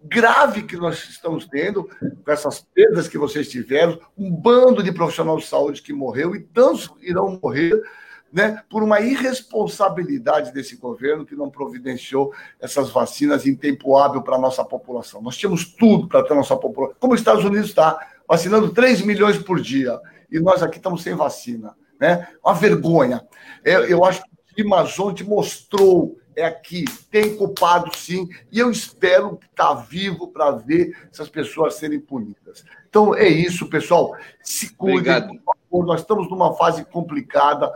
grave 0.02 0.64
que 0.64 0.78
nós 0.78 1.10
estamos 1.10 1.46
tendo, 1.46 1.90
com 2.24 2.32
essas 2.32 2.62
perdas 2.74 3.10
que 3.10 3.18
vocês 3.18 3.50
tiveram, 3.50 4.00
um 4.18 4.32
bando 4.32 4.82
de 4.82 4.94
profissionais 4.94 5.42
de 5.42 5.50
saúde 5.50 5.82
que 5.82 5.92
morreu 5.92 6.34
e 6.34 6.40
tantos 6.40 6.90
irão 7.02 7.38
morrer, 7.44 7.84
né, 8.32 8.64
por 8.70 8.82
uma 8.84 9.02
irresponsabilidade 9.02 10.54
desse 10.54 10.78
governo 10.78 11.26
que 11.26 11.36
não 11.36 11.50
providenciou 11.50 12.34
essas 12.62 12.90
vacinas 12.90 13.46
em 13.46 13.56
tempo 13.56 13.98
hábil 13.98 14.22
para 14.22 14.36
a 14.36 14.40
nossa 14.40 14.64
população. 14.64 15.22
Nós 15.22 15.36
tínhamos 15.36 15.66
tudo 15.66 16.08
para 16.08 16.24
ter 16.24 16.32
a 16.32 16.38
nossa 16.38 16.56
população, 16.56 16.96
como 17.00 17.14
os 17.14 17.20
Estados 17.20 17.44
Unidos 17.44 17.70
está, 17.70 18.00
vacinando 18.28 18.70
3 18.70 19.02
milhões 19.02 19.38
por 19.38 19.60
dia, 19.60 20.00
e 20.32 20.40
nós 20.40 20.62
aqui 20.64 20.78
estamos 20.78 21.02
sem 21.02 21.14
vacina. 21.14 21.76
Né? 22.00 22.28
Uma 22.44 22.54
vergonha. 22.54 23.26
Eu, 23.64 23.86
eu 23.86 24.06
acho 24.06 24.22
que 24.24 24.62
Imazonte 24.62 25.24
mostrou 25.24 26.18
é 26.38 26.46
aqui, 26.46 26.86
tem 27.10 27.36
culpado 27.36 27.90
sim, 27.98 28.30
e 28.52 28.60
eu 28.60 28.70
espero 28.70 29.40
estar 29.50 29.70
tá 29.70 29.74
vivo 29.74 30.28
para 30.28 30.52
ver 30.52 30.96
essas 31.12 31.28
pessoas 31.28 31.74
serem 31.74 32.00
punidas. 32.00 32.64
Então 32.88 33.16
é 33.16 33.28
isso, 33.28 33.68
pessoal. 33.68 34.16
Se 34.44 34.72
cuidem, 34.76 35.28
por 35.28 35.56
favor, 35.56 35.86
nós 35.88 36.02
estamos 36.02 36.30
numa 36.30 36.54
fase 36.54 36.86
complicada. 36.86 37.74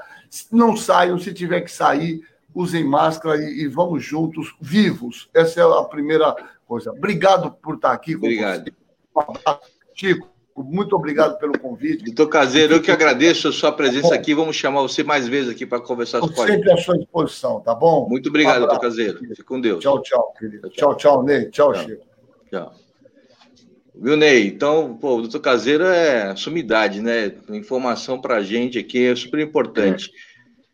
Não 0.52 0.78
saiam, 0.78 1.18
se 1.18 1.34
tiver 1.34 1.62
que 1.62 1.72
sair, 1.72 2.22
usem 2.54 2.84
máscara 2.84 3.36
e, 3.38 3.64
e 3.64 3.68
vamos 3.68 4.04
juntos, 4.04 4.56
vivos. 4.62 5.28
Essa 5.34 5.62
é 5.62 5.64
a 5.64 5.84
primeira 5.84 6.36
coisa. 6.68 6.92
Obrigado 6.92 7.52
por 7.52 7.76
estar 7.76 7.92
aqui 7.92 8.16
Obrigado. 8.16 8.72
você. 9.14 9.60
Chico, 9.96 10.31
muito 10.64 10.96
obrigado 10.96 11.38
pelo 11.38 11.58
convite. 11.58 12.06
Doutor 12.06 12.28
Caseiro, 12.28 12.76
eu 12.76 12.82
que 12.82 12.92
agradeço 12.92 13.48
a 13.48 13.52
sua 13.52 13.72
presença 13.72 14.10
tá 14.10 14.16
aqui. 14.16 14.34
Vamos 14.34 14.56
chamar 14.56 14.82
você 14.82 15.04
mais 15.04 15.28
vezes 15.28 15.52
aqui 15.52 15.66
para 15.66 15.80
conversar 15.80 16.20
com 16.20 16.28
a 16.28 16.48
gente. 16.48 16.58
Sempre 16.58 16.72
à 16.72 16.78
sua 16.78 16.98
disposição, 16.98 17.60
tá 17.60 17.74
bom? 17.74 18.08
Muito 18.10 18.30
obrigado, 18.30 18.58
um 18.58 18.68
doutor 18.68 18.80
Caseiro. 18.80 19.20
Fique 19.20 19.44
com 19.44 19.60
Deus. 19.60 19.82
Tchau, 19.82 20.02
tchau, 20.02 20.34
querido. 20.38 20.70
Tchau, 20.70 20.96
tchau, 20.96 21.24
Ney. 21.24 21.50
Tchau, 21.50 21.74
tchau. 21.74 21.84
Chico. 21.84 22.06
Tchau. 22.50 22.74
Viu, 23.94 24.16
Ney? 24.16 24.48
Então, 24.48 24.98
pô, 25.00 25.18
o 25.18 25.22
doutor 25.22 25.40
Caseiro 25.40 25.84
é 25.84 26.36
sumidade, 26.36 27.02
né? 27.02 27.34
Informação 27.50 28.20
para 28.20 28.38
a 28.38 28.44
gente 28.44 28.80
aqui 28.80 29.06
é 29.06 29.16
super 29.16 29.40
importante. 29.40 30.10
É. 30.10 30.32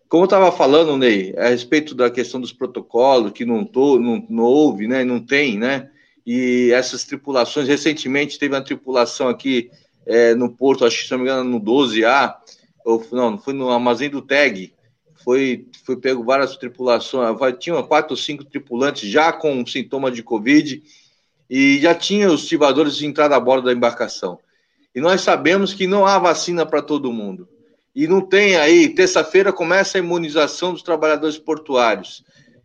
Como 0.08 0.24
eu 0.24 0.28
estava 0.28 0.52
falando, 0.52 0.96
Ney, 0.96 1.34
a 1.38 1.50
respeito 1.50 1.94
da 1.94 2.10
questão 2.10 2.40
dos 2.40 2.54
protocolos, 2.54 3.32
que 3.32 3.44
não, 3.44 3.66
tô, 3.66 4.00
não, 4.00 4.26
não 4.30 4.44
houve, 4.44 4.88
né? 4.88 5.04
Não 5.04 5.20
tem, 5.20 5.58
né? 5.58 5.90
E 6.28 6.74
essas 6.74 7.06
tripulações, 7.06 7.70
recentemente 7.70 8.38
teve 8.38 8.54
uma 8.54 8.62
tripulação 8.62 9.30
aqui 9.30 9.72
é, 10.06 10.36
no 10.36 10.52
Porto, 10.52 10.84
acho 10.84 10.98
que 10.98 11.06
se 11.06 11.12
não 11.12 11.20
me 11.20 11.24
engano, 11.24 11.50
no 11.50 11.62
12A, 11.62 12.36
ou 12.84 13.02
não, 13.14 13.38
foi 13.38 13.54
no 13.54 13.70
armazém 13.70 14.10
do 14.10 14.22
TEG, 14.22 14.74
foi, 15.24 15.66
foi 15.86 15.96
pego 15.96 16.26
várias 16.26 16.58
tripulações, 16.58 17.38
tinha 17.58 17.82
quatro 17.82 18.12
ou 18.12 18.18
cinco 18.18 18.44
tripulantes 18.44 19.10
já 19.10 19.32
com 19.32 19.66
sintoma 19.66 20.12
de 20.12 20.22
Covid, 20.22 20.84
e 21.50 21.80
já 21.80 21.96
tinha 21.96 22.30
os 22.30 22.44
estivadores 22.44 22.98
de 22.98 23.06
entrada 23.06 23.34
a 23.34 23.40
bordo 23.40 23.68
da 23.68 23.74
embarcação. 23.74 24.38
E 24.94 25.00
nós 25.00 25.22
sabemos 25.22 25.74
que 25.74 25.88
não 25.88 26.06
há 26.06 26.20
vacina 26.20 26.66
para 26.66 26.82
todo 26.82 27.14
mundo. 27.14 27.48
E 27.96 28.06
não 28.06 28.20
tem 28.20 28.58
aí, 28.58 28.90
terça-feira 28.90 29.54
começa 29.54 29.98
a 29.98 30.00
imunização 30.00 30.74
dos 30.74 30.84
trabalhadores 30.84 31.38
portuários 31.38 32.22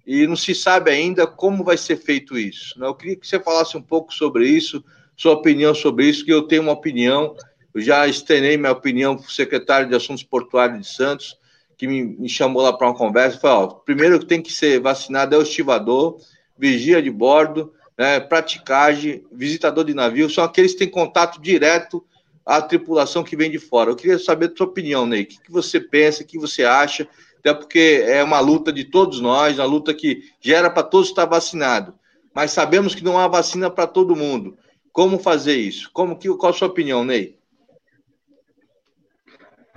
e 0.06 0.26
não 0.26 0.36
se 0.36 0.54
sabe 0.54 0.90
ainda 0.90 1.26
como 1.26 1.64
vai 1.64 1.76
ser 1.76 1.96
feito 1.96 2.36
isso. 2.36 2.78
Né? 2.78 2.86
Eu 2.86 2.94
queria 2.94 3.16
que 3.16 3.26
você 3.26 3.38
falasse 3.38 3.76
um 3.76 3.82
pouco 3.82 4.12
sobre 4.12 4.48
isso, 4.48 4.84
sua 5.16 5.32
opinião 5.32 5.74
sobre 5.74 6.06
isso, 6.06 6.24
que 6.24 6.32
eu 6.32 6.42
tenho 6.42 6.62
uma 6.62 6.72
opinião, 6.72 7.36
eu 7.74 7.80
já 7.80 8.06
estrenei 8.06 8.56
minha 8.56 8.72
opinião 8.72 9.16
para 9.16 9.26
o 9.26 9.30
secretário 9.30 9.88
de 9.88 9.94
Assuntos 9.94 10.22
Portuários 10.22 10.80
de 10.80 10.86
Santos, 10.94 11.38
que 11.76 11.86
me, 11.86 12.02
me 12.02 12.28
chamou 12.28 12.62
lá 12.62 12.72
para 12.72 12.88
uma 12.88 12.96
conversa, 12.96 13.38
falou, 13.38 13.64
ó, 13.64 13.66
primeiro 13.68 14.18
que 14.18 14.26
tem 14.26 14.42
que 14.42 14.52
ser 14.52 14.80
vacinado 14.80 15.34
é 15.34 15.38
o 15.38 15.42
estivador, 15.42 16.18
vigia 16.58 17.00
de 17.02 17.10
bordo, 17.10 17.72
né, 17.98 18.20
praticagem, 18.20 19.24
visitador 19.32 19.84
de 19.84 19.94
navio, 19.94 20.30
são 20.30 20.44
aqueles 20.44 20.72
que 20.72 20.78
têm 20.78 20.88
contato 20.88 21.40
direto 21.40 22.04
à 22.44 22.60
tripulação 22.60 23.22
que 23.22 23.36
vem 23.36 23.50
de 23.50 23.58
fora. 23.58 23.90
Eu 23.90 23.96
queria 23.96 24.18
saber 24.18 24.50
a 24.52 24.56
sua 24.56 24.66
opinião, 24.66 25.06
Ney, 25.06 25.22
o 25.22 25.26
que 25.26 25.38
você 25.48 25.80
pensa, 25.80 26.22
o 26.22 26.26
que 26.26 26.38
você 26.38 26.64
acha, 26.64 27.06
até 27.42 27.52
porque 27.52 28.04
é 28.06 28.22
uma 28.22 28.38
luta 28.38 28.72
de 28.72 28.84
todos 28.84 29.20
nós, 29.20 29.58
uma 29.58 29.64
luta 29.66 29.92
que 29.92 30.22
gera 30.40 30.70
para 30.70 30.84
todos 30.84 31.08
estar 31.08 31.26
vacinado. 31.26 31.92
Mas 32.32 32.52
sabemos 32.52 32.94
que 32.94 33.02
não 33.02 33.18
há 33.18 33.26
vacina 33.26 33.68
para 33.68 33.88
todo 33.88 34.14
mundo. 34.14 34.56
Como 34.92 35.18
fazer 35.18 35.56
isso? 35.56 35.90
Como 35.92 36.16
que, 36.16 36.28
qual 36.36 36.50
a 36.50 36.54
sua 36.54 36.68
opinião, 36.68 37.04
Ney? 37.04 37.36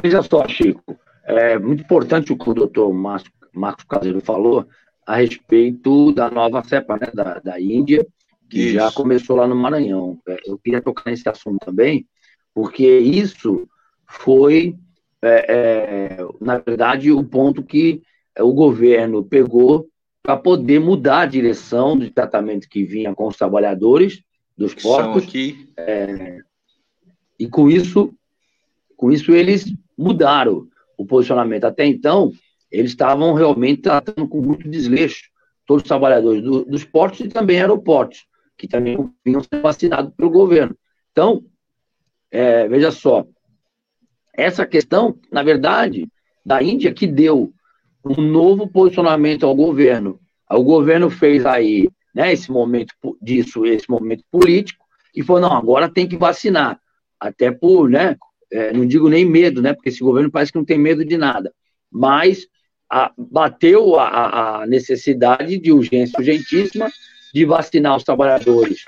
Veja 0.02 0.22
só, 0.22 0.48
Chico, 0.48 0.96
é 1.26 1.58
muito 1.58 1.82
importante 1.82 2.32
o 2.32 2.38
que 2.38 2.50
o 2.50 2.54
doutor 2.54 2.94
Marcos 2.94 3.86
Caseiro 3.90 4.22
falou 4.22 4.68
a 5.08 5.16
respeito 5.16 6.12
da 6.12 6.30
nova 6.30 6.64
cepa 6.64 6.98
né, 6.98 7.10
da, 7.14 7.40
da 7.40 7.60
Índia, 7.60 8.06
que 8.48 8.60
isso. 8.60 8.74
já 8.76 8.92
começou 8.92 9.38
lá 9.38 9.48
no 9.48 9.56
Maranhão. 9.56 10.20
É, 10.28 10.38
eu 10.46 10.60
queria 10.60 10.82
tocar 10.82 11.10
nesse 11.10 11.28
assunto 11.28 11.66
também, 11.66 12.08
porque 12.54 13.00
isso 13.00 13.68
foi 14.08 14.76
é, 15.28 15.46
é, 15.48 16.18
na 16.42 16.58
verdade, 16.58 17.12
o 17.12 17.24
ponto 17.24 17.64
que 17.64 18.02
o 18.40 18.54
governo 18.54 19.24
pegou 19.24 19.88
para 20.22 20.38
poder 20.38 20.80
mudar 20.80 21.22
a 21.22 21.26
direção 21.26 21.98
do 21.98 22.10
tratamento 22.10 22.68
que 22.68 22.84
vinha 22.84 23.14
com 23.14 23.28
os 23.28 23.38
trabalhadores 23.38 24.22
dos 24.58 24.74
portos. 24.74 25.26
É, 25.78 26.40
e 27.40 27.48
com 27.48 27.70
isso, 27.70 28.14
com 28.98 29.12
isso 29.12 29.34
eles 29.34 29.66
mudaram 29.98 30.68
o 30.98 31.06
posicionamento. 31.06 31.66
Até 31.66 31.86
então, 31.86 32.32
eles 32.72 32.92
estavam 32.92 33.34
realmente 33.34 33.84
tratando 33.84 34.28
com 34.28 34.42
muito 34.42 34.70
desleixo 34.70 35.30
todos 35.66 35.84
os 35.84 35.88
trabalhadores 35.88 36.44
do, 36.44 36.66
dos 36.66 36.84
portos 36.84 37.20
e 37.22 37.28
também 37.28 37.60
aeroportos, 37.60 38.26
que 38.58 38.68
também 38.68 38.98
vinham 39.24 39.42
ser 39.44 39.62
vacinados 39.62 40.14
pelo 40.16 40.30
governo. 40.30 40.76
Então, 41.12 41.44
é, 42.32 42.68
veja 42.68 42.92
só, 42.92 43.26
essa 44.38 44.66
questão, 44.66 45.18
na 45.32 45.44
verdade, 45.44 46.08
da 46.46 46.62
Índia 46.62 46.94
que 46.94 47.08
deu 47.08 47.54
um 48.04 48.22
novo 48.22 48.68
posicionamento 48.68 49.46
ao 49.46 49.56
governo. 49.56 50.20
O 50.50 50.64
governo 50.64 51.10
fez 51.10 51.46
aí, 51.46 51.90
né, 52.14 52.32
esse 52.32 52.52
momento 52.52 52.94
disso, 53.22 53.66
esse 53.66 53.90
momento 53.90 54.24
político, 54.30 54.86
e 55.16 55.24
falou, 55.24 55.42
não, 55.42 55.54
agora 55.54 55.90
tem 55.90 56.08
que 56.08 56.18
vacinar. 56.18 56.80
Até 57.20 57.50
por, 57.50 57.90
né, 57.90 58.16
é, 58.52 58.72
não 58.72 58.86
digo 58.86 59.10
nem 59.10 59.26
medo, 59.26 59.62
né, 59.62 59.74
porque 59.74 59.90
esse 59.90 60.02
governo 60.02 60.30
parece 60.30 60.52
que 60.52 60.58
não 60.58 60.66
tem 60.66 60.78
medo 60.78 61.04
de 61.04 61.18
nada, 61.18 61.52
mas 61.92 62.48
a, 62.90 63.12
bateu 63.18 64.00
a, 64.00 64.62
a 64.62 64.68
necessidade 64.68 65.58
de 65.58 65.72
urgência 65.72 66.20
urgentíssima 66.20 66.92
de 67.34 67.46
vacinar 67.46 67.98
os 67.98 68.04
trabalhadores 68.04 68.84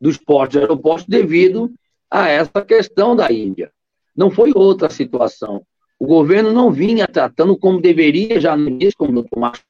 dos 0.00 0.16
portos 0.16 0.56
e 0.56 0.58
aeroportos 0.60 1.06
devido 1.06 1.72
a 2.10 2.28
essa 2.28 2.62
questão 2.62 3.14
da 3.14 3.30
Índia. 3.32 3.70
Não 4.18 4.32
foi 4.32 4.50
outra 4.52 4.90
situação. 4.90 5.64
O 5.96 6.04
governo 6.04 6.52
não 6.52 6.72
vinha 6.72 7.06
tratando 7.06 7.56
como 7.56 7.80
deveria 7.80 8.40
já 8.40 8.56
no 8.56 8.68
início, 8.68 8.98
como 8.98 9.12
o 9.12 9.14
doutor 9.14 9.38
Marcos 9.38 9.62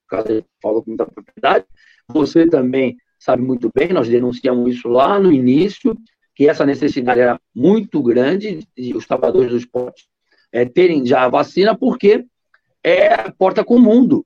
falou 0.63 0.83
com 0.83 0.93
muita 0.93 1.05
propriedade. 1.05 1.67
Você 2.09 2.47
também 2.47 2.97
sabe 3.19 3.43
muito 3.43 3.71
bem, 3.75 3.93
nós 3.93 4.09
denunciamos 4.09 4.75
isso 4.75 4.89
lá 4.89 5.21
no 5.21 5.31
início, 5.31 5.95
que 6.35 6.49
essa 6.49 6.65
necessidade 6.65 7.21
era 7.21 7.39
muito 7.55 8.03
grande 8.03 8.67
de 8.75 8.97
os 8.97 9.07
trabalhadores 9.07 9.51
dos 9.51 9.67
portos 9.67 10.09
é, 10.51 10.65
terem 10.65 11.05
já 11.05 11.25
a 11.25 11.29
vacina, 11.29 11.77
porque 11.77 12.25
é 12.83 13.13
a 13.13 13.31
porta 13.31 13.63
com 13.63 13.77
o 13.77 13.81
mundo. 13.81 14.25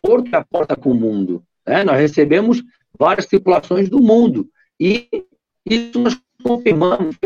Porto 0.00 0.32
é 0.32 0.36
a 0.36 0.44
porta 0.44 0.76
com 0.76 0.92
o 0.92 0.94
mundo. 0.94 1.42
Né? 1.66 1.82
Nós 1.82 1.98
recebemos 1.98 2.62
várias 2.96 3.26
tripulações 3.26 3.88
do 3.88 4.00
mundo. 4.00 4.48
E 4.78 5.08
isso 5.66 5.98
nós 5.98 6.16
confirmamos, 6.44 7.16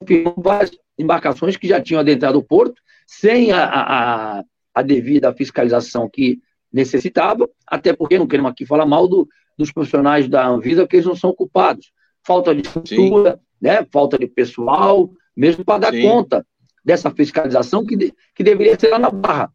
confirmamos 0.00 0.42
várias 0.42 0.72
embarcações 1.02 1.56
que 1.56 1.68
já 1.68 1.80
tinham 1.80 2.00
adentrado 2.00 2.38
o 2.38 2.42
porto, 2.42 2.80
sem 3.06 3.52
a, 3.52 3.64
a, 3.64 4.44
a 4.74 4.82
devida 4.82 5.32
fiscalização 5.34 6.08
que 6.08 6.40
necessitava, 6.72 7.48
até 7.66 7.92
porque 7.92 8.18
não 8.18 8.26
queremos 8.26 8.50
aqui 8.50 8.64
falar 8.64 8.86
mal 8.86 9.06
do, 9.06 9.28
dos 9.58 9.70
profissionais 9.70 10.28
da 10.28 10.46
Anvisa, 10.46 10.82
porque 10.82 10.96
eles 10.96 11.06
não 11.06 11.16
são 11.16 11.34
culpados. 11.34 11.92
Falta 12.24 12.54
de 12.54 12.62
estrutura, 12.62 13.38
né? 13.60 13.86
falta 13.92 14.18
de 14.18 14.26
pessoal, 14.26 15.10
mesmo 15.36 15.64
para 15.64 15.78
dar 15.78 15.92
Sim. 15.92 16.02
conta 16.02 16.46
dessa 16.84 17.10
fiscalização 17.10 17.84
que, 17.84 17.96
de, 17.96 18.14
que 18.34 18.42
deveria 18.42 18.78
ser 18.78 18.88
lá 18.88 18.98
na 18.98 19.10
Barra. 19.10 19.52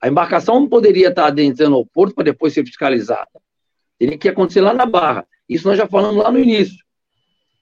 A 0.00 0.08
embarcação 0.08 0.58
não 0.58 0.68
poderia 0.68 1.08
estar 1.08 1.26
adentrando 1.26 1.76
ao 1.76 1.86
porto 1.86 2.14
para 2.14 2.24
depois 2.24 2.52
ser 2.52 2.64
fiscalizada. 2.64 3.30
Teria 3.98 4.18
que 4.18 4.28
acontecer 4.28 4.60
lá 4.60 4.74
na 4.74 4.84
Barra. 4.84 5.24
Isso 5.48 5.68
nós 5.68 5.78
já 5.78 5.86
falamos 5.86 6.22
lá 6.22 6.30
no 6.30 6.40
início. 6.40 6.84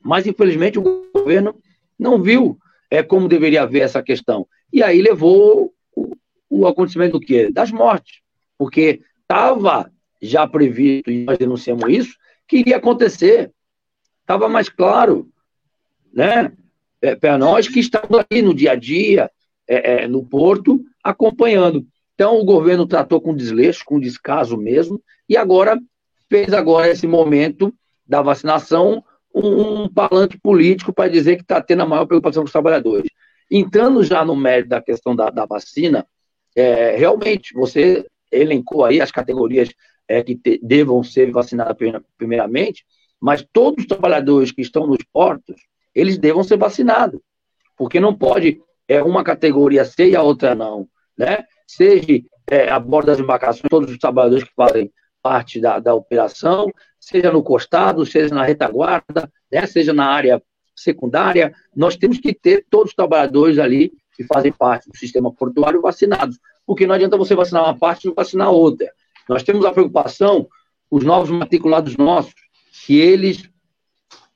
Mas, 0.03 0.27
infelizmente, 0.27 0.79
o 0.79 1.11
governo 1.15 1.55
não 1.99 2.23
viu 2.23 2.59
é, 2.91 3.03
como 3.03 3.29
deveria 3.29 3.63
haver 3.63 3.83
essa 3.83 4.03
questão. 4.03 4.47
E 4.73 4.83
aí 4.83 5.01
levou 5.01 5.73
o, 5.95 6.17
o 6.49 6.67
acontecimento 6.67 7.13
do 7.13 7.21
quê? 7.21 7.51
Das 7.51 7.71
mortes. 7.71 8.21
Porque 8.59 9.01
estava 9.23 9.91
já 10.21 10.47
previsto, 10.47 11.11
e 11.11 11.25
nós 11.25 11.39
denunciamos 11.39 11.89
isso, 11.89 12.17
que 12.47 12.59
iria 12.59 12.77
acontecer. 12.77 13.53
Estava 14.21 14.49
mais 14.49 14.69
claro, 14.69 15.31
né? 16.13 16.53
É, 17.03 17.15
para 17.15 17.39
nós 17.39 17.67
que 17.67 17.81
estamos 17.81 18.19
aqui 18.19 18.43
no 18.43 18.53
dia 18.53 18.73
a 18.73 18.75
dia, 18.75 19.31
é, 19.67 20.03
é, 20.03 20.09
no 20.09 20.23
porto, 20.25 20.85
acompanhando. 21.03 21.87
Então, 22.15 22.39
o 22.39 22.45
governo 22.45 22.87
tratou 22.87 23.21
com 23.21 23.35
desleixo, 23.35 23.83
com 23.87 23.99
descaso 23.99 24.57
mesmo, 24.59 25.01
e 25.27 25.37
agora 25.37 25.81
fez 26.29 26.53
agora 26.53 26.91
esse 26.91 27.07
momento 27.07 27.73
da 28.07 28.21
vacinação 28.21 29.03
um, 29.35 29.83
um 29.83 29.89
palanque 29.89 30.39
político 30.39 30.93
para 30.93 31.11
dizer 31.11 31.37
que 31.37 31.43
está 31.43 31.61
tendo 31.61 31.83
a 31.83 31.87
maior 31.87 32.07
preocupação 32.07 32.43
com 32.43 32.47
os 32.47 32.53
trabalhadores. 32.53 33.11
Entrando 33.51 34.03
já 34.05 34.25
no 34.25 34.37
mérito 34.37 34.69
da 34.69 34.81
questão 34.81 35.15
da, 35.15 35.31
da 35.31 35.45
vacina, 35.45 36.07
é, 36.55 36.97
realmente, 36.97 37.53
você 37.55 38.07
elencou 38.31 38.85
aí 38.85 39.01
as 39.01 39.11
categorias 39.11 39.71
é, 40.09 40.23
que 40.23 40.37
te, 40.37 40.61
devam 40.63 41.03
ser 41.03 41.31
vacinadas 41.31 41.77
primeiramente, 42.17 42.85
mas 43.21 43.47
todos 43.53 43.85
os 43.85 43.89
trabalhadores 43.89 44.51
que 44.51 44.63
estão 44.63 44.87
nos 44.87 44.99
portos, 45.13 45.57
eles 45.95 46.19
devam 46.19 46.43
ser 46.43 46.57
vacinados, 46.57 47.21
porque 47.77 48.01
não 48.01 48.15
pode 48.15 48.61
é, 48.89 49.03
uma 49.03 49.23
categoria 49.23 49.85
ser 49.85 50.09
e 50.09 50.17
a 50.17 50.23
outra 50.23 50.55
não, 50.55 50.89
né? 51.17 51.45
Seja 51.67 52.23
é, 52.51 52.69
a 52.69 52.79
bordo 52.79 53.07
das 53.07 53.21
embarcações, 53.21 53.69
todos 53.69 53.91
os 53.91 53.99
trabalhadores 53.99 54.45
que 54.45 54.55
fazem 54.55 54.93
parte 55.23 55.61
da, 55.61 55.79
da 55.79 55.95
operação, 55.95 56.71
seja 57.01 57.33
no 57.33 57.43
costado, 57.43 58.05
seja 58.05 58.35
na 58.35 58.45
retaguarda, 58.45 59.33
né, 59.51 59.67
seja 59.67 59.93
na 59.93 60.07
área 60.07 60.43
secundária, 60.77 61.55
nós 61.75 61.97
temos 61.97 62.19
que 62.19 62.35
ter 62.35 62.65
todos 62.71 62.91
os 62.91 62.95
trabalhadores 62.95 63.59
ali 63.59 63.93
que 64.15 64.25
fazem 64.25 64.53
parte 64.53 64.89
do 64.89 64.97
sistema 64.97 65.33
portuário 65.33 65.81
vacinados, 65.81 66.39
porque 66.67 66.87
não 66.87 66.95
adianta 66.95 67.17
você 67.17 67.35
vacinar 67.35 67.65
uma 67.65 67.79
parte 67.79 68.05
e 68.05 68.07
não 68.09 68.15
vacinar 68.15 68.51
outra. 68.51 68.91
Nós 69.29 69.43
temos 69.43 69.65
a 69.65 69.73
preocupação, 69.73 70.47
os 70.91 71.03
novos 71.05 71.31
matriculados 71.31 71.97
nossos, 71.97 72.35
que 72.85 72.99
eles 72.99 73.49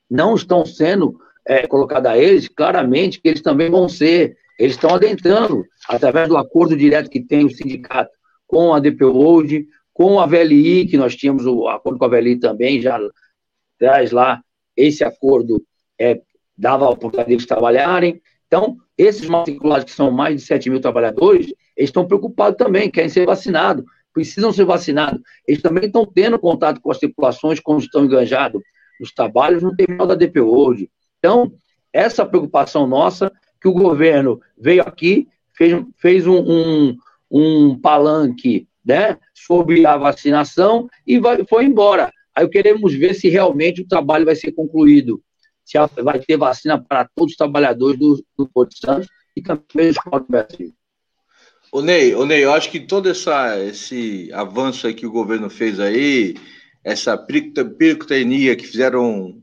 não 0.09 0.35
estão 0.35 0.65
sendo 0.65 1.19
é, 1.45 1.67
colocados 1.67 2.09
a 2.09 2.17
eles, 2.17 2.47
claramente 2.47 3.21
que 3.21 3.27
eles 3.27 3.41
também 3.41 3.69
vão 3.69 3.87
ser, 3.87 4.37
eles 4.57 4.75
estão 4.75 4.93
adentrando, 4.93 5.65
através 5.87 6.27
do 6.27 6.37
acordo 6.37 6.75
direto 6.75 7.09
que 7.09 7.21
tem 7.21 7.45
o 7.45 7.49
sindicato 7.49 8.11
com 8.47 8.73
a 8.73 8.79
DP 8.79 9.03
World, 9.05 9.67
com 9.95 10.19
a 10.19 10.25
VLI, 10.25 10.87
que 10.87 10.97
nós 10.97 11.15
tínhamos 11.15 11.45
o 11.45 11.69
acordo 11.69 11.97
com 11.97 12.03
a 12.03 12.09
VLI 12.09 12.35
também, 12.35 12.81
já 12.81 12.99
traz 13.79 14.11
lá 14.11 14.43
esse 14.75 15.05
acordo, 15.05 15.63
é, 15.97 16.21
dava 16.57 16.85
a 16.85 16.89
oportunidade 16.89 17.29
deles 17.29 17.45
trabalharem. 17.45 18.21
Então, 18.45 18.75
esses 18.97 19.25
matriculados, 19.25 19.85
que 19.85 19.91
são 19.91 20.11
mais 20.11 20.35
de 20.35 20.41
7 20.45 20.69
mil 20.69 20.81
trabalhadores, 20.81 21.47
eles 21.77 21.89
estão 21.89 22.05
preocupados 22.05 22.57
também, 22.57 22.91
querem 22.91 23.09
ser 23.09 23.25
vacinados, 23.25 23.85
precisam 24.13 24.51
ser 24.51 24.65
vacinados. 24.65 25.21
Eles 25.47 25.61
também 25.61 25.85
estão 25.85 26.05
tendo 26.05 26.37
contato 26.37 26.81
com 26.81 26.91
as 26.91 26.99
tripulações, 26.99 27.61
como 27.61 27.79
estão 27.79 28.03
enganjados 28.03 28.61
nos 28.99 29.13
trabalhos 29.13 29.63
no 29.63 29.73
terminal 29.73 30.05
da 30.05 30.15
DP 30.15 30.41
World. 30.41 30.91
Então, 31.19 31.53
essa 31.93 32.25
preocupação 32.25 32.85
nossa, 32.85 33.31
que 33.61 33.69
o 33.69 33.73
governo 33.73 34.41
veio 34.57 34.81
aqui, 34.81 35.25
fez, 35.53 35.81
fez 35.95 36.27
um, 36.27 36.37
um, 36.37 36.97
um 37.31 37.79
palanque 37.79 38.67
né, 38.85 39.17
sobre 39.33 39.85
a 39.85 39.97
vacinação 39.97 40.87
e 41.05 41.19
vai, 41.19 41.43
foi 41.45 41.65
embora. 41.65 42.11
Aí 42.35 42.47
queremos 42.47 42.93
ver 42.93 43.13
se 43.15 43.29
realmente 43.29 43.81
o 43.81 43.87
trabalho 43.87 44.25
vai 44.25 44.35
ser 44.35 44.51
concluído, 44.51 45.21
se 45.63 45.77
vai 46.03 46.19
ter 46.19 46.37
vacina 46.37 46.81
para 46.81 47.09
todos 47.15 47.31
os 47.31 47.37
trabalhadores 47.37 47.97
do, 47.97 48.23
do 48.37 48.47
Porto 48.47 48.77
Santos 48.77 49.07
e 49.35 49.41
também 49.41 49.91
do 49.91 50.01
Porto 50.09 50.27
Brasil. 50.29 50.73
O 51.71 51.81
Ney, 51.81 52.13
o 52.13 52.25
Ney, 52.25 52.43
eu 52.43 52.53
acho 52.53 52.69
que 52.69 52.79
todo 52.79 53.09
essa, 53.09 53.59
esse 53.59 54.31
avanço 54.31 54.85
aí 54.85 54.93
que 54.93 55.05
o 55.05 55.11
governo 55.11 55.49
fez 55.49 55.79
aí, 55.79 56.35
essa 56.83 57.17
pirotecnia 57.17 58.55
que 58.55 58.67
fizeram 58.67 59.41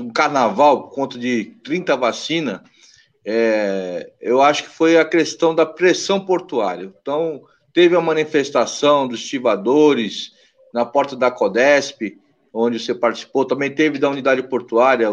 um 0.00 0.12
carnaval 0.12 0.82
por 0.82 0.94
conta 0.94 1.18
de 1.18 1.56
30 1.64 1.96
vacinas, 1.96 2.60
é, 3.24 4.12
eu 4.20 4.42
acho 4.42 4.64
que 4.64 4.68
foi 4.68 4.98
a 4.98 5.04
questão 5.04 5.54
da 5.54 5.64
pressão 5.64 6.24
portuária. 6.24 6.92
Então, 7.00 7.42
Teve 7.72 7.96
a 7.96 8.00
manifestação 8.00 9.08
dos 9.08 9.20
estivadores 9.20 10.32
na 10.72 10.84
porta 10.84 11.16
da 11.16 11.30
Codesp, 11.30 12.18
onde 12.52 12.78
você 12.78 12.94
participou. 12.94 13.44
Também 13.44 13.74
teve 13.74 13.98
da 13.98 14.10
unidade 14.10 14.42
portuária. 14.42 15.08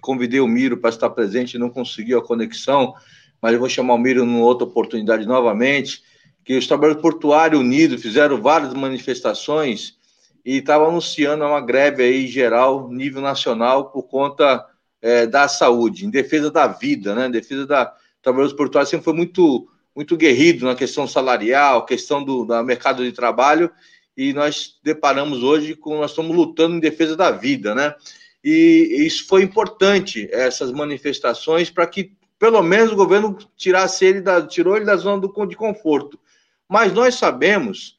Convidei 0.00 0.40
o 0.40 0.46
Miro 0.46 0.76
para 0.76 0.90
estar 0.90 1.10
presente, 1.10 1.58
não 1.58 1.70
conseguiu 1.70 2.18
a 2.18 2.24
conexão, 2.24 2.94
mas 3.42 3.52
eu 3.52 3.60
vou 3.60 3.68
chamar 3.68 3.94
o 3.94 3.98
Miro 3.98 4.24
numa 4.24 4.44
outra 4.44 4.66
oportunidade 4.66 5.26
novamente. 5.26 6.02
Que 6.44 6.56
os 6.56 6.66
trabalhadores 6.66 7.02
portuários 7.02 7.60
unidos 7.60 8.00
fizeram 8.00 8.40
várias 8.40 8.72
manifestações 8.72 9.96
e 10.44 10.58
estavam 10.58 10.90
anunciando 10.90 11.44
uma 11.44 11.60
greve 11.60 12.04
aí 12.04 12.28
geral, 12.28 12.88
nível 12.88 13.20
nacional, 13.20 13.90
por 13.90 14.04
conta 14.04 14.64
é, 15.02 15.26
da 15.26 15.48
saúde, 15.48 16.06
em 16.06 16.10
defesa 16.10 16.52
da 16.52 16.68
vida, 16.68 17.16
né? 17.16 17.26
Em 17.26 17.32
defesa 17.32 17.66
da 17.66 17.92
trabalhadores 18.22 18.56
portuários 18.56 18.90
sempre 18.90 19.04
foi 19.04 19.12
muito 19.12 19.68
muito 19.96 20.14
guerrido 20.14 20.66
na 20.66 20.74
questão 20.74 21.08
salarial, 21.08 21.86
questão 21.86 22.22
do, 22.22 22.44
do 22.44 22.62
mercado 22.62 23.02
de 23.02 23.12
trabalho, 23.12 23.70
e 24.14 24.34
nós 24.34 24.78
deparamos 24.84 25.42
hoje 25.42 25.74
com, 25.74 25.96
nós 25.96 26.10
estamos 26.10 26.36
lutando 26.36 26.76
em 26.76 26.80
defesa 26.80 27.16
da 27.16 27.30
vida, 27.30 27.74
né? 27.74 27.94
E 28.44 29.04
isso 29.06 29.26
foi 29.26 29.42
importante, 29.42 30.28
essas 30.30 30.70
manifestações, 30.70 31.70
para 31.70 31.86
que 31.86 32.12
pelo 32.38 32.62
menos 32.62 32.92
o 32.92 32.96
governo 32.96 33.36
tirasse 33.56 34.04
ele 34.04 34.20
da, 34.20 34.46
tirou 34.46 34.76
ele 34.76 34.84
da 34.84 34.96
zona 34.96 35.20
do, 35.20 35.46
de 35.46 35.56
conforto. 35.56 36.20
Mas 36.68 36.92
nós 36.92 37.14
sabemos 37.14 37.96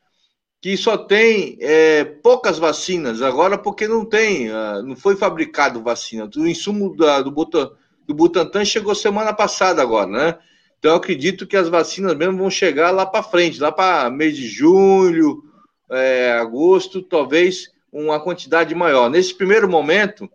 que 0.61 0.77
só 0.77 0.97
tem 0.97 1.57
é, 1.59 2.03
poucas 2.03 2.59
vacinas 2.59 3.21
agora, 3.21 3.57
porque 3.57 3.87
não 3.87 4.05
tem, 4.05 4.49
uh, 4.49 4.81
não 4.83 4.95
foi 4.95 5.15
fabricado 5.15 5.83
vacina. 5.83 6.29
O 6.35 6.47
insumo 6.47 6.95
da, 6.95 7.21
do, 7.21 7.31
Butan, 7.31 7.71
do 8.05 8.13
Butantan 8.13 8.65
chegou 8.65 8.93
semana 8.95 9.33
passada 9.33 9.81
agora, 9.81 10.07
né? 10.07 10.39
Então, 10.79 10.95
acredito 10.95 11.47
que 11.47 11.57
as 11.57 11.69
vacinas 11.69 12.15
mesmo 12.15 12.37
vão 12.37 12.49
chegar 12.49 12.91
lá 12.91 13.05
para 13.05 13.23
frente, 13.23 13.59
lá 13.59 13.71
para 13.71 14.09
mês 14.09 14.37
de 14.37 14.47
julho 14.47 15.43
é, 15.89 16.33
agosto, 16.33 17.01
talvez 17.01 17.71
uma 17.91 18.19
quantidade 18.19 18.75
maior. 18.75 19.09
Nesse 19.09 19.33
primeiro 19.33 19.67
momento, 19.67 20.29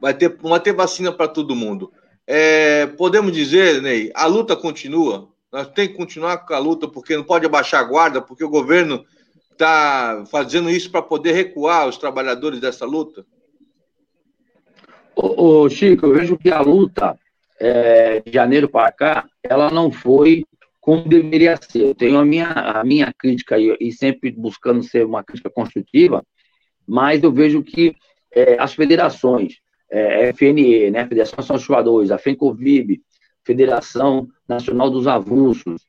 vai 0.00 0.14
ter, 0.14 0.36
vai 0.40 0.60
ter 0.60 0.72
vacina 0.72 1.12
para 1.12 1.28
todo 1.28 1.54
mundo. 1.54 1.92
É, 2.26 2.86
podemos 2.86 3.32
dizer, 3.32 3.82
Ney, 3.82 4.10
a 4.14 4.26
luta 4.26 4.56
continua. 4.56 5.28
Nós 5.52 5.68
temos 5.68 5.92
que 5.92 5.96
continuar 5.96 6.38
com 6.38 6.54
a 6.54 6.58
luta, 6.58 6.88
porque 6.88 7.16
não 7.16 7.22
pode 7.22 7.46
abaixar 7.46 7.80
a 7.80 7.84
guarda, 7.84 8.20
porque 8.20 8.42
o 8.42 8.50
governo 8.50 9.04
está 9.52 10.24
fazendo 10.30 10.68
isso 10.68 10.90
para 10.90 11.02
poder 11.02 11.32
recuar 11.32 11.88
os 11.88 11.96
trabalhadores 11.96 12.58
dessa 12.58 12.84
luta? 12.84 13.24
Ô, 15.14 15.62
ô 15.62 15.70
Chico, 15.70 16.06
eu 16.06 16.14
vejo 16.14 16.36
que 16.36 16.50
a 16.50 16.60
luta 16.60 17.16
é, 17.64 18.20
de 18.20 18.30
janeiro 18.30 18.68
para 18.68 18.92
cá, 18.92 19.26
ela 19.42 19.70
não 19.70 19.90
foi 19.90 20.44
como 20.80 21.08
deveria 21.08 21.56
ser. 21.56 21.80
Eu 21.80 21.94
tenho 21.94 22.18
a 22.18 22.24
minha, 22.24 22.50
a 22.50 22.84
minha 22.84 23.10
crítica 23.16 23.58
e, 23.58 23.74
e 23.80 23.90
sempre 23.90 24.30
buscando 24.30 24.82
ser 24.82 25.06
uma 25.06 25.24
crítica 25.24 25.48
construtiva, 25.48 26.22
mas 26.86 27.22
eu 27.22 27.32
vejo 27.32 27.62
que 27.62 27.96
é, 28.30 28.58
as 28.58 28.74
federações, 28.74 29.54
é, 29.90 30.30
FNE, 30.34 30.90
né, 30.90 31.06
Federação 31.06 31.56
dos 31.56 31.62
Jogadores, 31.62 32.10
a 32.10 32.18
FENCOVIB, 32.18 33.00
Federação 33.42 34.28
Nacional 34.46 34.90
dos 34.90 35.06
Avulsos, 35.06 35.86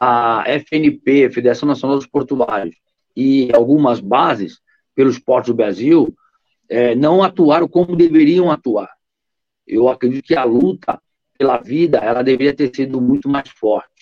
a 0.00 0.44
FNP, 0.46 1.28
Federação 1.30 1.68
Nacional 1.68 1.96
dos 1.98 2.06
Portuários, 2.06 2.76
e 3.14 3.50
algumas 3.52 4.00
bases 4.00 4.60
pelos 4.94 5.18
portos 5.18 5.50
do 5.50 5.56
Brasil 5.56 6.14
é, 6.70 6.94
não 6.94 7.22
atuaram 7.22 7.68
como 7.68 7.96
deveriam 7.96 8.50
atuar. 8.50 8.88
Eu 9.66 9.88
acredito 9.88 10.24
que 10.24 10.34
a 10.34 10.44
luta 10.44 10.98
pela 11.38 11.58
vida 11.58 11.98
ela 11.98 12.22
deveria 12.22 12.54
ter 12.54 12.74
sido 12.74 13.00
muito 13.00 13.28
mais 13.28 13.48
forte 13.48 13.98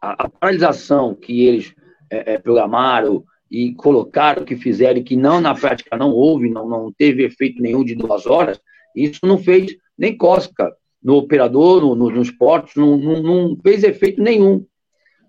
a, 0.00 0.24
a 0.24 0.28
paralisação 0.28 1.14
que 1.14 1.44
eles 1.44 1.74
é, 2.10 2.34
é, 2.34 2.38
programaram 2.38 3.24
e 3.50 3.74
colocaram, 3.74 4.44
que 4.44 4.56
fizeram, 4.56 5.02
que 5.02 5.16
não 5.16 5.40
na 5.40 5.54
prática 5.54 5.96
não 5.96 6.10
houve, 6.10 6.50
não, 6.50 6.68
não 6.68 6.92
teve 6.92 7.24
efeito 7.24 7.62
nenhum 7.62 7.84
de 7.84 7.94
duas 7.94 8.26
horas, 8.26 8.60
isso 8.94 9.20
não 9.26 9.38
fez 9.38 9.76
nem 9.96 10.16
cosca 10.16 10.72
no 11.02 11.16
operador, 11.16 11.80
no, 11.80 11.94
no, 11.94 12.10
nos 12.10 12.30
portos, 12.30 12.74
não, 12.76 12.96
não, 12.96 13.22
não, 13.22 13.56
fez 13.62 13.82
efeito 13.84 14.22
nenhum. 14.22 14.64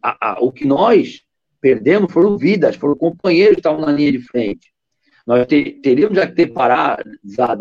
A, 0.02 0.32
a, 0.32 0.40
o 0.42 0.52
que 0.52 0.66
nós 0.66 1.22
perdemos 1.62 2.12
foram 2.12 2.38
vidas, 2.38 2.76
foram 2.76 2.96
companheiros 2.96 3.56
que 3.56 3.60
estavam 3.60 3.82
na 3.82 3.92
linha 3.92 4.12
de 4.12 4.20
frente. 4.20 4.72
Nós 5.26 5.46
ter, 5.46 5.80
teríamos 5.82 6.18
já 6.18 6.28
que 6.28 6.36
ter 6.36 6.48
parado 6.48 7.04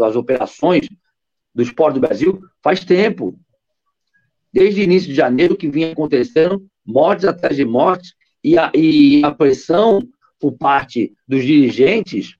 as 0.04 0.16
operações 0.16 0.88
dos 1.58 1.72
portos 1.72 2.00
do 2.00 2.06
Brasil 2.06 2.40
faz 2.62 2.84
tempo. 2.84 3.36
Desde 4.52 4.80
início 4.80 5.08
de 5.08 5.14
janeiro, 5.16 5.56
que 5.56 5.68
vinha 5.68 5.90
acontecendo 5.90 6.64
mortes 6.86 7.24
atrás 7.24 7.56
de 7.56 7.64
mortes, 7.64 8.14
e 8.44 8.56
a, 8.56 8.70
e 8.72 9.24
a 9.24 9.32
pressão 9.32 10.00
por 10.40 10.52
parte 10.52 11.12
dos 11.26 11.44
dirigentes, 11.44 12.36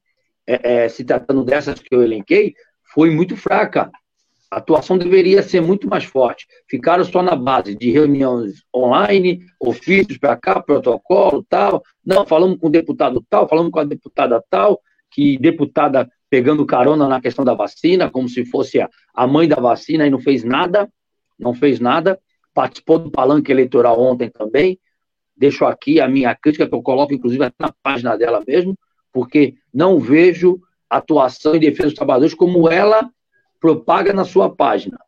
é, 0.47 0.85
é, 0.85 0.89
se 0.89 1.03
tratando 1.05 1.45
dessas 1.45 1.81
que 1.81 1.93
eu 1.93 2.01
elenquei, 2.01 2.55
foi 2.95 3.11
muito 3.11 3.37
fraca. 3.37 3.91
A 4.51 4.59
atuação 4.59 4.97
deveria 4.97 5.43
ser 5.43 5.61
muito 5.61 5.89
mais 5.89 6.05
forte. 6.05 6.47
Ficaram 6.71 7.05
só 7.05 7.21
na 7.21 7.35
base 7.35 7.75
de 7.75 7.91
reuniões 7.91 8.63
online, 8.75 9.41
ofícios 9.61 10.17
para 10.17 10.37
cá, 10.37 10.63
protocolo, 10.63 11.45
tal. 11.49 11.83
Não, 12.07 12.25
falamos 12.25 12.57
com 12.59 12.69
o 12.69 12.71
deputado 12.71 13.23
tal, 13.29 13.49
falamos 13.49 13.73
com 13.73 13.81
a 13.81 13.85
deputada 13.85 14.43
tal, 14.49 14.81
que 15.11 15.37
deputada 15.39 16.09
pegando 16.31 16.67
carona 16.67 17.09
na 17.09 17.21
questão 17.21 17.45
da 17.45 17.55
vacina, 17.55 18.11
como 18.11 18.29
se 18.29 18.45
fosse 18.45 18.81
a, 18.81 18.89
a 19.15 19.27
mãe 19.27 19.49
da 19.49 19.57
vacina 19.57 20.07
e 20.07 20.11
não 20.11 20.19
fez 20.19 20.45
nada, 20.45 20.89
não 21.39 21.55
fez 21.55 21.81
nada 21.81 22.19
participou 22.59 22.99
do 22.99 23.09
palanque 23.09 23.53
eleitoral 23.53 24.01
ontem 24.01 24.29
também. 24.29 24.81
Deixo 25.37 25.65
aqui 25.65 26.01
a 26.01 26.09
minha 26.09 26.35
crítica, 26.35 26.67
que 26.67 26.75
eu 26.75 26.83
coloco, 26.83 27.15
inclusive, 27.15 27.53
na 27.57 27.73
página 27.81 28.17
dela 28.19 28.43
mesmo, 28.45 28.77
porque 29.13 29.55
não 29.73 30.01
vejo 30.01 30.61
atuação 30.91 31.55
em 31.55 31.61
defesa 31.61 31.85
dos 31.85 31.95
trabalhadores 31.95 32.35
como 32.35 32.69
ela 32.69 33.09
propaga 33.61 34.13
na 34.13 34.25
sua 34.25 34.51
página. 34.51 34.99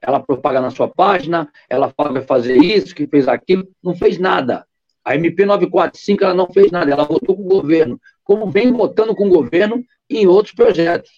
Ela 0.00 0.20
propaga 0.20 0.60
na 0.60 0.70
sua 0.70 0.86
página, 0.86 1.50
ela 1.68 1.90
fala 1.90 2.10
que 2.10 2.18
vai 2.18 2.22
fazer 2.22 2.56
isso, 2.58 2.94
que 2.94 3.08
fez 3.08 3.26
aquilo, 3.26 3.66
não 3.82 3.92
fez 3.96 4.16
nada. 4.16 4.64
A 5.04 5.16
MP 5.16 5.44
945 5.44 6.22
ela 6.22 6.34
não 6.34 6.46
fez 6.46 6.70
nada, 6.70 6.92
ela 6.92 7.02
votou 7.02 7.34
com 7.34 7.42
o 7.42 7.60
governo, 7.60 8.00
como 8.30 8.48
vem 8.48 8.70
votando 8.72 9.12
com 9.12 9.26
o 9.26 9.28
governo 9.28 9.84
em 10.08 10.24
outros 10.24 10.54
projetos, 10.54 11.10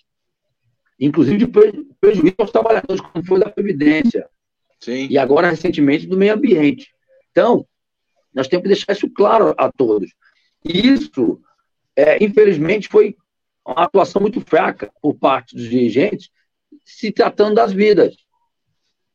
inclusive 0.99 1.45
de 1.45 1.47
prejuízo 2.01 2.37
aos 2.39 2.51
trabalhadores, 2.51 3.03
como 3.03 3.23
foi 3.27 3.39
da 3.39 3.51
Previdência, 3.51 4.27
Sim. 4.81 5.09
e 5.11 5.19
agora 5.19 5.51
recentemente 5.51 6.07
do 6.07 6.17
meio 6.17 6.33
ambiente. 6.33 6.91
Então, 7.31 7.67
nós 8.33 8.49
temos 8.49 8.63
que 8.63 8.69
deixar 8.69 8.95
isso 8.95 9.11
claro 9.11 9.55
a 9.59 9.71
todos. 9.71 10.11
E 10.65 10.89
isso, 10.89 11.39
é, 11.95 12.25
infelizmente, 12.25 12.89
foi 12.89 13.15
uma 13.63 13.85
atuação 13.85 14.23
muito 14.23 14.41
fraca 14.41 14.91
por 15.03 15.15
parte 15.15 15.55
dos 15.55 15.69
dirigentes, 15.69 16.31
se 16.83 17.13
tratando 17.13 17.57
das 17.57 17.75
vidas. 17.75 18.17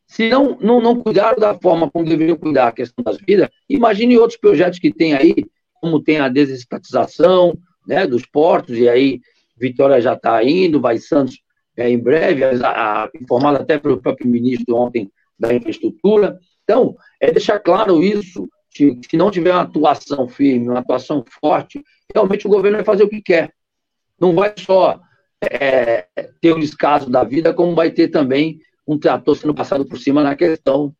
Se 0.05 0.29
não, 0.29 0.55
não, 0.61 0.79
não 0.79 1.01
cuidaram 1.01 1.39
da 1.39 1.57
forma 1.57 1.89
como 1.89 2.05
deveriam 2.05 2.37
cuidar 2.37 2.67
a 2.67 2.71
questão 2.71 3.03
das 3.03 3.17
vidas, 3.17 3.49
imagine 3.67 4.19
outros 4.19 4.39
projetos 4.39 4.77
que 4.77 4.93
tem 4.93 5.15
aí, 5.15 5.33
como 5.81 5.99
tem 5.99 6.19
a 6.19 6.29
desestatização 6.29 7.57
né, 7.87 8.05
dos 8.05 8.25
portos, 8.25 8.77
e 8.77 8.87
aí 8.89 9.21
Vitória 9.57 9.99
já 9.99 10.13
está 10.13 10.43
indo, 10.43 10.79
vai 10.79 10.97
Santos 10.99 11.39
é, 11.75 11.89
em 11.89 11.97
breve, 11.97 12.43
a, 12.43 13.03
a, 13.03 13.09
informado 13.21 13.57
até 13.57 13.77
pelo 13.77 14.01
próprio 14.01 14.27
ministro 14.27 14.75
ontem 14.75 15.11
da 15.39 15.53
infraestrutura. 15.53 16.39
Então, 16.63 16.95
é 17.19 17.31
deixar 17.31 17.59
claro 17.59 18.03
isso, 18.03 18.49
que 18.71 18.99
se 19.09 19.15
não 19.15 19.31
tiver 19.31 19.51
uma 19.51 19.61
atuação 19.61 20.27
firme, 20.27 20.67
uma 20.67 20.79
atuação 20.79 21.23
forte, 21.39 21.83
realmente 22.13 22.47
o 22.47 22.49
governo 22.49 22.77
vai 22.77 22.85
fazer 22.85 23.03
o 23.03 23.09
que 23.09 23.21
quer. 23.21 23.53
Não 24.19 24.33
vai 24.33 24.53
só 24.57 24.99
é, 25.41 26.07
ter 26.41 26.51
o 26.51 26.59
descaso 26.59 27.09
da 27.09 27.23
vida, 27.23 27.53
como 27.53 27.75
vai 27.75 27.91
ter 27.91 28.07
também 28.07 28.59
um 28.87 28.97
trator 28.97 29.35
sendo 29.35 29.53
passado 29.53 29.85
por 29.85 29.99
cima 29.99 30.23
na 30.23 30.35
questão 30.35 30.93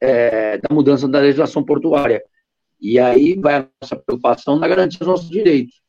é, 0.00 0.58
da 0.58 0.74
mudança 0.74 1.06
da 1.06 1.20
legislação 1.20 1.62
portuária. 1.62 2.22
E 2.80 2.98
aí 2.98 3.34
vai 3.38 3.56
a 3.56 3.68
nossa 3.80 3.96
preocupação 3.96 4.58
na 4.58 4.66
garantia 4.66 4.98
dos 4.98 5.08
nossos 5.08 5.28
direitos. 5.28 5.81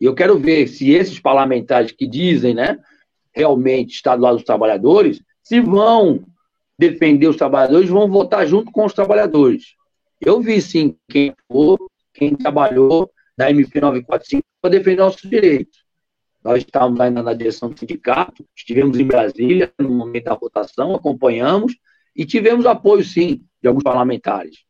E 0.00 0.04
eu 0.04 0.14
quero 0.14 0.38
ver 0.38 0.68
se 0.68 0.90
esses 0.90 1.18
parlamentares 1.18 1.92
que 1.92 2.06
dizem, 2.06 2.54
né, 2.54 2.78
realmente 3.32 3.94
estar 3.94 4.16
do 4.16 4.22
lado 4.22 4.36
dos 4.36 4.44
trabalhadores, 4.44 5.22
se 5.42 5.60
vão 5.60 6.24
defender 6.78 7.26
os 7.26 7.36
trabalhadores 7.36 7.88
vão 7.88 8.08
votar 8.08 8.46
junto 8.46 8.70
com 8.70 8.84
os 8.84 8.92
trabalhadores. 8.92 9.74
Eu 10.20 10.40
vi, 10.40 10.62
sim, 10.62 10.96
quem 11.08 11.34
for, 11.50 11.78
quem 12.14 12.36
trabalhou 12.36 13.10
na 13.36 13.50
MP 13.50 13.80
945 13.80 14.44
para 14.60 14.70
defender 14.70 15.02
nossos 15.02 15.28
direitos. 15.28 15.84
Nós 16.42 16.58
estávamos 16.58 17.00
ainda 17.00 17.22
na 17.22 17.34
direção 17.34 17.70
do 17.70 17.78
sindicato, 17.78 18.44
estivemos 18.56 18.98
em 18.98 19.04
Brasília 19.04 19.72
no 19.78 19.90
momento 19.90 20.24
da 20.24 20.34
votação, 20.34 20.94
acompanhamos 20.94 21.76
e 22.14 22.24
tivemos 22.24 22.64
apoio, 22.64 23.04
sim, 23.04 23.44
de 23.60 23.68
alguns 23.68 23.82
parlamentares. 23.82 24.64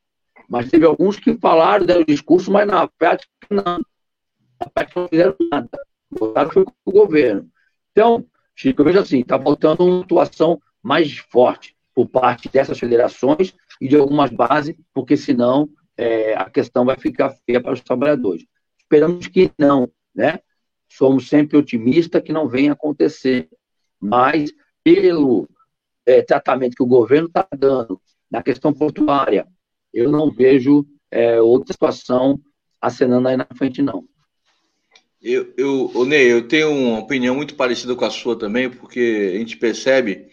Mas 0.49 0.71
teve 0.71 0.87
alguns 0.87 1.19
que 1.19 1.37
falaram, 1.37 1.85
deram 1.85 2.05
discurso, 2.05 2.51
mas 2.51 2.67
na 2.67 2.89
prática 2.89 3.29
não. 3.51 3.81
Prática 4.73 5.01
não 5.01 5.09
fizeram 5.09 5.37
nada. 5.51 5.69
Votaram 6.11 6.51
foi 6.51 6.65
o 6.85 6.93
governo. 6.93 7.49
Então, 7.93 8.27
Chico, 8.55 8.81
eu 8.81 8.85
vejo 8.85 8.99
assim, 9.01 9.21
está 9.21 9.41
faltando 9.41 9.85
uma 9.85 10.03
atuação 10.03 10.61
mais 10.83 11.19
forte 11.19 11.77
por 11.95 12.09
parte 12.09 12.49
dessas 12.49 12.79
federações 12.79 13.55
e 13.81 13.89
de 13.89 13.97
algumas 13.97 14.31
bases, 14.31 14.75
porque 14.93 15.17
senão 15.17 15.69
é, 15.97 16.35
a 16.35 16.49
questão 16.49 16.85
vai 16.85 16.97
ficar 16.97 17.31
feia 17.45 17.61
para 17.61 17.73
os 17.73 17.81
trabalhadores. 17.81 18.47
Esperamos 18.79 19.27
que 19.27 19.51
não, 19.59 19.91
né? 20.15 20.41
Somos 20.89 21.29
sempre 21.29 21.59
otimistas 21.59 22.23
que 22.23 22.33
não 22.33 22.49
venha 22.49 22.73
acontecer, 22.73 23.49
mas 24.01 24.53
pelo 24.83 25.49
é, 26.07 26.23
tratamento 26.23 26.77
que 26.77 26.83
o 26.83 26.87
governo 26.87 27.27
está 27.27 27.47
dando 27.57 28.01
na 28.31 28.43
questão 28.43 28.73
portuária, 28.73 29.47
eu 29.93 30.11
não 30.11 30.31
vejo 30.31 30.87
é, 31.11 31.41
outra 31.41 31.73
situação 31.73 32.41
acenando 32.81 33.29
aí 33.29 33.37
na 33.37 33.47
frente, 33.57 33.83
não. 33.83 34.05
Eu, 35.21 35.53
eu, 35.57 36.05
Ney, 36.07 36.31
eu 36.31 36.47
tenho 36.47 36.71
uma 36.71 37.01
opinião 37.01 37.35
muito 37.35 37.55
parecida 37.55 37.95
com 37.95 38.05
a 38.05 38.11
sua 38.11 38.39
também, 38.39 38.71
porque 38.71 39.33
a 39.35 39.39
gente 39.39 39.57
percebe 39.57 40.29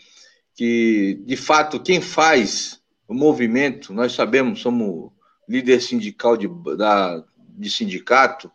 que, 0.54 1.20
de 1.26 1.36
fato, 1.36 1.80
quem 1.80 2.00
faz 2.00 2.80
o 3.08 3.14
movimento, 3.14 3.94
nós 3.94 4.14
sabemos, 4.14 4.62
somos 4.62 5.12
líder 5.50 5.82
sindical 5.82 6.38
de, 6.38 6.48
da, 6.78 7.24
de 7.58 7.70
sindicato, 7.70 8.52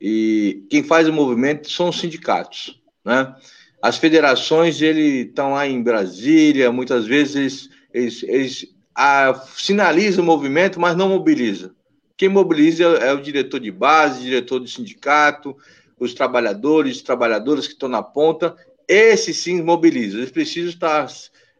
e 0.00 0.66
quem 0.70 0.82
faz 0.82 1.08
o 1.08 1.12
movimento 1.12 1.70
são 1.70 1.88
os 1.88 1.98
sindicatos, 1.98 2.80
né? 3.04 3.34
As 3.80 3.98
federações, 3.98 4.80
eles 4.80 5.28
estão 5.28 5.52
lá 5.52 5.66
em 5.66 5.82
Brasília, 5.82 6.72
muitas 6.72 7.06
vezes 7.06 7.68
eles, 7.92 8.22
eles 8.22 8.74
a, 8.94 9.34
sinalizam 9.54 10.24
o 10.24 10.26
movimento, 10.26 10.80
mas 10.80 10.96
não 10.96 11.10
mobilizam. 11.10 11.75
Quem 12.16 12.28
mobiliza 12.28 12.84
é 12.84 13.12
o 13.12 13.20
diretor 13.20 13.60
de 13.60 13.70
base, 13.70 14.22
diretor 14.22 14.58
do 14.58 14.68
sindicato, 14.68 15.56
os 15.98 16.14
trabalhadores, 16.14 17.02
trabalhadoras 17.02 17.66
que 17.66 17.74
estão 17.74 17.88
na 17.88 18.02
ponta, 18.02 18.56
esse 18.88 19.34
sim 19.34 19.62
mobiliza. 19.62 20.16
Eles 20.16 20.30
precisam 20.30 20.70
estar 20.70 21.06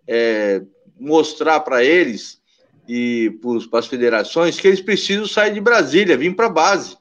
é, 0.09 0.63
mostrar 0.99 1.61
para 1.61 1.85
eles 1.85 2.41
e 2.89 3.39
para 3.69 3.81
as 3.81 3.87
federações 3.87 4.59
que 4.59 4.67
eles 4.67 4.81
precisam 4.81 5.27
sair 5.27 5.53
de 5.53 5.61
Brasília, 5.61 6.17
vir 6.17 6.35
para 6.35 6.47
a 6.47 6.51
base. 6.51 6.97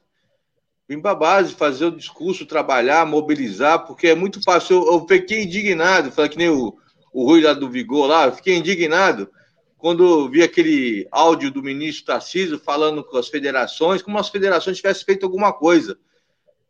vir 0.88 1.00
para 1.00 1.12
a 1.12 1.16
base, 1.16 1.54
fazer 1.54 1.86
o 1.86 1.96
discurso, 1.96 2.44
trabalhar, 2.44 3.06
mobilizar, 3.06 3.86
porque 3.86 4.08
é 4.08 4.14
muito 4.14 4.40
fácil. 4.42 4.76
Eu, 4.76 4.92
eu 4.92 5.06
fiquei 5.08 5.44
indignado, 5.44 6.12
falei 6.12 6.30
que 6.30 6.38
nem 6.38 6.50
o, 6.50 6.76
o 7.12 7.24
Rui 7.24 7.40
lá 7.40 7.54
do 7.54 7.70
Vigor 7.70 8.06
lá, 8.06 8.30
fiquei 8.30 8.56
indignado 8.56 9.30
quando 9.78 10.28
vi 10.28 10.42
aquele 10.42 11.06
áudio 11.10 11.50
do 11.50 11.62
ministro 11.62 12.06
Tarcísio 12.06 12.58
falando 12.58 13.04
com 13.04 13.16
as 13.16 13.28
federações, 13.28 14.02
como 14.02 14.18
as 14.18 14.28
federações 14.28 14.78
tivessem 14.78 15.04
feito 15.04 15.24
alguma 15.24 15.52
coisa. 15.52 15.98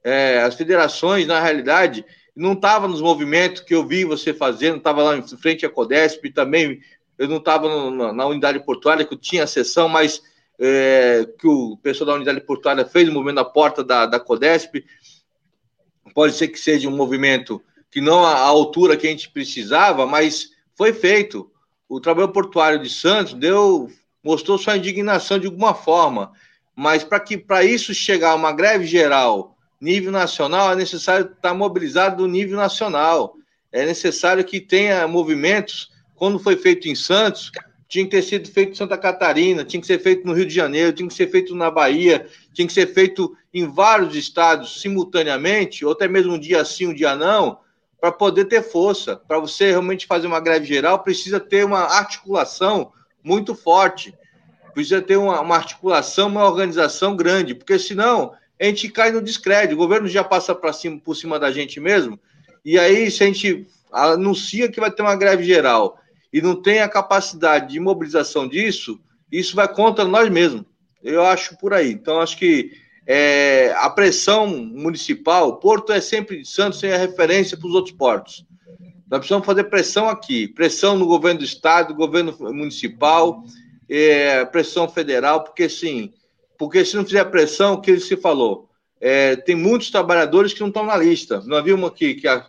É, 0.03 0.41
as 0.41 0.55
federações, 0.55 1.27
na 1.27 1.41
realidade, 1.41 2.05
não 2.35 2.53
estavam 2.53 2.89
nos 2.89 3.01
movimentos 3.01 3.63
que 3.63 3.75
eu 3.75 3.87
vi 3.87 4.05
você 4.05 4.35
fazendo, 4.35 4.77
estava 4.77 5.03
lá 5.03 5.17
em 5.17 5.23
frente 5.23 5.65
à 5.65 5.71
Codesp, 5.71 6.31
também 6.33 6.81
eu 7.19 7.29
não 7.29 7.39
estava 7.39 7.91
na 8.13 8.27
unidade 8.27 8.61
portuária, 8.61 9.05
que 9.05 9.15
eu 9.15 9.19
tinha 9.19 9.47
sessão, 9.47 9.89
mas 9.89 10.23
é, 10.59 11.27
que 11.39 11.47
o 11.47 11.77
pessoal 11.79 12.09
da 12.09 12.15
unidade 12.15 12.41
portuária 12.41 12.85
fez 12.85 13.09
o 13.09 13.13
movimento 13.13 13.37
na 13.37 13.45
porta 13.45 13.83
da, 13.83 14.07
da 14.07 14.21
Codesp. 14.21 14.85
Pode 16.15 16.35
ser 16.35 16.49
que 16.49 16.59
seja 16.59 16.89
um 16.89 16.97
movimento 16.97 17.63
que 17.91 18.01
não 18.01 18.25
a 18.25 18.39
altura 18.39 18.97
que 18.97 19.07
a 19.07 19.11
gente 19.11 19.31
precisava, 19.31 20.07
mas 20.07 20.51
foi 20.75 20.93
feito. 20.93 21.51
O 21.89 22.01
trabalho 22.01 22.33
portuário 22.33 22.83
de 22.83 22.91
Santos 22.91 23.35
deu, 23.35 23.91
mostrou 24.23 24.59
sua 24.59 24.77
indignação 24.77 25.39
de 25.39 25.47
alguma 25.47 25.75
forma, 25.75 26.33
mas 26.75 27.05
para 27.05 27.21
que 27.21 27.39
para 27.39 27.65
isso 27.65 27.95
chegar 27.95 28.31
a 28.31 28.35
uma 28.35 28.53
greve 28.53 28.87
geral 28.87 29.57
nível 29.81 30.11
nacional 30.11 30.73
é 30.73 30.77
necessário 30.77 31.27
estar 31.27 31.55
mobilizado 31.55 32.23
no 32.23 32.33
nível 32.33 32.57
nacional. 32.57 33.37
É 33.71 33.85
necessário 33.85 34.45
que 34.45 34.61
tenha 34.61 35.07
movimentos. 35.07 35.91
Quando 36.15 36.39
foi 36.39 36.57
feito 36.57 36.89
em 36.89 36.95
Santos, 36.95 37.53
tinha 37.89 38.05
que 38.05 38.11
ter 38.11 38.23
sido 38.23 38.49
feito 38.49 38.73
em 38.73 38.75
Santa 38.75 38.97
Catarina, 38.97 39.65
tinha 39.65 39.81
que 39.81 39.87
ser 39.87 39.99
feito 39.99 40.27
no 40.27 40.33
Rio 40.33 40.47
de 40.47 40.55
Janeiro, 40.55 40.93
tinha 40.93 41.09
que 41.09 41.15
ser 41.15 41.31
feito 41.31 41.55
na 41.55 41.71
Bahia, 41.71 42.27
tinha 42.55 42.67
que 42.67 42.73
ser 42.73 42.93
feito 42.93 43.37
em 43.53 43.67
vários 43.67 44.17
estados 44.17 44.81
simultaneamente, 44.81 45.85
ou 45.85 45.93
até 45.93 46.09
mesmo 46.09 46.35
um 46.35 46.39
dia 46.39 46.65
sim, 46.65 46.87
um 46.87 46.95
dia 46.95 47.15
não, 47.15 47.59
para 48.07 48.13
poder 48.13 48.45
ter 48.45 48.63
força. 48.63 49.17
Para 49.17 49.41
você 49.41 49.71
realmente 49.71 50.07
fazer 50.07 50.29
uma 50.29 50.39
greve 50.39 50.65
geral, 50.65 51.01
precisa 51.01 51.41
ter 51.41 51.65
uma 51.65 51.81
articulação 51.81 52.93
muito 53.23 53.53
forte, 53.53 54.15
precisa 54.73 55.03
ter 55.03 55.17
uma, 55.17 55.41
uma 55.41 55.57
articulação, 55.57 56.29
uma 56.29 56.45
organização 56.45 57.17
grande, 57.17 57.53
porque 57.53 57.77
senão 57.81 58.33
a 58.61 58.65
gente 58.65 58.89
cai 58.91 59.11
no 59.11 59.21
descrédito. 59.21 59.75
O 59.75 59.79
governo 59.79 60.07
já 60.07 60.23
passa 60.23 60.57
cima, 60.73 61.01
por 61.01 61.17
cima 61.17 61.37
da 61.37 61.51
gente 61.51 61.81
mesmo, 61.81 62.17
e 62.65 62.79
aí 62.79 63.11
se 63.11 63.25
a 63.25 63.27
gente 63.27 63.67
anuncia 63.91 64.71
que 64.71 64.79
vai 64.79 64.91
ter 64.93 65.03
uma 65.03 65.17
greve 65.17 65.43
geral 65.43 65.99
e 66.33 66.41
não 66.41 66.55
tem 66.63 66.83
a 66.83 66.89
capacidade 66.89 67.73
de 67.73 67.81
mobilização 67.81 68.47
disso, 68.47 69.01
isso 69.33 69.57
vai 69.57 69.67
contra 69.67 70.05
nós 70.05 70.31
mesmos. 70.31 70.65
Eu 71.03 71.25
acho 71.25 71.59
por 71.59 71.75
aí. 71.75 71.91
Então, 71.91 72.21
acho 72.21 72.39
que 72.39 72.71
é, 73.07 73.73
a 73.77 73.89
pressão 73.89 74.49
municipal, 74.49 75.57
Porto 75.59 75.93
é 75.93 76.01
sempre, 76.01 76.45
Santos 76.45 76.81
sem 76.81 76.93
a 76.93 76.97
referência 76.97 77.57
para 77.57 77.69
os 77.69 77.75
outros 77.75 77.95
portos. 77.95 78.45
Nós 79.09 79.21
precisamos 79.21 79.47
fazer 79.47 79.65
pressão 79.65 80.09
aqui, 80.09 80.49
pressão 80.49 80.99
no 80.99 81.07
governo 81.07 81.39
do 81.39 81.45
estado, 81.45 81.95
governo 81.95 82.37
municipal, 82.53 83.45
é, 83.89 84.45
pressão 84.47 84.89
federal, 84.89 85.45
porque 85.45 85.69
sim, 85.69 86.13
porque 86.59 86.85
se 86.85 86.97
não 86.97 87.05
fizer 87.05 87.25
pressão, 87.27 87.75
o 87.75 87.81
que 87.81 88.01
se 88.01 88.17
falou, 88.17 88.69
é, 89.01 89.37
tem 89.37 89.55
muitos 89.55 89.91
trabalhadores 89.91 90.53
que 90.53 90.61
não 90.61 90.69
estão 90.69 90.85
na 90.85 90.97
lista. 90.97 91.41
Nós 91.47 91.63
vimos 91.63 91.89
aqui 91.89 92.15
que, 92.15 92.27
a, 92.27 92.45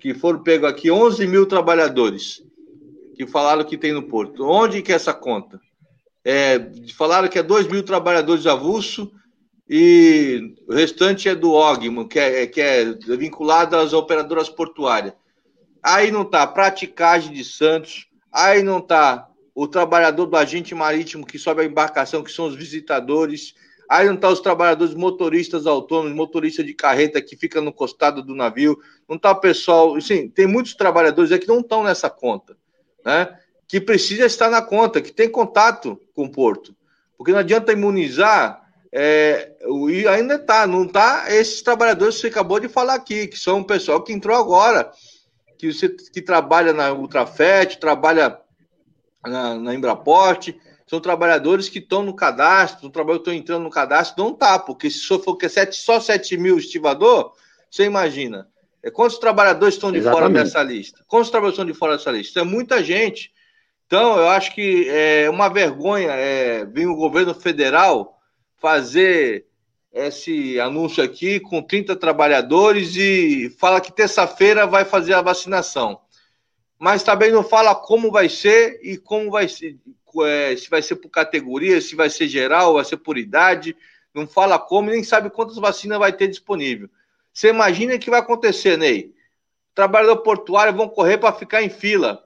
que 0.00 0.12
foram 0.14 0.42
pegos 0.42 0.68
aqui 0.68 0.90
11 0.90 1.24
mil 1.28 1.46
trabalhadores 1.46 2.42
que 3.14 3.24
falaram 3.26 3.64
que 3.64 3.78
tem 3.78 3.92
no 3.92 4.02
Porto. 4.02 4.44
Onde 4.44 4.82
que 4.82 4.90
é 4.90 4.96
essa 4.96 5.14
conta? 5.14 5.60
É, 6.24 6.70
falaram 6.96 7.28
que 7.28 7.38
é 7.38 7.42
2 7.42 7.68
mil 7.68 7.84
trabalhadores 7.84 8.46
avulso 8.46 9.12
e 9.68 10.54
o 10.68 10.74
restante 10.74 11.28
é 11.28 11.34
do 11.34 11.52
OGMO, 11.52 12.08
que 12.08 12.18
é, 12.18 12.46
que 12.46 12.60
é 12.60 12.84
vinculado 13.16 13.76
às 13.76 13.92
operadoras 13.92 14.48
portuárias. 14.48 15.14
Aí 15.82 16.10
não 16.10 16.22
está 16.22 16.46
praticagem 16.46 17.32
de 17.32 17.44
Santos, 17.44 18.06
aí 18.30 18.62
não 18.62 18.78
está 18.78 19.28
o 19.54 19.66
trabalhador 19.66 20.26
do 20.26 20.36
agente 20.36 20.74
marítimo 20.74 21.26
que 21.26 21.38
sobe 21.38 21.62
a 21.62 21.64
embarcação, 21.64 22.22
que 22.22 22.32
são 22.32 22.46
os 22.46 22.54
visitadores, 22.54 23.54
aí 23.88 24.06
não 24.06 24.14
está 24.14 24.28
os 24.28 24.40
trabalhadores 24.40 24.94
motoristas 24.94 25.66
autônomos, 25.66 26.16
motorista 26.16 26.62
de 26.62 26.74
carreta 26.74 27.20
que 27.20 27.36
fica 27.36 27.60
no 27.60 27.72
costado 27.72 28.22
do 28.22 28.34
navio, 28.34 28.78
não 29.08 29.16
está 29.16 29.32
o 29.32 29.40
pessoal, 29.40 30.00
sim, 30.00 30.28
tem 30.28 30.46
muitos 30.46 30.74
trabalhadores 30.74 31.32
aqui 31.32 31.46
que 31.46 31.52
não 31.52 31.60
estão 31.60 31.82
nessa 31.82 32.08
conta 32.08 32.56
né, 33.04 33.38
que 33.66 33.80
precisa 33.80 34.26
estar 34.26 34.50
na 34.50 34.62
conta, 34.62 35.00
que 35.00 35.12
tem 35.12 35.28
contato 35.28 36.00
com 36.14 36.24
o 36.24 36.30
Porto. 36.30 36.74
Porque 37.16 37.32
não 37.32 37.38
adianta 37.38 37.72
imunizar, 37.72 38.61
é, 38.94 39.52
e 39.88 40.06
ainda 40.06 40.34
está, 40.34 40.66
não 40.66 40.84
está 40.84 41.24
esses 41.28 41.62
trabalhadores 41.62 42.16
que 42.16 42.20
você 42.22 42.26
acabou 42.26 42.60
de 42.60 42.68
falar 42.68 42.94
aqui, 42.94 43.26
que 43.26 43.38
são 43.38 43.60
o 43.60 43.64
pessoal 43.64 44.02
que 44.02 44.12
entrou 44.12 44.36
agora, 44.36 44.90
que, 45.58 45.72
você, 45.72 45.88
que 45.88 46.20
trabalha 46.20 46.74
na 46.74 46.92
Ultrafet, 46.92 47.78
trabalha 47.78 48.38
na, 49.24 49.54
na 49.54 49.74
Embraporte, 49.74 50.60
são 50.86 51.00
trabalhadores 51.00 51.70
que 51.70 51.78
estão 51.78 52.02
no 52.02 52.14
cadastro, 52.14 52.88
estão 52.88 53.32
entrando 53.32 53.62
no 53.62 53.70
cadastro, 53.70 54.22
não 54.22 54.32
está, 54.32 54.58
porque 54.58 54.90
se 54.90 54.98
só 54.98 55.18
for 55.18 55.38
que 55.38 55.46
é 55.46 55.48
sete, 55.48 55.76
só 55.76 55.98
7 55.98 56.36
mil 56.36 56.58
estivador, 56.58 57.32
você 57.70 57.84
imagina. 57.84 58.46
É, 58.82 58.90
quantos 58.90 59.16
trabalhadores 59.16 59.74
estão 59.74 59.90
de 59.90 59.98
Exatamente. 59.98 60.32
fora 60.32 60.44
dessa 60.44 60.62
lista? 60.62 61.02
Quantos 61.06 61.30
trabalhadores 61.30 61.58
estão 61.58 61.72
de 61.72 61.78
fora 61.78 61.96
dessa 61.96 62.10
lista? 62.10 62.40
É 62.40 62.44
muita 62.44 62.84
gente. 62.84 63.32
Então, 63.86 64.18
eu 64.18 64.28
acho 64.28 64.54
que 64.54 64.86
é 64.90 65.30
uma 65.30 65.48
vergonha 65.48 66.10
é, 66.10 66.66
vir 66.66 66.86
o 66.86 66.96
governo 66.96 67.32
federal 67.32 68.18
fazer 68.62 69.44
esse 69.92 70.58
anúncio 70.60 71.02
aqui 71.02 71.40
com 71.40 71.60
30 71.60 71.96
trabalhadores 71.96 72.94
e 72.96 73.50
fala 73.58 73.80
que 73.80 73.92
terça-feira 73.92 74.68
vai 74.68 74.84
fazer 74.84 75.14
a 75.14 75.20
vacinação. 75.20 76.00
Mas 76.78 77.02
também 77.02 77.32
não 77.32 77.42
fala 77.42 77.74
como 77.74 78.10
vai 78.10 78.28
ser 78.28 78.80
e 78.82 78.96
como 78.96 79.32
vai 79.32 79.48
ser, 79.48 79.76
é, 80.24 80.56
se 80.56 80.70
vai 80.70 80.80
ser 80.80 80.96
por 80.96 81.10
categoria, 81.10 81.80
se 81.80 81.96
vai 81.96 82.08
ser 82.08 82.28
geral, 82.28 82.74
vai 82.74 82.84
ser 82.84 82.98
por 82.98 83.18
idade. 83.18 83.76
Não 84.14 84.28
fala 84.28 84.58
como, 84.58 84.90
nem 84.90 85.02
sabe 85.02 85.28
quantas 85.28 85.56
vacinas 85.56 85.98
vai 85.98 86.12
ter 86.12 86.28
disponível. 86.28 86.88
Você 87.32 87.48
imagina 87.48 87.96
o 87.96 87.98
que 87.98 88.10
vai 88.10 88.20
acontecer, 88.20 88.78
Ney? 88.78 89.12
Trabalhador 89.74 90.18
portuário 90.18 90.72
vão 90.72 90.88
correr 90.88 91.18
para 91.18 91.32
ficar 91.34 91.62
em 91.62 91.70
fila. 91.70 92.22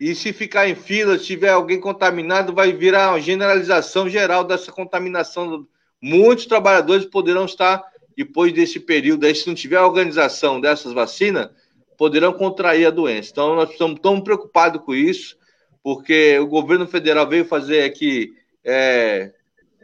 E 0.00 0.14
se 0.14 0.32
ficar 0.32 0.68
em 0.68 0.76
fila, 0.76 1.18
se 1.18 1.26
tiver 1.26 1.50
alguém 1.50 1.80
contaminado, 1.80 2.52
vai 2.52 2.72
virar 2.72 3.10
uma 3.10 3.20
generalização 3.20 4.08
geral 4.08 4.44
dessa 4.44 4.70
contaminação. 4.70 5.66
Muitos 6.00 6.46
trabalhadores 6.46 7.04
poderão 7.04 7.44
estar, 7.44 7.82
depois 8.16 8.52
desse 8.52 8.78
período, 8.78 9.26
aí, 9.26 9.34
se 9.34 9.48
não 9.48 9.54
tiver 9.54 9.80
organização 9.80 10.60
dessas 10.60 10.92
vacinas, 10.92 11.50
poderão 11.96 12.32
contrair 12.32 12.86
a 12.86 12.90
doença. 12.90 13.30
Então, 13.32 13.56
nós 13.56 13.70
estamos 13.70 13.98
tão 14.00 14.20
preocupados 14.20 14.80
com 14.82 14.94
isso, 14.94 15.36
porque 15.82 16.38
o 16.38 16.46
governo 16.46 16.86
federal 16.86 17.28
veio 17.28 17.44
fazer 17.44 17.82
aqui, 17.82 18.32
é, 18.64 19.32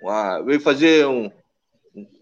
uma, 0.01 0.41
veio 0.43 0.61
fazer 0.61 1.07
um, 1.07 1.29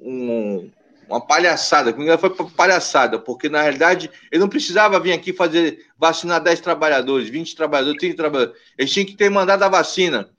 um, 0.01 0.71
uma 1.09 1.21
palhaçada, 1.21 1.93
comigo 1.93 2.17
foi 2.19 2.31
palhaçada, 2.57 3.19
porque 3.19 3.49
na 3.49 3.63
realidade 3.63 4.11
ele 4.31 4.41
não 4.41 4.49
precisava 4.49 4.99
vir 4.99 5.13
aqui 5.13 5.33
fazer 5.33 5.87
vacinar 5.99 6.41
10 6.43 6.61
trabalhadores, 6.61 7.29
20 7.29 7.55
trabalhadores, 7.55 7.99
30 7.99 8.17
trabalhadores. 8.17 8.61
Eles 8.79 8.93
tinham 8.93 9.07
que 9.07 9.17
ter 9.17 9.31
mandado 9.31 9.63
a 9.63 9.69
vacina. 9.69 10.31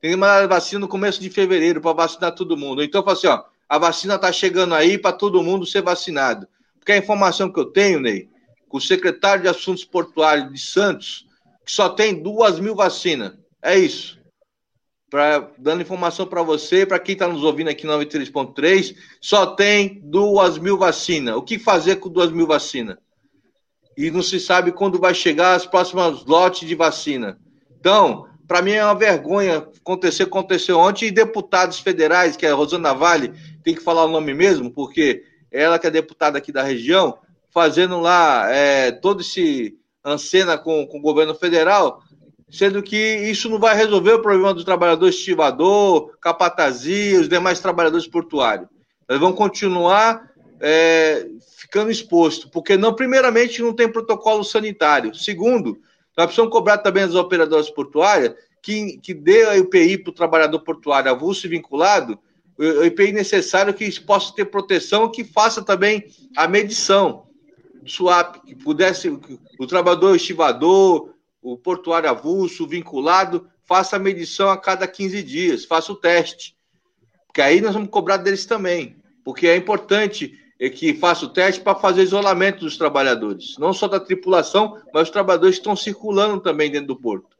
Tem 0.00 0.10
que 0.10 0.16
mandar 0.16 0.42
a 0.42 0.46
vacina 0.46 0.80
no 0.80 0.88
começo 0.88 1.20
de 1.20 1.30
fevereiro 1.30 1.80
para 1.80 1.92
vacinar 1.92 2.34
todo 2.34 2.56
mundo. 2.56 2.82
Então, 2.82 3.02
eu 3.04 3.12
assim: 3.12 3.26
ó, 3.26 3.42
a 3.68 3.78
vacina 3.78 4.16
está 4.16 4.32
chegando 4.32 4.74
aí 4.74 4.98
para 4.98 5.12
todo 5.12 5.42
mundo 5.42 5.66
ser 5.66 5.82
vacinado. 5.82 6.48
Porque 6.78 6.92
a 6.92 6.96
informação 6.96 7.52
que 7.52 7.60
eu 7.60 7.66
tenho, 7.66 8.00
Ney, 8.00 8.28
com 8.68 8.78
o 8.78 8.80
secretário 8.80 9.42
de 9.42 9.48
Assuntos 9.48 9.84
Portuários 9.84 10.52
de 10.52 10.58
Santos, 10.58 11.26
que 11.64 11.72
só 11.72 11.88
tem 11.88 12.22
duas 12.22 12.58
mil 12.58 12.74
vacinas. 12.74 13.32
É 13.62 13.78
isso 13.78 14.17
pra, 15.10 15.50
dando 15.58 15.82
informação 15.82 16.26
para 16.26 16.42
você, 16.42 16.84
para 16.84 16.98
quem 16.98 17.14
está 17.14 17.26
nos 17.28 17.42
ouvindo 17.42 17.68
aqui 17.68 17.86
no 17.86 17.92
93.3, 17.94 18.96
só 19.20 19.46
tem 19.46 20.00
duas 20.02 20.58
mil 20.58 20.78
vacinas. 20.78 21.36
O 21.36 21.42
que 21.42 21.58
fazer 21.58 21.96
com 21.96 22.08
duas 22.08 22.30
mil 22.30 22.46
vacinas? 22.46 22.96
E 23.96 24.10
não 24.10 24.22
se 24.22 24.38
sabe 24.38 24.72
quando 24.72 24.98
vai 24.98 25.14
chegar 25.14 25.54
as 25.54 25.66
próximas 25.66 26.24
lotes 26.24 26.68
de 26.68 26.74
vacina. 26.74 27.38
Então, 27.80 28.28
para 28.46 28.62
mim 28.62 28.72
é 28.72 28.84
uma 28.84 28.94
vergonha 28.94 29.66
acontecer, 29.80 30.22
aconteceu 30.24 30.78
ontem, 30.78 31.06
e 31.06 31.10
deputados 31.10 31.80
federais, 31.80 32.36
que 32.36 32.46
é 32.46 32.50
a 32.50 32.54
Rosana 32.54 32.94
Vale, 32.94 33.34
tem 33.62 33.74
que 33.74 33.82
falar 33.82 34.04
o 34.04 34.10
nome 34.10 34.32
mesmo, 34.32 34.70
porque 34.70 35.24
ela 35.50 35.78
que 35.78 35.86
é 35.86 35.90
deputada 35.90 36.38
aqui 36.38 36.52
da 36.52 36.62
região, 36.62 37.18
fazendo 37.50 38.00
lá 38.00 38.48
é, 38.50 38.92
todo 38.92 39.20
esse 39.20 39.76
ancena 40.04 40.56
com, 40.56 40.86
com 40.86 40.98
o 40.98 41.02
governo 41.02 41.34
federal, 41.34 42.02
sendo 42.50 42.82
que 42.82 42.96
isso 42.96 43.48
não 43.48 43.58
vai 43.58 43.76
resolver 43.76 44.12
o 44.12 44.22
problema 44.22 44.54
do 44.54 44.64
trabalhador 44.64 45.08
estivador, 45.08 46.16
capatazia, 46.20 47.20
os 47.20 47.28
demais 47.28 47.60
trabalhadores 47.60 48.06
portuários. 48.06 48.68
Eles 49.08 49.20
vão 49.20 49.32
continuar 49.32 50.30
é, 50.60 51.26
ficando 51.56 51.90
expostos, 51.90 52.50
porque 52.50 52.76
não, 52.76 52.94
primeiramente, 52.94 53.62
não 53.62 53.72
tem 53.72 53.90
protocolo 53.90 54.42
sanitário. 54.44 55.14
Segundo, 55.14 55.78
nós 56.16 56.26
precisamos 56.26 56.52
cobrar 56.52 56.78
também 56.78 57.04
as 57.04 57.14
operadoras 57.14 57.70
portuárias 57.70 58.34
que, 58.62 58.98
que 58.98 59.14
dê 59.14 59.44
a 59.44 59.60
UPI 59.60 59.98
para 59.98 60.10
o 60.10 60.14
trabalhador 60.14 60.60
portuário 60.60 61.10
avulso 61.10 61.46
e 61.46 61.50
vinculado, 61.50 62.18
o 62.58 62.82
EPI 62.82 63.12
necessário 63.12 63.72
que 63.72 64.00
possa 64.00 64.34
ter 64.34 64.46
proteção, 64.46 65.10
que 65.10 65.22
faça 65.22 65.62
também 65.62 66.06
a 66.36 66.48
medição 66.48 67.26
do 67.80 67.88
SWAP, 67.88 68.40
que 68.44 68.56
pudesse, 68.56 69.08
o 69.58 69.66
trabalhador 69.66 70.16
estivador, 70.16 71.14
o 71.52 71.56
portuário 71.56 72.10
avulso, 72.10 72.66
vinculado, 72.66 73.48
faça 73.64 73.96
a 73.96 73.98
medição 73.98 74.50
a 74.50 74.56
cada 74.56 74.86
15 74.86 75.22
dias, 75.22 75.64
faça 75.64 75.92
o 75.92 75.96
teste. 75.96 76.56
Porque 77.26 77.40
aí 77.40 77.60
nós 77.60 77.74
vamos 77.74 77.90
cobrar 77.90 78.18
deles 78.18 78.46
também. 78.46 78.96
Porque 79.24 79.46
é 79.46 79.56
importante 79.56 80.38
que 80.74 80.94
faça 80.94 81.24
o 81.24 81.28
teste 81.28 81.60
para 81.60 81.74
fazer 81.74 82.02
isolamento 82.02 82.60
dos 82.60 82.76
trabalhadores, 82.76 83.56
não 83.58 83.72
só 83.72 83.86
da 83.86 84.00
tripulação, 84.00 84.80
mas 84.92 85.04
os 85.04 85.10
trabalhadores 85.10 85.56
que 85.56 85.60
estão 85.60 85.76
circulando 85.76 86.40
também 86.40 86.70
dentro 86.70 86.88
do 86.88 86.96
porto. 86.96 87.36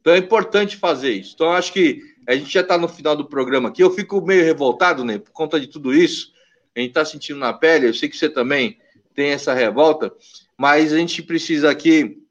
Então 0.00 0.14
é 0.14 0.18
importante 0.18 0.76
fazer 0.76 1.12
isso. 1.12 1.32
Então 1.34 1.52
acho 1.52 1.72
que 1.72 2.02
a 2.26 2.34
gente 2.34 2.52
já 2.52 2.60
está 2.60 2.76
no 2.76 2.88
final 2.88 3.14
do 3.14 3.28
programa 3.28 3.68
aqui. 3.68 3.82
Eu 3.82 3.90
fico 3.90 4.20
meio 4.20 4.44
revoltado, 4.44 5.04
né, 5.04 5.18
por 5.18 5.30
conta 5.30 5.60
de 5.60 5.66
tudo 5.66 5.94
isso. 5.94 6.32
A 6.74 6.80
gente 6.80 6.90
está 6.90 7.04
sentindo 7.04 7.38
na 7.38 7.52
pele. 7.52 7.88
Eu 7.88 7.94
sei 7.94 8.08
que 8.08 8.16
você 8.16 8.28
também 8.28 8.78
tem 9.14 9.30
essa 9.30 9.54
revolta, 9.54 10.12
mas 10.58 10.92
a 10.92 10.98
gente 10.98 11.22
precisa 11.22 11.70
aqui 11.70 12.25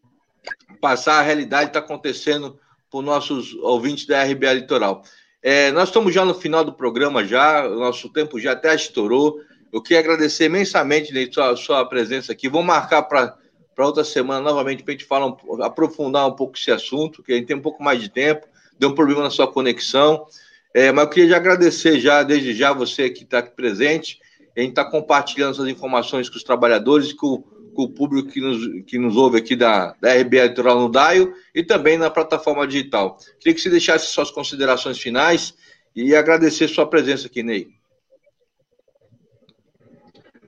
passar 0.85 1.19
a 1.19 1.23
realidade 1.23 1.71
que 1.71 1.77
está 1.77 1.79
acontecendo 1.79 2.59
para 2.91 2.99
os 2.99 3.03
nossos 3.03 3.53
ouvintes 3.55 4.05
da 4.05 4.23
RBA 4.23 4.53
Litoral. 4.53 5.01
É, 5.41 5.71
nós 5.71 5.89
estamos 5.89 6.13
já 6.13 6.23
no 6.23 6.35
final 6.35 6.63
do 6.63 6.71
programa, 6.71 7.25
já, 7.25 7.67
o 7.67 7.79
nosso 7.79 8.07
tempo 8.09 8.39
já 8.39 8.51
até 8.51 8.75
estourou. 8.75 9.39
Eu 9.73 9.81
queria 9.81 9.99
agradecer 9.99 10.45
imensamente 10.45 11.11
né, 11.11 11.27
sua, 11.31 11.55
sua 11.55 11.85
presença 11.89 12.31
aqui. 12.31 12.47
Vou 12.47 12.61
marcar 12.61 13.01
para 13.01 13.35
outra 13.79 14.03
semana 14.03 14.41
novamente 14.41 14.83
para 14.83 14.93
a 14.93 14.97
gente 14.97 15.07
falar, 15.07 15.25
um, 15.25 15.63
aprofundar 15.63 16.27
um 16.27 16.35
pouco 16.35 16.55
esse 16.55 16.71
assunto, 16.71 17.23
que 17.23 17.33
a 17.33 17.35
gente 17.35 17.47
tem 17.47 17.57
um 17.57 17.61
pouco 17.61 17.81
mais 17.81 17.99
de 17.99 18.09
tempo 18.09 18.47
deu 18.77 18.89
um 18.89 18.95
problema 18.95 19.23
na 19.23 19.29
sua 19.29 19.51
conexão. 19.51 20.27
É, 20.73 20.91
mas 20.91 21.05
eu 21.05 21.09
queria 21.09 21.29
já 21.29 21.35
agradecer 21.37 21.99
já, 21.99 22.21
desde 22.21 22.53
já, 22.53 22.73
você 22.73 23.09
que 23.09 23.23
está 23.23 23.39
aqui 23.39 23.55
presente. 23.55 24.19
A 24.55 24.59
gente 24.59 24.69
está 24.69 24.85
compartilhando 24.85 25.51
essas 25.51 25.67
informações 25.67 26.29
com 26.29 26.35
os 26.37 26.43
trabalhadores 26.43 27.09
e 27.09 27.15
com, 27.15 27.43
com, 27.75 27.83
o 27.83 27.89
público 27.89 28.29
que 28.29 28.41
nos, 28.41 28.83
que 28.85 28.97
nos 28.97 29.15
ouve 29.15 29.37
aqui 29.37 29.55
da, 29.55 29.95
da 30.01 30.13
RBA 30.13 30.45
Litoral 30.45 30.79
no 30.79 30.89
DAIO 30.89 31.33
e 31.53 31.63
também 31.63 31.97
na 31.97 32.09
plataforma 32.09 32.65
digital. 32.65 33.17
Queria 33.39 33.53
que 33.53 33.61
você 33.61 33.69
deixasse 33.69 34.07
suas 34.07 34.31
considerações 34.31 34.97
finais 34.97 35.53
e 35.95 36.15
agradecer 36.15 36.67
sua 36.67 36.87
presença 36.87 37.27
aqui, 37.27 37.43
Ney. 37.43 37.67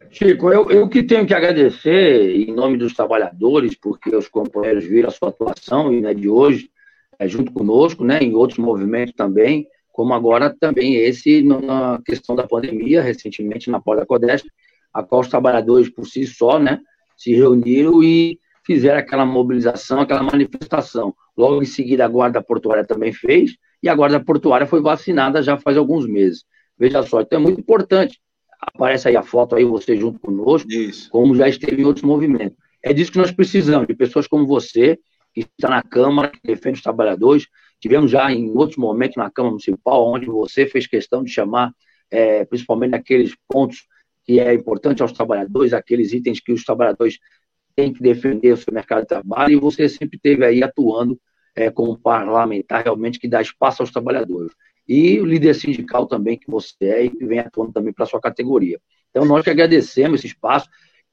Chico, 0.10 0.52
eu, 0.52 0.72
eu 0.72 0.90
que 0.90 1.04
tenho 1.04 1.28
que 1.28 1.34
agradecer 1.34 2.36
em 2.36 2.52
nome 2.52 2.78
dos 2.78 2.94
trabalhadores, 2.94 3.76
porque 3.76 4.16
os 4.16 4.28
companheiros 4.28 4.84
viram 4.84 5.10
a 5.10 5.12
sua 5.12 5.30
atuação 5.30 5.94
e 5.94 6.02
não 6.02 6.10
é 6.10 6.14
de 6.14 6.28
hoje, 6.28 6.72
é, 7.20 7.28
junto 7.28 7.52
conosco, 7.52 8.04
né, 8.04 8.20
em 8.20 8.34
outros 8.34 8.58
movimentos 8.58 9.14
também, 9.14 9.68
como 9.92 10.14
agora 10.14 10.56
também 10.60 10.96
esse 10.96 11.42
na 11.44 12.02
questão 12.04 12.36
da 12.36 12.48
pandemia, 12.48 13.02
recentemente 13.02 13.70
na 13.70 13.80
Porta 13.80 14.06
Codeste, 14.06 14.52
a 14.94 15.04
qual 15.04 15.22
os 15.22 15.28
trabalhadores 15.28 15.90
por 15.90 16.06
si 16.08 16.26
só, 16.26 16.58
né, 16.58 16.80
se 17.18 17.34
reuniram 17.34 18.04
e 18.04 18.40
fizeram 18.66 19.00
aquela 19.00 19.26
mobilização, 19.26 20.02
aquela 20.02 20.24
manifestação. 20.24 21.14
Logo 21.36 21.62
em 21.62 21.66
seguida, 21.66 22.06
a 22.06 22.08
Guarda 22.08 22.42
Portuária 22.42 22.86
também 22.86 23.12
fez, 23.12 23.56
e 23.82 23.90
a 23.90 23.96
Guarda 23.96 24.20
Portuária 24.24 24.68
foi 24.68 24.82
vacinada 24.82 25.42
já 25.42 25.58
faz 25.58 25.78
alguns 25.78 26.08
meses. 26.08 26.44
Veja 26.78 27.02
só, 27.04 27.22
então 27.22 27.40
é 27.40 27.42
muito 27.42 27.60
importante. 27.60 28.20
Aparece 28.60 29.08
aí 29.08 29.16
a 29.16 29.24
foto 29.24 29.56
aí, 29.56 29.64
você 29.64 29.96
junto 29.96 30.20
conosco, 30.20 30.72
Isso. 30.72 31.10
como 31.10 31.36
já 31.36 31.48
esteve 31.48 31.82
em 31.82 31.86
outros 31.86 32.04
movimentos. 32.04 32.58
É 32.84 32.94
disso 32.94 33.12
que 33.12 33.18
nós 33.18 33.32
precisamos, 33.32 33.88
de 33.88 33.96
pessoas 33.96 34.28
como 34.28 34.46
você, 34.46 35.00
que 35.34 35.42
está 35.42 35.70
na 35.70 35.84
Câmara, 35.84 36.30
que 36.30 36.40
defende 36.44 36.78
os 36.78 36.84
trabalhadores. 36.84 37.48
Tivemos 37.80 38.10
já 38.10 38.32
em 38.32 38.52
outros 38.52 38.78
momentos 38.78 39.16
na 39.16 39.30
Câmara 39.30 39.52
Municipal, 39.52 40.08
onde 40.08 40.26
você 40.26 40.66
fez 40.66 40.88
questão 40.88 41.24
de 41.24 41.32
chamar, 41.32 41.72
é, 42.10 42.46
principalmente 42.46 42.92
naqueles 42.92 43.36
pontos 43.48 43.86
que 44.28 44.42
é 44.42 44.54
importante 44.54 45.02
aos 45.02 45.14
trabalhadores, 45.14 45.72
aqueles 45.72 46.12
itens 46.12 46.42
que 46.42 46.52
os 46.52 46.66
trabalhadores 46.66 47.18
têm 47.74 47.94
que 47.94 48.02
defender 48.02 48.52
o 48.52 48.58
seu 48.58 48.74
mercado 48.74 49.02
de 49.02 49.08
trabalho, 49.08 49.54
e 49.54 49.56
você 49.56 49.88
sempre 49.88 50.18
esteve 50.18 50.44
aí 50.44 50.62
atuando 50.62 51.18
é, 51.56 51.72
como 51.72 51.98
parlamentar, 51.98 52.84
realmente, 52.84 53.20
que 53.20 53.28
dá 53.28 53.42
espaço 53.42 53.82
aos 53.82 53.90
trabalhadores. 53.90 54.52
E 54.86 55.20
o 55.22 55.26
líder 55.26 55.54
sindical 55.56 56.06
também 56.06 56.38
que 56.38 56.52
você 56.52 56.76
é 56.82 57.06
e 57.06 57.10
que 57.10 57.26
vem 57.26 57.40
atuando 57.40 57.72
também 57.72 57.94
para 57.94 58.04
a 58.04 58.08
sua 58.08 58.20
categoria. 58.20 58.80
Então, 59.10 59.26
nós 59.26 59.44
que 59.46 59.50
agradecemos 59.50 60.20
esse 60.20 60.28
espaço, 60.28 60.68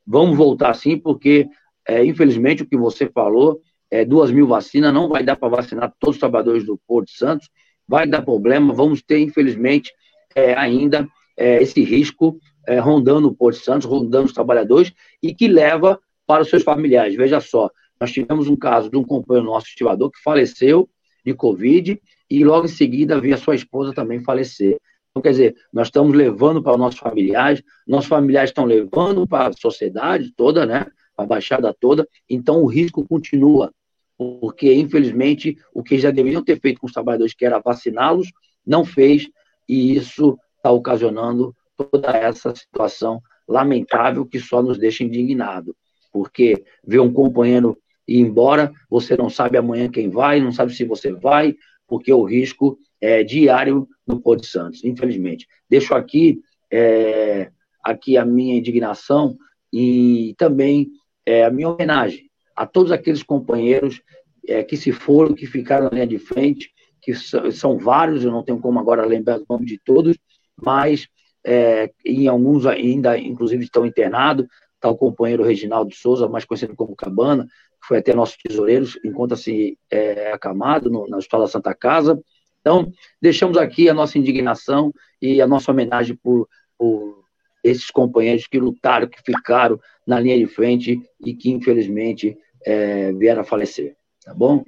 vamos 0.04 0.36
voltar 0.36 0.74
sim, 0.74 0.98
porque, 0.98 1.46
é, 1.86 2.04
infelizmente, 2.04 2.64
o 2.64 2.66
que 2.66 2.76
você 2.76 3.08
falou 3.08 3.60
é, 3.90 4.04
duas 4.04 4.32
mil 4.32 4.46
vacinas, 4.46 4.92
não 4.92 5.08
vai 5.08 5.22
dar 5.22 5.36
para 5.36 5.48
vacinar 5.48 5.94
todos 6.00 6.16
os 6.16 6.20
trabalhadores 6.20 6.64
do 6.64 6.76
Porto 6.84 7.12
Santos, 7.12 7.48
vai 7.86 8.08
dar 8.08 8.22
problema, 8.22 8.74
vamos 8.74 9.02
ter, 9.02 9.20
infelizmente, 9.20 9.92
é, 10.34 10.54
ainda 10.54 11.06
é, 11.36 11.62
esse 11.62 11.82
risco 11.82 12.38
é, 12.66 12.78
rondando 12.78 13.28
o 13.28 13.34
Porto 13.34 13.58
Santos, 13.58 13.86
rondando 13.86 14.26
os 14.26 14.32
trabalhadores, 14.32 14.92
e 15.22 15.34
que 15.34 15.48
leva 15.48 16.00
para 16.26 16.42
os 16.42 16.48
seus 16.48 16.62
familiares. 16.62 17.14
Veja 17.16 17.40
só, 17.40 17.70
nós 18.00 18.12
tivemos 18.12 18.48
um 18.48 18.56
caso 18.56 18.90
de 18.90 18.96
um 18.96 19.04
companheiro 19.04 19.46
nosso 19.46 19.66
estivador 19.66 20.10
que 20.10 20.22
faleceu 20.22 20.88
de 21.24 21.34
Covid, 21.34 22.00
e 22.30 22.44
logo 22.44 22.66
em 22.66 22.68
seguida 22.68 23.20
veio 23.20 23.34
a 23.34 23.38
sua 23.38 23.54
esposa 23.54 23.92
também 23.92 24.20
falecer. 24.20 24.78
Então, 25.10 25.22
quer 25.22 25.30
dizer, 25.30 25.56
nós 25.72 25.88
estamos 25.88 26.16
levando 26.16 26.62
para 26.62 26.72
os 26.72 26.78
nossos 26.78 26.98
familiares, 26.98 27.62
nossos 27.86 28.08
familiares 28.08 28.50
estão 28.50 28.64
levando 28.64 29.26
para 29.26 29.48
a 29.48 29.52
sociedade 29.52 30.32
toda, 30.36 30.66
né? 30.66 30.86
Para 31.14 31.24
a 31.24 31.28
Baixada 31.28 31.72
toda, 31.78 32.08
então 32.28 32.60
o 32.60 32.66
risco 32.66 33.06
continua 33.06 33.72
porque, 34.16 34.72
infelizmente, 34.72 35.58
o 35.72 35.82
que 35.82 35.98
já 35.98 36.10
deveriam 36.10 36.42
ter 36.42 36.60
feito 36.60 36.80
com 36.80 36.86
os 36.86 36.92
trabalhadores, 36.92 37.34
que 37.34 37.44
era 37.44 37.58
vaciná-los, 37.58 38.30
não 38.66 38.84
fez, 38.84 39.28
e 39.68 39.96
isso 39.96 40.38
está 40.56 40.70
ocasionando 40.70 41.54
toda 41.84 42.10
essa 42.10 42.54
situação 42.54 43.20
lamentável 43.46 44.24
que 44.24 44.38
só 44.38 44.62
nos 44.62 44.78
deixa 44.78 45.04
indignado, 45.04 45.76
porque 46.12 46.64
ver 46.86 47.00
um 47.00 47.12
companheiro 47.12 47.78
ir 48.06 48.18
embora, 48.18 48.72
você 48.88 49.16
não 49.16 49.30
sabe 49.30 49.56
amanhã 49.56 49.88
quem 49.88 50.08
vai, 50.08 50.40
não 50.40 50.52
sabe 50.52 50.74
se 50.74 50.84
você 50.84 51.12
vai, 51.12 51.54
porque 51.86 52.12
o 52.12 52.24
risco 52.24 52.78
é 53.00 53.22
diário 53.22 53.88
no 54.06 54.20
Porto 54.20 54.46
Santos, 54.46 54.84
infelizmente. 54.84 55.46
Deixo 55.68 55.94
aqui, 55.94 56.40
é, 56.70 57.50
aqui 57.82 58.16
a 58.16 58.24
minha 58.24 58.56
indignação 58.56 59.36
e 59.72 60.34
também 60.38 60.88
é, 61.26 61.44
a 61.44 61.50
minha 61.50 61.68
homenagem 61.68 62.30
a 62.54 62.66
todos 62.66 62.92
aqueles 62.92 63.22
companheiros 63.22 64.00
é, 64.46 64.62
que 64.62 64.76
se 64.76 64.92
foram, 64.92 65.34
que 65.34 65.46
ficaram 65.46 65.86
na 65.86 65.90
linha 65.90 66.06
de 66.06 66.18
frente, 66.18 66.70
que 67.02 67.14
são, 67.14 67.76
vários, 67.76 68.24
eu 68.24 68.30
não 68.30 68.42
tenho 68.42 68.58
como 68.58 68.78
agora 68.78 69.04
lembrar 69.04 69.38
o 69.38 69.46
nome 69.48 69.66
de 69.66 69.78
todos, 69.78 70.16
mas 70.56 71.08
é, 71.44 71.90
em 72.04 72.26
alguns 72.26 72.66
ainda, 72.66 73.18
inclusive, 73.18 73.64
estão 73.64 73.84
internados. 73.84 74.46
Está 74.74 74.88
o 74.88 74.96
companheiro 74.96 75.44
Reginaldo 75.44 75.94
Souza, 75.94 76.28
mais 76.28 76.44
conhecido 76.44 76.74
como 76.74 76.96
Cabana, 76.96 77.44
que 77.44 77.88
foi 77.88 77.98
até 77.98 78.14
nosso 78.14 78.36
tesoureiro, 78.42 78.86
encontra-se 79.04 79.78
é, 79.90 80.32
acamado 80.32 80.90
no, 80.90 81.06
na 81.08 81.18
Escola 81.18 81.46
Santa 81.46 81.74
Casa. 81.74 82.20
Então, 82.60 82.90
deixamos 83.20 83.58
aqui 83.58 83.88
a 83.88 83.94
nossa 83.94 84.18
indignação 84.18 84.92
e 85.20 85.40
a 85.40 85.46
nossa 85.46 85.70
homenagem 85.70 86.16
por, 86.16 86.48
por 86.78 87.24
esses 87.62 87.90
companheiros 87.90 88.46
que 88.46 88.58
lutaram, 88.58 89.06
que 89.06 89.20
ficaram 89.22 89.78
na 90.06 90.18
linha 90.18 90.38
de 90.38 90.46
frente 90.46 91.00
e 91.24 91.34
que, 91.34 91.50
infelizmente, 91.50 92.36
é, 92.64 93.12
vieram 93.12 93.42
a 93.42 93.44
falecer. 93.44 93.96
Tá 94.24 94.32
bom? 94.32 94.64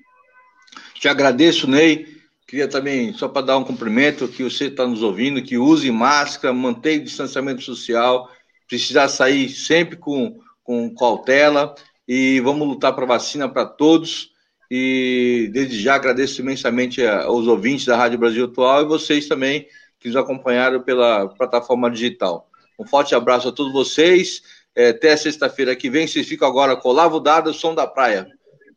Te 0.95 1.09
agradeço, 1.09 1.69
Ney. 1.69 2.07
Queria 2.47 2.69
também, 2.69 3.13
só 3.13 3.27
para 3.27 3.47
dar 3.47 3.59
um 3.59 3.65
cumprimento, 3.65 4.29
que 4.29 4.45
você 4.45 4.67
está 4.67 4.87
nos 4.87 5.03
ouvindo, 5.03 5.43
que 5.43 5.59
use 5.59 5.91
máscara, 5.91 6.55
mantenha 6.55 7.01
o 7.01 7.05
distanciamento 7.05 7.63
social, 7.63 8.31
precisar 8.69 9.09
sair 9.09 9.49
sempre 9.49 9.97
com, 9.97 10.39
com 10.63 10.95
cautela 10.95 11.75
e 12.07 12.39
vamos 12.41 12.69
lutar 12.69 12.95
para 12.95 13.05
vacina 13.05 13.49
para 13.49 13.67
todos. 13.67 14.31
E 14.71 15.51
desde 15.53 15.81
já 15.81 15.95
agradeço 15.97 16.41
imensamente 16.41 17.05
aos 17.05 17.47
ouvintes 17.47 17.87
da 17.87 17.97
Rádio 17.97 18.19
Brasil 18.19 18.45
Atual 18.45 18.83
e 18.83 18.87
vocês 18.87 19.27
também 19.27 19.67
que 19.99 20.09
nos 20.09 20.17
acompanharam 20.17 20.81
pela 20.83 21.29
plataforma 21.29 21.91
digital. 21.91 22.49
Um 22.79 22.87
forte 22.87 23.15
abraço 23.15 23.49
a 23.49 23.53
todos 23.53 23.73
vocês. 23.73 24.43
É, 24.75 24.91
até 24.91 25.17
sexta-feira 25.17 25.75
que 25.75 25.89
vem. 25.89 26.07
Vocês 26.07 26.29
ficam 26.29 26.47
agora 26.47 26.77
com 26.77 26.93
Lavo 26.93 27.19
Dado, 27.19 27.53
Som 27.53 27.75
da 27.75 27.87
Praia. 27.87 28.29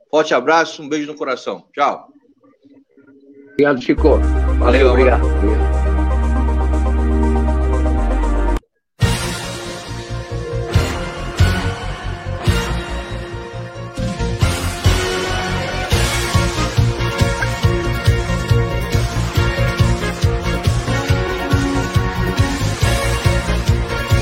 Forte 0.09 0.33
abraço, 0.33 0.81
um 0.81 0.89
beijo 0.89 1.05
no 1.05 1.15
coração. 1.15 1.67
Tchau. 1.73 2.09
Obrigado, 3.59 3.81
Chico. 3.81 4.19
Valeu, 4.57 4.87
Valeu 4.87 4.91
obrigado. 4.91 5.68